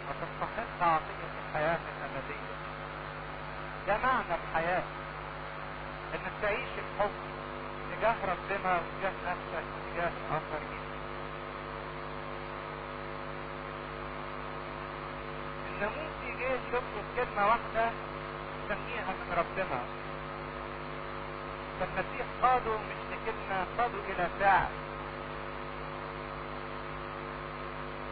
وتستحق 0.10 0.88
عطيه 0.88 1.30
الحياة 1.50 1.80
الأبدية. 1.98 2.56
ده 3.88 3.98
معنى 3.98 4.36
الحياة 4.44 4.84
إنك 6.14 6.32
تعيش 6.42 6.70
الحب 6.78 7.12
تجاه 7.92 8.16
ربنا 8.24 8.80
وتجاه 8.80 9.12
نفسك 9.28 9.66
وتجاه 9.76 10.12
الاخرين 10.30 10.86
الناموسي 15.70 16.32
جه 16.40 16.50
يطلب 16.54 16.84
كلمة 17.16 17.48
واحدة 17.48 17.92
يسميها 18.66 19.12
من 19.20 19.34
ربنا. 19.38 19.80
فالمسيح 21.80 22.26
قادوا 22.42 22.78
مش 22.78 23.02
لكلمة 23.12 23.66
قادوا 23.78 24.00
إلى 24.10 24.28
فعل 24.40 24.68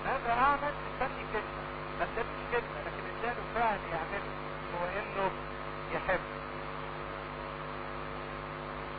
هذا 0.05 0.31
أعمل 0.33 0.73
مستني 0.85 1.23
كلمة 1.33 1.63
ما 1.99 2.03
ادالوش 2.05 2.41
كلمة 2.51 2.79
لكن 2.85 3.03
اداله 3.19 3.43
فعل 3.55 3.79
يعمله 3.91 4.31
هو 4.73 4.85
إنه 4.85 5.31
يحب. 5.93 6.19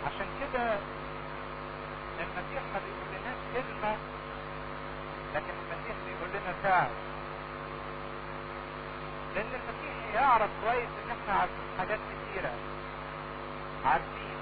عشان 0.07 0.27
كده 0.41 0.79
المسيح 2.21 2.63
ما 2.73 2.81
بيقول 2.85 3.09
لناش 3.15 3.39
كلمة 3.55 3.97
لكن 5.35 5.55
المسيح 5.63 5.97
بيقول 6.07 6.31
لنا 6.31 6.53
فعل 6.63 6.91
لأن 9.35 9.47
المسيح 9.55 10.14
يعرف 10.14 10.51
كويس 10.64 10.89
إن 11.05 11.11
إحنا 11.11 11.41
عارفين 11.41 11.68
حاجات 11.78 11.99
كتيرة. 11.99 12.53
عارفين. 13.85 14.37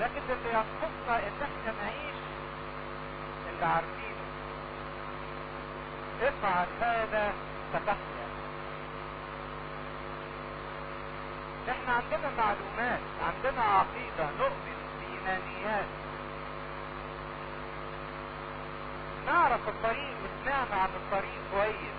لكن 0.00 0.20
اللي 0.30 0.48
ينقصنا 0.48 1.18
إن 1.28 1.32
إحنا 1.42 1.72
نعيش 1.82 2.16
اللي 3.52 3.66
عارفينه. 3.66 4.26
افعل 6.22 6.66
هذا 6.80 7.32
فتحيا 7.72 8.26
إحنا 11.70 11.92
عندنا 11.92 12.30
معلومات 12.38 13.00
عندنا 13.26 13.62
عقيدة 13.62 14.30
نؤمن 14.38 14.78
بإيمانيات. 15.00 15.86
نعرف 19.26 19.68
الطريق 19.68 20.14
وسمعنا 20.24 20.82
عن 20.82 20.88
الطريق 20.96 21.40
كويس. 21.52 21.95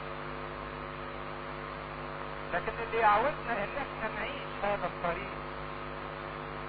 لكن 2.53 2.71
اللي 2.87 2.97
يعودنا 2.97 3.53
إن 3.63 3.69
إحنا 3.77 4.19
نعيش 4.19 4.49
هذا 4.63 4.85
الطريق 4.85 5.31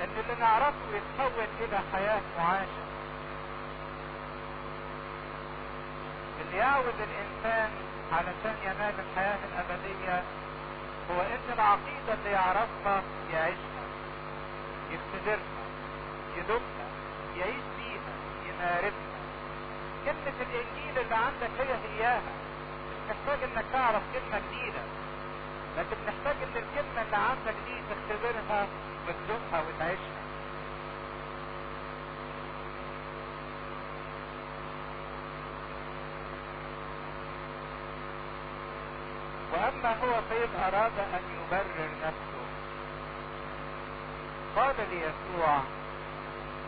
إن 0.01 0.11
اللي 0.25 0.41
نعرفه 0.41 0.87
يتحول 0.95 1.47
إلى 1.61 1.79
حياة 1.93 2.21
معاشة 2.39 2.85
اللي 6.41 6.57
يعود 6.57 6.95
الإنسان 7.09 7.71
علشان 8.13 8.57
ينال 8.65 8.95
الحياة 9.01 9.39
الأبدية 9.49 10.23
هو 11.11 11.21
إن 11.21 11.53
العقيدة 11.55 12.15
اللي 12.15 12.31
يعرفها 12.31 13.03
يعيشها 13.33 13.85
يختبرها 14.91 15.59
يدوقها 16.37 16.89
يعيش 17.37 17.65
بيها 17.79 18.13
يمارسها. 18.49 19.19
كلمة 20.05 20.37
الإنجيل 20.41 20.99
اللي 20.99 21.15
عندك 21.15 21.51
هي 21.61 21.75
هياها. 21.89 22.23
مش 22.91 22.97
محتاج 23.17 23.43
إنك 23.43 23.65
تعرف 23.73 24.03
كلمة 24.15 24.43
جديدة. 24.49 24.81
لكن 25.79 25.97
محتاج 26.07 26.37
إن 26.43 26.57
الكلمة 26.63 27.03
اللي 27.03 27.17
عندك 27.17 27.55
دي 27.67 27.75
تختبرها 27.91 28.67
وتدوقها 29.09 29.61
وتعيشها. 29.69 30.19
وأما 39.53 39.93
هو 40.03 40.21
فإذ 40.31 40.49
أراد 40.65 40.99
أن 40.99 41.23
يبرر 41.37 41.91
نفسه 42.07 42.45
قال 44.57 44.77
ليسوع 44.91 45.59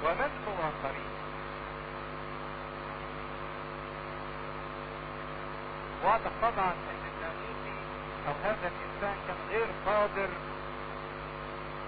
ومن 0.04 0.30
هو 0.48 0.88
قريب؟ 0.88 1.10
واضح 6.04 6.30
طبعا 6.42 6.72
أو 8.28 8.32
هذا 8.44 8.70
الإنسان 8.72 9.16
كان 9.28 9.36
غير 9.50 9.66
قادر 9.86 10.28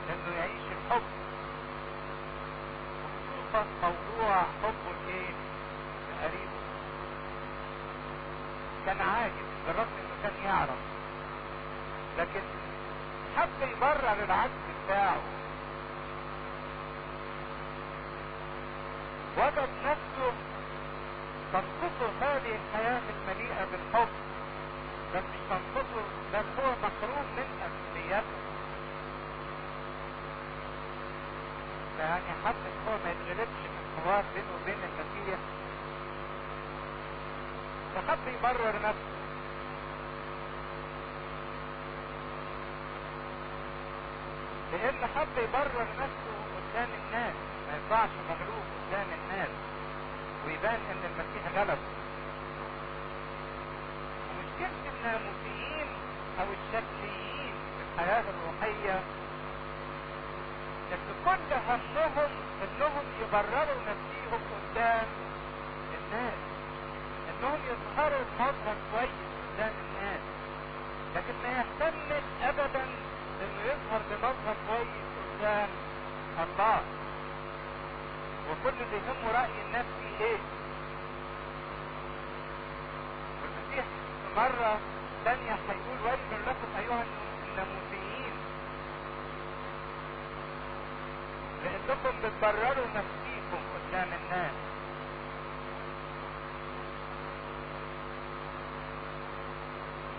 إنه 0.08 0.36
يعيش 0.38 0.66
الحب. 0.72 1.02
وخصوصا 3.04 3.66
موضوع 3.82 4.36
حبه 4.62 4.94
لايه 5.06 5.34
لقريبه 6.10 6.62
كان 8.86 9.00
عاجز 9.00 9.48
بالرغم 9.66 9.88
إنه 10.00 10.22
كان 10.22 10.44
يعرف. 10.44 10.80
لكن 12.18 12.40
حب 13.36 13.68
يبرر 13.76 14.24
العجز 14.24 14.62
بتاعه. 14.84 15.22
وجد 19.38 19.68
نفسه 19.84 20.32
تنقصه 21.52 22.12
هذه 22.20 22.58
الحياة 22.58 23.00
المليئة 23.10 23.64
بالحب. 23.64 24.08
بل 25.14 25.20
مش 25.20 25.40
تنقصه 25.50 26.04
بل 26.32 26.44
هو 26.62 26.70
محروم 26.82 27.26
من 27.36 27.48
أمنيته 27.66 28.22
يعني 31.98 32.32
حتى 32.44 32.68
هو 32.88 32.92
ما 33.04 33.10
يتغلبش 33.10 33.62
من 33.74 34.02
حوار 34.04 34.24
بينه 34.34 34.46
وبين 34.62 34.78
المسيح. 34.84 35.38
فحب 37.94 38.18
يبرر 38.26 38.76
نفسه. 38.82 39.12
لأن 44.72 45.06
حب 45.16 45.38
يبرر 45.38 45.86
نفسه 46.00 46.34
قدام 46.56 46.88
الناس 47.04 47.34
ما 47.68 47.76
يطلعش 47.76 48.10
مغلوب 48.30 48.64
قدام 48.76 49.06
الناس 49.22 49.48
ويبان 50.46 50.80
إن 50.90 51.02
المسيح 51.10 51.58
غلب 51.60 51.78
الناموسيين 55.06 55.86
أو 56.40 56.44
الشكليين 56.52 57.54
في 57.76 57.82
الحياة 57.94 58.24
الروحية 58.30 59.00
ان 60.92 60.98
كل 61.24 61.54
همهم 61.68 62.30
إنهم 62.64 63.04
يبرروا 63.22 63.80
نفسيهم 63.88 64.40
قدام 64.52 65.06
الناس 65.98 66.38
إنهم 67.30 67.58
يظهروا 67.70 68.24
بمظهر 68.38 68.76
كويس 68.92 69.10
قدام 69.42 69.72
الناس. 69.84 70.20
لكن 71.16 71.34
ما 71.42 71.48
يهتمش 71.48 72.22
ابدا 72.42 72.84
إنه 73.42 73.62
يظهر 73.64 74.00
بمظهر 74.10 74.56
كويس 74.68 75.04
قدام 75.38 75.68
الله. 76.44 76.80
وكل 78.50 78.74
اللي 78.82 78.96
يهمه 78.96 79.32
رأي 79.40 79.62
الناس 79.66 79.86
فيه 80.00 80.24
إيه 80.24 80.38
والمسيح 83.42 83.84
في 83.84 84.12
مرة 84.36 84.78
تانية 85.24 85.58
هيقول 85.68 85.98
ويل 86.04 86.42
لكم 86.46 86.68
أيها 86.78 87.04
الناموسيين 87.48 88.34
لأنكم 91.64 92.18
بتبرروا 92.24 92.86
نفسيكم 92.86 93.60
قدام 93.74 94.08
الناس. 94.22 94.52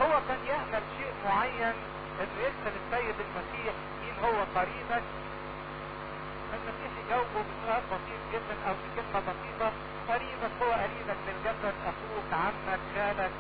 هو 0.01 0.21
كان 0.27 0.45
يعمل 0.47 0.83
شيء 0.97 1.13
معين 1.25 1.73
إنه 2.19 2.39
يسأل 2.39 2.73
السيد 2.85 3.15
المسيح 3.19 3.73
مين 4.01 4.15
هو 4.23 4.43
قريبك. 4.55 5.03
المسيح 6.53 6.91
يجاوبه 7.05 7.43
بسؤال 7.49 7.83
بسيط 7.91 8.21
جدا 8.33 8.55
أو 8.67 8.73
بكلمة 8.73 9.19
بسيطة. 9.19 9.71
قريبك 10.09 10.51
هو 10.61 10.71
قريبك 10.71 11.17
بالجسد 11.27 11.75
أخوك 11.85 12.33
عمك 12.33 12.79
خالك. 12.95 13.31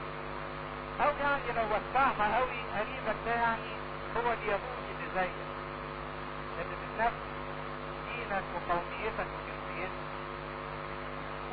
أو 1.01 1.11
يعني 1.23 1.51
لو 1.57 1.65
وسعها 1.75 2.37
قوي 2.37 2.59
قريبك 2.79 3.15
ده 3.25 3.31
يعني 3.35 3.71
هو 4.17 4.33
اليهودي 4.33 4.89
اللي 4.95 5.07
زيك 5.15 5.37
اللي 6.61 6.75
من 6.81 6.97
نفس 6.99 7.23
دينك 8.07 8.43
وقوميتك 8.55 9.27
وجنسيتك 9.35 9.91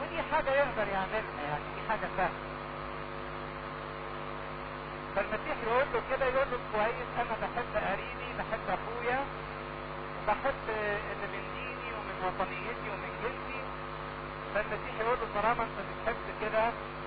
ودي 0.00 0.22
حاجة 0.32 0.50
يقدر 0.50 0.88
يعملها 0.92 1.42
يعني 1.48 1.64
دي 1.74 1.88
حاجة 1.88 2.08
سهلة. 2.16 2.40
فالمسيح 5.16 5.56
يقول 5.66 5.84
له 5.94 6.02
كده 6.10 6.26
يقول 6.26 6.46
له 6.52 6.58
كويس 6.72 7.08
أنا 7.20 7.34
بحب 7.42 7.70
قريبي 7.90 8.28
بحب 8.38 8.66
أخويا 8.78 9.20
بحب 10.28 10.64
اللي 11.12 11.26
من 11.32 11.44
ديني 11.56 11.88
ومن 11.96 12.16
وطنيتي 12.26 12.86
ومن 12.92 13.12
جنسي. 13.22 13.60
فالمسيح 14.54 14.94
يقول 15.00 15.18
له 15.20 15.26
طالما 15.34 15.62
أنت 15.64 15.78
بتحب 15.88 16.16
كده 16.42 16.64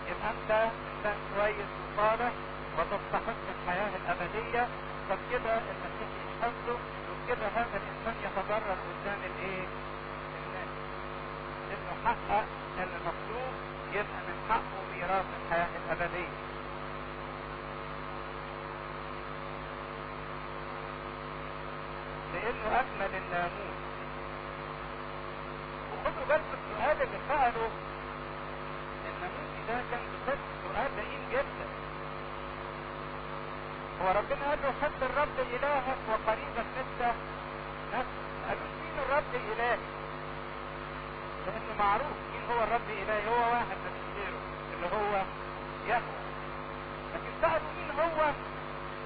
يبقى 0.09 0.29
أنت 0.35 0.51
إنسان 0.91 1.17
كويس 1.35 1.71
وصالح 1.97 2.31
وتستحق 2.77 3.43
الحياة 3.55 3.91
الأبدية. 3.95 4.67
فبكده 5.09 5.57
المسيح 5.57 6.09
يشهد 6.23 6.53
له 6.67 6.77
وبكده 7.09 7.47
هذا 7.47 7.77
الإنسان 7.81 8.15
يتضرر 8.23 8.77
قدام 8.87 9.19
الإيه؟ 9.25 9.67
الناس. 10.39 10.71
إنه 11.71 11.93
حقق 12.05 12.45
المطلوب 12.79 13.53
يبقى 13.91 14.19
من 14.27 14.37
حقه 14.49 14.79
ميراث 14.93 15.25
الحياة 15.45 15.67
الأبدية. 15.85 16.29
لأنه 22.33 22.79
اكمل 22.79 23.17
الناموس. 23.17 23.77
وخدوا 25.93 26.25
بالكم 26.29 26.57
السؤال 26.63 27.01
اللي 27.01 27.19
سأله. 27.29 27.69
الناموسي 29.09 29.61
ده 29.67 29.81
كان 29.91 30.01
بصدق 30.13 30.47
سؤال 30.63 30.91
لئيم 30.95 31.21
جدا. 31.31 31.82
هو 34.03 34.07
ربنا 34.09 34.49
قال 34.49 34.59
له 34.63 34.73
حب 34.81 35.03
الرب 35.03 35.39
إلهك 35.39 35.97
وقريبك 36.09 36.65
مثل 36.77 37.05
نفسك 37.93 38.05
قالوا 38.47 38.67
مين 38.81 38.95
الرب 39.05 39.31
الالهي 39.35 39.77
لأنه 41.45 41.73
معروف 41.79 42.17
مين 42.33 42.43
هو 42.51 42.63
الرب 42.63 42.89
الالهي 42.89 43.27
هو 43.29 43.51
واحد 43.51 43.77
من 43.85 44.13
غيره 44.15 44.41
اللي 44.73 44.87
هو 44.95 45.21
يهوه 45.87 46.19
لكن 47.13 47.31
سالوا 47.41 47.71
مين 47.77 47.91
هو؟ 47.99 48.31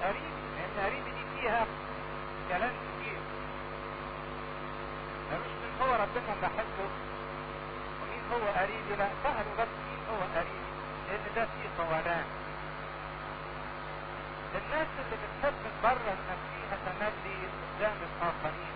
قريبي 0.02 0.42
لأن 0.56 0.84
قريبي 0.84 1.10
دي 1.10 1.24
فيها 1.40 1.66
كلام 2.48 2.70
كتير. 2.70 3.18
مش 5.32 5.52
من 5.62 5.72
هو 5.82 5.94
ربنا 5.94 6.32
اللي 6.34 6.42
بحبه 6.42 6.88
ومين 8.00 8.22
هو 8.32 8.48
قريبي 8.60 8.96
لا 8.98 9.08
سألوا 9.22 9.54
بس 9.58 9.68
مين 9.88 10.00
هو 10.10 10.20
قريبي 10.34 10.68
لأن 11.08 11.24
ده 11.36 11.44
فيه 11.44 11.68
طولان 11.84 12.24
الناس 14.54 14.86
اللي 14.98 15.16
بتحب 15.22 15.54
تبرر 15.82 16.16
نفسيها 16.30 16.76
تملي 16.86 17.36
قدام 17.78 17.96
الآخرين. 18.08 18.74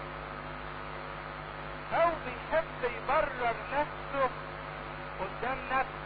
أو 1.94 2.11
بيحب 2.24 2.93
يبرر 2.97 3.55
نفسه 3.73 4.31
قدام 5.20 5.59
نفسه. 5.73 6.03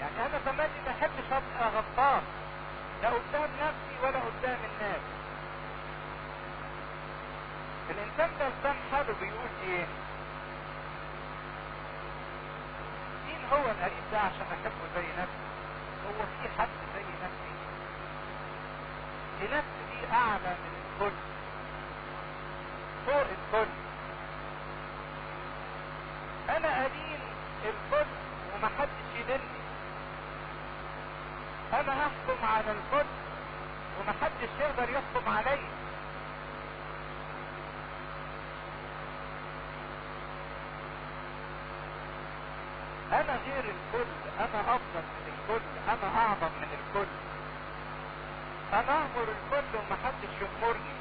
يعني 0.00 0.26
أنا 0.26 0.38
تملي 0.46 0.80
ما 0.86 0.90
احبش 0.90 1.26
أبقى 1.32 1.70
غلطان 1.70 2.22
لا 3.02 3.08
قدام 3.08 3.50
نفسي 3.60 3.94
ولا 4.02 4.18
قدام 4.18 4.58
الناس. 4.72 5.00
الإنسان 7.90 8.30
ده 8.38 8.48
لسان 8.48 8.76
حاله 8.92 9.14
بيقول 9.20 9.48
إيه؟ 9.66 9.86
مين 13.26 13.44
هو 13.52 13.56
القريب 13.70 14.04
ده 14.12 14.18
عشان 14.18 14.46
أحبه 14.52 14.84
زي 14.96 15.06
نفسي 15.22 15.44
هو 16.06 16.24
في 16.42 16.48
حد 16.58 16.68
لنفسي 19.40 19.84
دي 19.90 20.12
اعلى 20.12 20.54
من 20.62 20.74
الكل. 20.84 21.16
فوق 23.06 23.20
الكل. 23.20 23.70
أنا 26.48 26.84
قليل 26.84 27.18
الكل 27.64 28.06
ومحدش 28.54 29.08
يدلني 29.20 29.64
أنا 31.72 31.92
احكم 31.92 32.46
على 32.46 32.70
الكل 32.70 33.06
ومحدش 34.00 34.48
يقدر 34.60 34.90
يحكم 34.90 35.32
عليا 35.32 35.68
أنا 43.12 43.38
غير 43.46 43.64
الكل 43.64 44.10
أنا 44.40 44.60
أفضل 44.60 45.02
من 45.02 45.32
الكل 45.34 45.64
أنا 45.88 46.18
أعظم 46.18 46.52
من 46.60 46.68
الكل. 46.78 47.06
أنا 48.74 48.98
أمر 49.04 49.22
الكل 49.22 49.76
ومحدش 49.78 50.34
يأمرني 50.42 50.94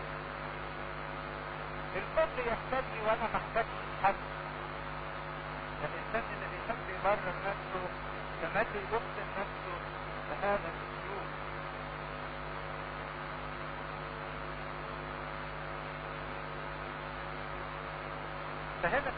الكل 1.95 2.47
يحتاجني 2.47 2.99
وأنا 3.05 3.27
محتاجش 3.33 3.77
حد 4.03 4.15
الإنسان 5.83 6.23
اللي 6.33 6.47
بيحب 6.51 6.89
يبرر 6.99 7.35
نفسه 7.47 7.83
تملي 8.41 8.79
يبطل 8.83 9.25
نفسه 9.39 9.75
بهذا 10.29 10.69
الاسلوب 10.73 11.27
فهنا 18.83 19.12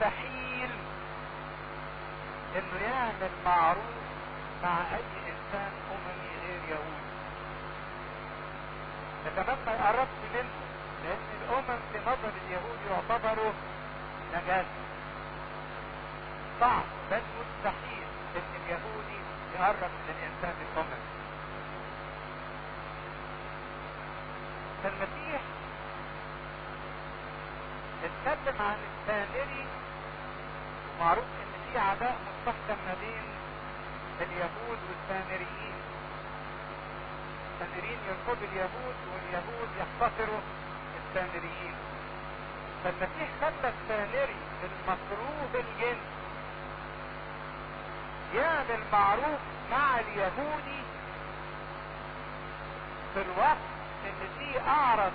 بل 0.00 0.06
يستحيل 0.06 0.70
انه 2.56 2.82
يعمل 2.82 3.30
معروف 3.44 4.02
مع 4.62 4.78
أي 4.78 5.32
إنسان 5.32 5.72
أممي 5.90 6.30
غير 6.46 6.60
يهودي. 6.68 7.02
يتمنى 9.26 9.76
يقربش 9.78 10.20
منه 10.34 10.50
لأن 11.04 11.28
الأمم 11.42 11.78
في 11.92 11.98
نظر 11.98 12.32
اليهود 12.46 12.78
يعتبروا 12.90 13.52
نجاسة 14.34 14.82
صعب 16.60 16.82
بل 17.10 17.20
مستحيل 17.40 18.06
إن 18.36 18.60
اليهودي 18.64 19.20
يقرب 19.54 19.90
من 19.90 20.14
الإنسان 20.18 20.54
الأمم. 20.72 21.02
فالمسيح 24.82 25.40
اتكلم 28.04 28.62
عن 28.62 28.76
السامري 28.90 29.66
ومعروف 31.02 31.24
إن 31.24 31.72
في 31.72 31.78
عداء 31.78 32.16
مستحكم 32.26 32.78
ما 32.86 32.94
بين 33.00 33.26
اليهود 34.20 34.78
والسامريين. 34.88 35.74
السامريين 37.52 37.98
يرفضوا 38.08 38.46
اليهود 38.52 38.96
واليهود 39.12 39.68
يحتقروا 39.80 40.40
السامريين. 41.00 41.74
فالمسيح 42.84 43.28
خلى 43.40 43.72
السامري 43.74 44.36
المكروه 44.64 45.50
الجنس 45.54 46.02
يعمل 48.34 48.80
معروف 48.92 49.40
مع 49.70 50.00
اليهودي 50.00 50.82
في 53.14 53.22
الوقت 53.22 53.66
إن 54.06 54.28
في 54.38 54.60
أعرض 54.60 55.12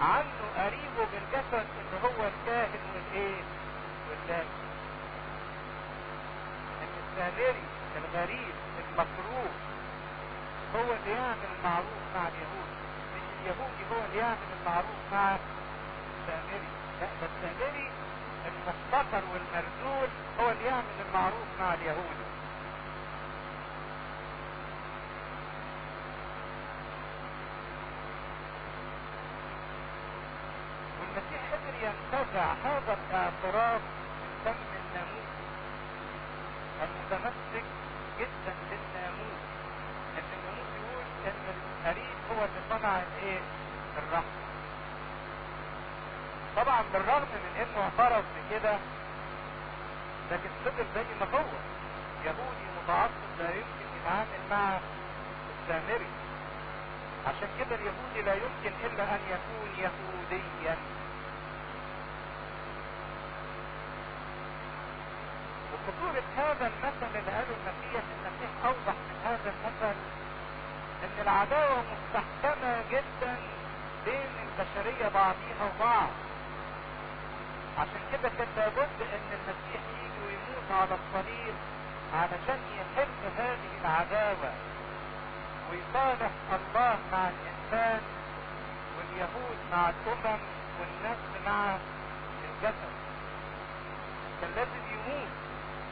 عنه 0.00 0.40
قريبه 0.56 1.06
بالجسد 1.12 1.66
إن 1.80 1.98
هو 2.02 2.28
الكاهن 2.28 2.80
والإيه؟ 2.94 3.42
واللاهي 4.10 4.46
إن 6.82 6.92
السامري 7.02 7.62
الغريب 7.96 8.54
المكروه 8.88 9.50
هو 10.74 10.94
اللي 10.94 11.10
يعمل 11.10 11.48
المعروف 11.58 12.02
مع 12.14 12.22
اليهود. 12.28 12.70
مش 13.14 13.22
اليهودي 13.40 13.82
هو 13.92 14.04
اللي 14.06 14.18
يعمل 14.18 14.48
المعروف 14.60 15.00
مع 15.12 15.36
السامري 15.36 16.68
لا 17.00 17.06
ده 17.20 17.26
السامري 17.36 17.90
المحتقر 18.46 19.22
والمرذول 19.32 20.08
هو 20.40 20.50
اللي 20.50 20.64
يعمل 20.64 20.96
المعروف 21.08 21.48
مع 21.60 21.74
اليهودي 21.74 22.26
والمسيح 31.00 31.40
قدر 31.52 31.74
ينتزع 31.86 32.52
هذا 32.64 32.96
الاعتراف 33.10 33.80
من 34.20 34.30
فم 34.44 34.60
الناموس 34.80 35.30
المتمسك 36.82 37.64
جدا 38.20 38.52
بالناموس 38.70 39.40
ان 40.18 40.24
الناموس 40.36 40.68
يقول 40.78 41.04
ان 41.26 41.44
القريب 41.56 42.16
هو 42.30 42.44
اللي 42.44 42.60
صنع 42.70 42.98
الايه 43.02 43.40
الرحمه 43.98 44.46
طبعا 46.56 46.82
بالرغم 46.92 47.22
من 47.44 47.52
انه 47.62 47.82
اعترف 47.84 48.24
بكده 48.36 48.78
لكن 50.30 50.50
فضل 50.64 50.84
زي 50.94 51.04
ما 51.20 51.26
هو 51.34 51.44
يهودي 52.24 52.66
متعصب 52.82 53.30
لا 53.38 53.48
يمكن 53.50 53.86
يتعامل 54.00 54.40
مع 54.50 54.78
السامري 55.62 56.06
عشان 57.26 57.48
كده 57.58 57.74
اليهودي 57.76 58.22
لا 58.22 58.34
يمكن 58.34 58.72
الا 58.86 59.02
ان 59.14 59.20
يكون 59.30 59.70
يهوديا 59.78 60.76
وخطورة 65.72 66.22
هذا 66.36 66.66
المثل 66.66 67.06
اللي 67.18 67.30
قاله 67.30 67.54
المسيح 67.58 68.02
المسيح 68.16 68.50
اوضح 68.64 68.94
من 69.08 69.16
هذا 69.24 69.50
المثل 69.54 69.96
ان 71.04 71.22
العداوة 71.22 71.82
مستحكمة 71.92 72.82
جدا 72.90 73.36
بين 74.04 74.30
البشرية 74.46 75.08
بعضيها 75.08 75.64
وبعض 75.76 76.08
عشان 77.78 78.00
كده 78.12 78.28
كان 78.38 78.48
لابد 78.56 78.98
ان 79.14 79.28
المسيح 79.38 79.80
يجي 80.02 80.20
ويموت 80.26 80.68
على 80.70 80.94
الصليب 81.00 81.54
علشان 82.14 82.60
يحل 82.78 83.22
هذه 83.38 83.70
العداوة 83.80 84.52
ويصالح 85.70 86.30
الله 86.52 86.96
مع 87.12 87.28
الانسان 87.28 88.00
واليهود 88.98 89.58
مع 89.72 89.90
الامم 89.90 90.38
والنفس 90.80 91.30
مع 91.46 91.76
الجسد 92.44 92.92
كان 94.40 94.50
لازم 94.56 94.82
يموت 94.92 95.28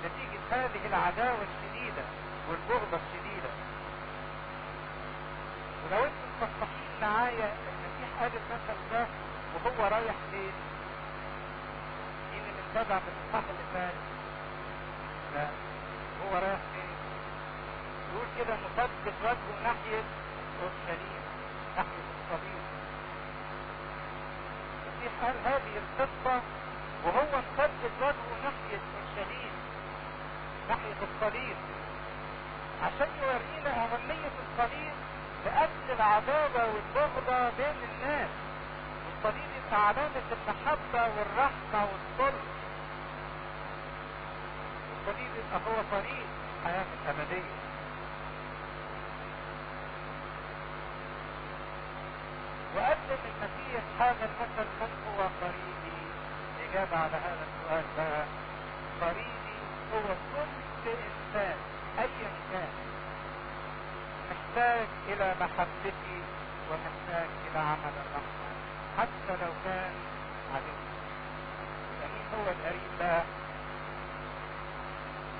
نتيجة 0.05 0.41
هذه 0.51 0.87
العداوة 0.87 1.39
الشديدة 1.51 2.03
والبغضة 2.49 2.99
الشديدة 3.07 3.51
ولو 5.85 6.05
أنتم 6.05 6.29
مصحصحين 6.43 6.94
معايا 7.05 7.49
المسيح 7.71 8.09
قال 8.21 8.31
المثل 8.41 8.79
ده 8.93 9.07
وهو 9.55 9.89
رايح 9.89 10.15
فين؟ 10.31 10.53
مين 12.33 12.43
اللي 12.51 12.63
اتبع 12.81 12.97
من 12.97 13.15
الصح 13.23 13.45
اللي 13.51 13.67
فات؟ 13.75 13.95
لا 15.35 15.47
هو 16.23 16.35
رايح 16.35 16.61
فين؟ 16.73 16.91
يقول 18.13 18.27
كده 18.39 18.55
مثبت 18.65 19.15
وجهه 19.23 19.63
ناحية 19.65 20.03
أورشليم 20.63 21.23
ناحية 21.77 22.07
الصليب 22.15 22.65
المسيح 24.87 25.13
قال 25.25 25.35
هذه 25.45 25.75
القصة 25.83 26.43
وهو 27.05 27.23
مثبت 27.39 27.93
وجهه 28.01 28.35
ناحية 28.45 28.81
أورشليم 28.95 29.53
ناحية 30.69 31.01
الصليب 31.09 31.57
عشان 32.83 33.09
يورينا 33.23 33.71
أهمية 33.85 34.31
الصليب 34.45 34.93
لأجل 35.45 35.97
العداوة 35.97 36.75
والبغضة 36.75 37.51
بين 37.59 37.77
الناس. 37.91 38.29
يبقى 39.27 39.89
علامة 39.89 40.29
المحبة 40.33 41.03
والرحمة 41.17 41.89
والصلح 41.89 42.43
يبقى 45.09 45.61
هو 45.67 45.83
طريق 45.93 46.27
الحياة 46.61 46.85
الأبدية. 47.03 47.55
وقدم 52.77 53.21
المسيح 53.25 53.83
هذا 54.01 54.25
المثل 54.25 54.69
من 54.81 54.91
هو 55.07 55.23
قريبي. 55.41 55.97
الإجابة 56.61 56.97
على 56.97 57.17
هذا 57.17 57.47
السؤال 57.51 57.85
بقى. 57.97 58.25
قريبي 59.01 59.57
هو 59.95 60.15
كل 60.35 60.91
إنسان 60.91 61.57
أيا 61.99 62.31
كان. 62.53 62.94
محتاج 64.55 64.87
إلى 65.09 65.35
محبتي 65.41 66.19
ومحتاج 66.71 67.29
إلى 67.51 67.59
عمل 67.59 67.93
الرحمة 68.05 68.49
حتى 68.99 69.33
لو 69.45 69.53
كان 69.65 69.93
عدو 70.55 70.77
مين 72.01 72.25
هو 72.35 72.51
القريب 72.51 72.91
بقى؟ 73.01 73.23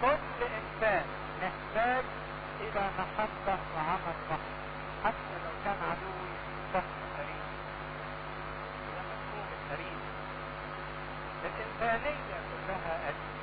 كل 0.03 0.45
إنسان 0.45 1.05
محتاج 1.43 2.05
إلى 2.61 2.81
محبة 2.99 3.59
وعمل 3.77 4.17
رحمة. 4.31 4.55
حتى 5.05 5.35
لو 5.45 5.51
كان 5.65 5.77
عدوي 5.91 6.31
وده 6.75 6.83
مفهوم 9.11 9.47
القريب 9.59 9.99
الإنسانية 11.45 12.37
كلها 12.51 12.95
قريب 13.07 13.35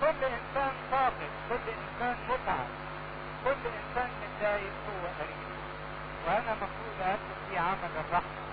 كل 0.00 0.24
إنسان 0.24 0.72
فاقد. 0.90 1.30
كل 1.48 1.70
إنسان 1.70 2.16
متعب. 2.28 2.66
كل 3.44 3.50
إنسان 3.50 4.10
متضايق 4.22 4.72
هو 4.88 5.06
قريب 5.18 5.44
وأنا 6.26 6.54
مفروض 6.54 6.96
أقدم 7.00 7.38
فيه 7.50 7.60
عمل 7.60 7.92
الرحمة. 8.04 8.44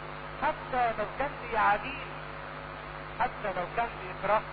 حتى 0.43 0.93
لو 0.97 1.05
كان 1.19 1.31
بيعاديني 1.43 2.11
حتى 3.19 3.47
لو 3.57 3.65
كان 3.77 3.89
بيكرهني 4.01 4.45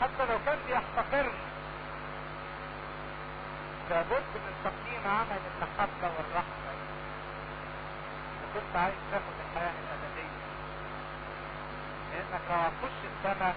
حتى 0.00 0.32
لو 0.32 0.38
كان 0.46 0.58
بيحتقرني 0.66 1.52
لابد 3.90 4.32
من 4.34 4.54
تقديم 4.64 5.02
عمل 5.12 5.40
المحبة 5.50 6.08
والرحمة. 6.16 6.72
كنت 8.54 8.76
عايز 8.76 8.94
تاخد 9.10 9.36
الحياة 9.44 9.72
الأبدية. 9.82 10.42
لأنك 12.12 12.40
لو 12.50 12.56
هتخش 12.56 12.98
السماء. 13.12 13.54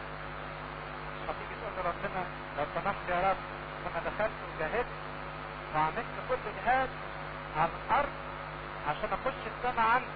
مش 1.16 1.30
هتيجي 1.30 1.56
تقول 1.62 1.74
لربنا 1.78 2.24
لو 2.58 2.66
سمحت 2.76 3.10
يا 3.10 3.30
رب 3.30 3.38
أنا 3.88 4.00
دخلت 4.10 4.32
وجاهدت 4.56 5.05
وعملت 5.76 6.14
كل 6.30 6.36
جهاد 6.66 6.90
على 7.58 7.70
الأرض 7.86 8.10
عشان 8.90 9.10
أخش 9.14 9.42
السماء 9.58 9.86
عندك. 9.88 10.08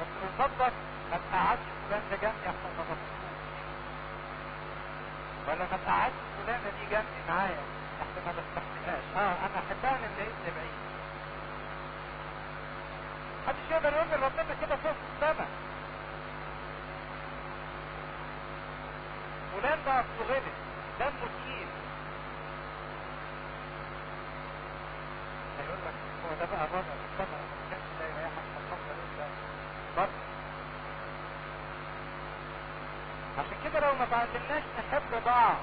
بس 0.00 0.06
فضلك 0.38 0.72
ما 1.10 1.18
تقعدش 1.32 1.60
فلان 1.88 2.02
ده 2.10 2.16
جنبي 2.16 2.46
عشان 2.48 2.70
ما 2.78 2.96
ولا 5.48 5.58
ما 5.72 5.78
تقعدش 5.86 6.14
فلانة 6.36 6.70
دي 6.80 6.86
جنبي 6.90 7.20
معايا 7.28 7.62
عشان 8.00 8.22
ما 8.26 8.32
بستحملهاش 8.32 9.04
آه 9.16 9.46
أنا 9.46 9.58
أحبها 9.66 9.92
من 10.02 10.14
بعيد. 10.18 10.34
لبعيد 10.46 10.74
محدش 13.44 13.70
يقدر 13.70 13.92
يقول 13.92 14.08
لربنا 14.08 14.54
كده 14.60 14.76
فوق 14.76 14.92
السماء. 15.14 15.48
فلان 19.52 19.78
ده 19.86 19.92
اصله 20.00 20.34
غلط 20.34 20.42
دمه 21.00 21.28
هو 25.70 26.34
ده 26.40 26.46
بقى 26.52 26.64
الرجل 26.64 26.96
الصبر 27.12 27.38
ما 27.40 27.70
كانش 27.70 27.88
لا 28.00 28.06
يريحك 28.06 28.44
الصبر 28.60 28.94
انت 29.04 29.28
برضه 29.96 30.24
عشان 33.38 33.56
كده 33.64 33.80
لو 33.80 33.94
ما 33.94 34.04
تعلمناش 34.10 34.62
نحب 34.78 35.24
بعض 35.26 35.56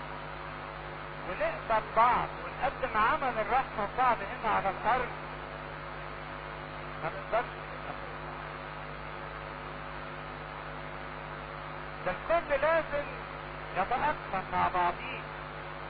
ونقبل 1.30 1.84
بعض 1.96 2.28
ونقدم 2.46 2.98
عمل 2.98 3.34
الرحمة 3.40 3.88
لبعض 3.96 4.18
هنا 4.18 4.56
على 4.56 4.70
الأرض 4.70 5.10
ما 7.04 7.10
نقدرش 7.10 7.52
ده 12.06 12.12
الكل 12.12 12.62
لازم 12.62 13.06
يتأثر 13.78 14.44
مع 14.54 14.68
بعضيه 14.68 15.22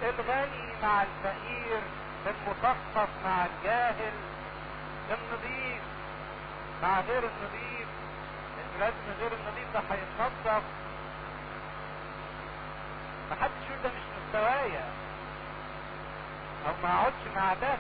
الغني 0.04 0.74
مع 0.84 1.04
الفقير 1.04 1.82
المثقف 2.28 3.10
مع 3.26 3.46
الجاهل 3.46 4.14
النظيف 5.10 5.82
مع 6.84 7.00
غير 7.00 7.18
النظيف 7.24 7.88
لازم 8.80 9.20
غير 9.20 9.32
النظيف 9.34 9.74
ده 9.74 9.80
هيتنظف 9.92 10.64
محدش 13.32 13.64
يقول 13.70 13.82
ده 13.84 13.90
مش 13.90 14.04
مستوايا. 14.28 14.84
أو 16.68 16.74
ما 16.84 16.94
اقعدش 16.94 17.24
مع 17.36 17.54
ده 17.54 17.74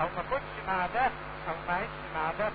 أو 0.00 0.06
ما 0.16 0.20
اكلش 0.28 0.52
مع 0.68 0.86
ده 0.94 1.04
أو 1.48 1.54
ما 1.68 1.74
اعيش 1.74 1.90
مع 2.14 2.30
ده. 2.38 2.50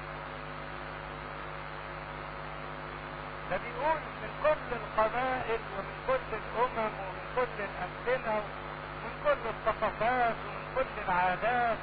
ده 3.52 3.58
بيقول 3.58 3.98
من 4.22 4.30
كل 4.44 4.76
القبائل 4.76 5.60
ومن 5.78 5.96
كل 6.08 6.36
الأمم 6.38 6.92
ومن 7.00 7.26
كل 7.36 7.64
الأمثلة 7.64 8.34
ومن 8.36 9.14
كل 9.24 9.50
الثقافات 9.50 10.36
كل 10.76 10.86
العادات 11.08 11.78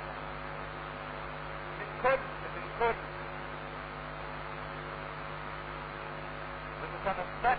من 1.78 1.86
كل 2.02 2.19
من 2.56 2.69
كل. 2.78 2.94
بتتنسق 6.82 7.59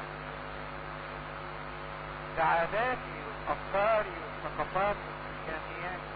بعاداتي 2.38 3.18
وأفكاري 3.48 4.18
وثقافاتي 4.46 5.00
وإمكانياتي. 5.00 6.14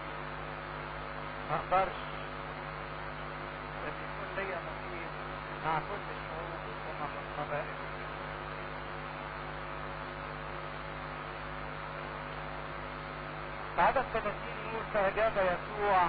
ما 1.50 1.56
أقدرش 1.56 1.98
لكن 3.84 4.04
يكون 4.08 4.28
ليا 4.36 4.56
نصيب 4.56 5.10
مع 5.64 5.78
كل 5.78 6.04
الشعوب 6.14 6.60
والأمم 6.66 7.14
والقبائل. 7.16 7.74
بعد 13.78 13.96
الثلاثين 13.96 14.57
30 14.57 14.57
فاجاب 14.94 15.32
يسوع 15.32 16.08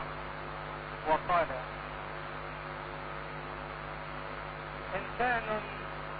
وقال 1.07 1.47
إنسان 4.95 5.61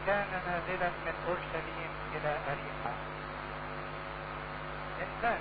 كان 0.07 0.27
نازلا 0.47 0.89
من 0.89 1.13
أورشليم 1.27 1.91
إلى 2.15 2.29
أريحا. 2.29 2.93
إنسان. 5.01 5.39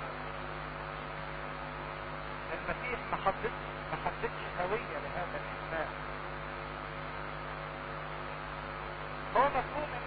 المسيح 2.53 2.99
ما 3.11 3.17
حددش 3.17 3.59
ما 3.93 3.97
هوية 4.61 4.99
لهذا 5.05 5.41
الإنسان. 5.41 5.89
هو 9.37 9.45
مفهوم 9.45 9.98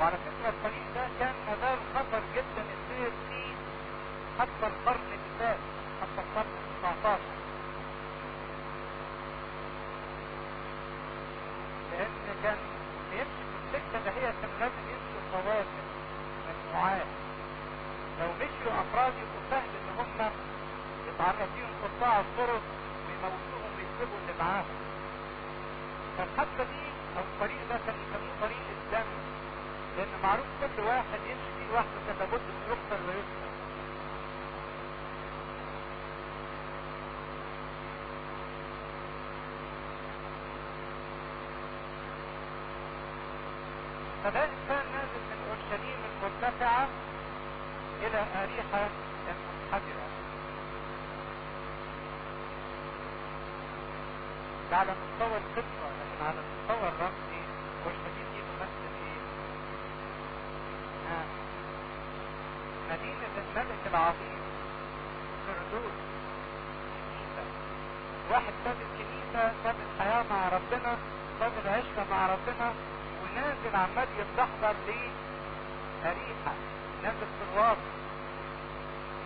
وعلى 0.00 0.16
فكرة 0.16 0.48
الطريق 0.48 0.84
ده 0.94 1.08
كان 1.20 1.34
مازال 1.46 1.78
خطر 1.94 2.22
جدا 2.36 2.62
السير 2.76 3.10
فيه 3.28 3.54
حتى 4.40 4.66
القرن 4.66 5.06
اللي 5.12 5.30
فات 5.38 5.58
حتى 6.02 6.20
القرن 6.28 6.50
ال 6.50 6.82
19 7.02 7.18
لأن 11.92 12.10
كان 12.42 12.56
بيمشي 13.10 13.42
في 13.50 13.56
السكة 13.66 14.04
ده 14.04 14.10
هي 14.10 14.32
كان 14.42 14.50
لازم 14.60 14.84
يمشوا 14.92 15.22
قوافل 15.32 15.86
مجموعات 16.48 17.06
لو 18.20 18.28
مشيوا 18.32 18.80
أفراد 18.82 19.12
يبقوا 19.12 19.44
سهل 19.50 19.70
إن 19.80 19.88
هم 19.98 20.30
يتعرض 21.08 21.48
فيهم 21.56 21.72
قطاع 21.84 22.20
الطرق 22.20 22.62
ويموتوهم 23.06 23.70
ويسيبوا 23.76 24.18
اللي 24.22 24.34
معاهم. 24.44 24.76
فالحادثة 26.18 26.64
دي 26.64 26.86
أو 27.16 27.22
الطريق 27.22 27.58
ده 27.70 27.76
كان 27.86 27.94
يسموه 28.02 28.34
طريق 28.40 28.64
الدم. 28.76 29.08
لأن 29.96 30.08
معروف 30.22 30.46
كل 30.60 30.82
واحد 30.82 31.20
يمشي 31.30 31.50
فيه 31.58 31.72
لوحده 31.72 31.98
كان 32.06 32.16
لابد 32.18 32.40
ويقتل 32.68 33.22
فده 44.24 44.44
انسان 44.44 44.84
نازل 44.92 45.22
من 45.30 45.38
اورشليم 45.48 45.98
المرتفعة 46.12 46.88
إلى 48.02 48.18
اريحة 48.42 48.88
المنحدرة 49.28 50.06
ده 54.70 54.76
على 54.76 54.90
مستوى 55.02 55.36
القصة 55.38 55.86
لكن 55.98 56.24
على 56.26 56.38
المستوى 56.44 56.88
الرمزي 56.88 57.40
اورشليم 57.84 58.26
دي 58.34 58.40
تمثل 58.48 58.92
إيه؟ 59.02 59.20
آه. 61.12 61.26
مدينة 62.92 63.34
الملك 63.38 63.82
العظيم 63.90 64.40
فردوس 65.46 65.92
كنيسة 67.10 67.44
واحد 68.30 68.52
ساب 68.64 68.76
الكنيسة 68.86 69.52
ساب 69.64 69.74
الحياة 69.86 70.22
مع 70.30 70.48
ربنا 70.48 70.96
ساب 71.40 71.52
العشرة 71.64 72.06
مع 72.10 72.26
ربنا 72.26 72.72
ونازل 73.22 73.76
عمال 73.76 74.08
يتدحضر 74.18 74.74
ليه؟ 74.86 75.10
أريحة 76.04 76.52
نازل 77.02 77.26
في 77.38 77.44
الواطي 77.52 77.92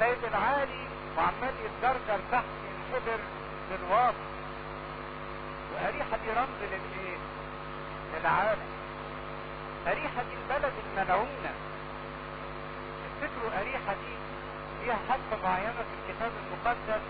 سيد 0.01 0.25
العالي 0.25 0.87
وعمال 1.17 1.55
يتجرجر 1.65 2.21
تحت 2.33 2.45
ينحدر 2.69 3.19
للواطي 3.71 4.31
وأريحة 5.75 6.17
دي 6.25 6.31
رمز 6.37 6.61
للإيه؟ 6.63 7.17
للعالم. 8.15 8.69
أريحة 9.87 10.23
دي 10.23 10.35
البلد 10.43 10.73
الملعونة. 10.87 11.53
تفتكروا 13.05 13.61
أريحة 13.61 13.93
دي 13.93 14.15
فيها 14.81 14.97
حادثة 15.09 15.43
معينة 15.49 15.73
في 15.89 15.95
الكتاب 16.11 16.31
المقدس 16.43 17.03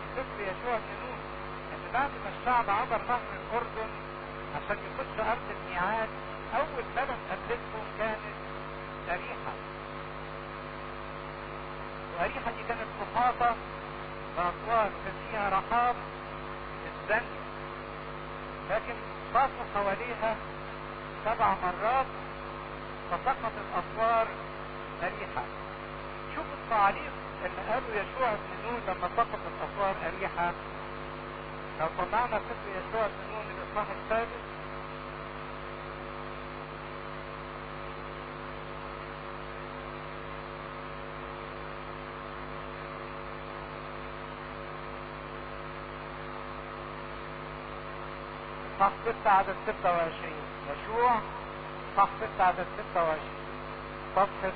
في 0.00 0.06
سفر 0.16 0.40
يشوع 0.42 0.76
بن 0.76 0.94
نون 1.02 1.18
إن 1.74 1.92
بعد 1.94 2.10
ما 2.24 2.30
الشعب 2.40 2.70
عبر 2.70 3.02
نهر 3.08 3.20
الأردن 3.42 3.90
عشان 4.56 4.76
يخش 4.86 5.20
أرض 5.20 5.46
الميعاد 5.56 6.08
أول 6.56 6.84
بلد 6.96 7.18
قابلتهم 7.30 7.84
كانت 7.98 8.36
أريحة. 9.08 9.52
وأريحة 12.18 12.50
دي 12.50 12.62
كانت 12.68 12.88
محاطة 13.02 13.54
بأسوار 14.36 14.90
كان 15.04 15.14
فيها 15.30 15.48
رحاب 15.48 15.94
الزني 16.86 17.44
لكن 18.70 18.94
طافوا 19.34 19.64
حواليها 19.74 20.36
سبع 21.24 21.54
مرات 21.62 22.06
فسقط 23.10 23.52
الاسوار 23.64 24.26
اريحه 25.02 25.44
شوفوا 26.34 26.54
التعليق 26.64 27.12
اللي 27.44 27.72
قاله 27.72 27.86
يشوع 27.88 28.30
بن 28.30 28.64
نون 28.64 28.80
لما 28.88 29.08
سقط 29.16 29.38
الاسوار 29.52 29.94
اريحه 30.06 30.52
لو 31.80 31.86
طلعنا 31.98 32.38
سفر 32.38 32.68
يشوع 32.70 33.06
بن 33.06 33.32
نون 33.34 33.44
الاصحاح 33.56 33.86
السادس 34.04 34.44
صح 48.80 48.92
6 49.04 49.30
عدد 49.30 49.54
26 49.66 50.32
يشوع 50.70 51.12
صح 51.96 52.08
6 52.36 52.44
عدد 52.44 52.66
26 52.94 53.18
صفحة 54.16 54.52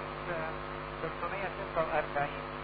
346 1.02 2.57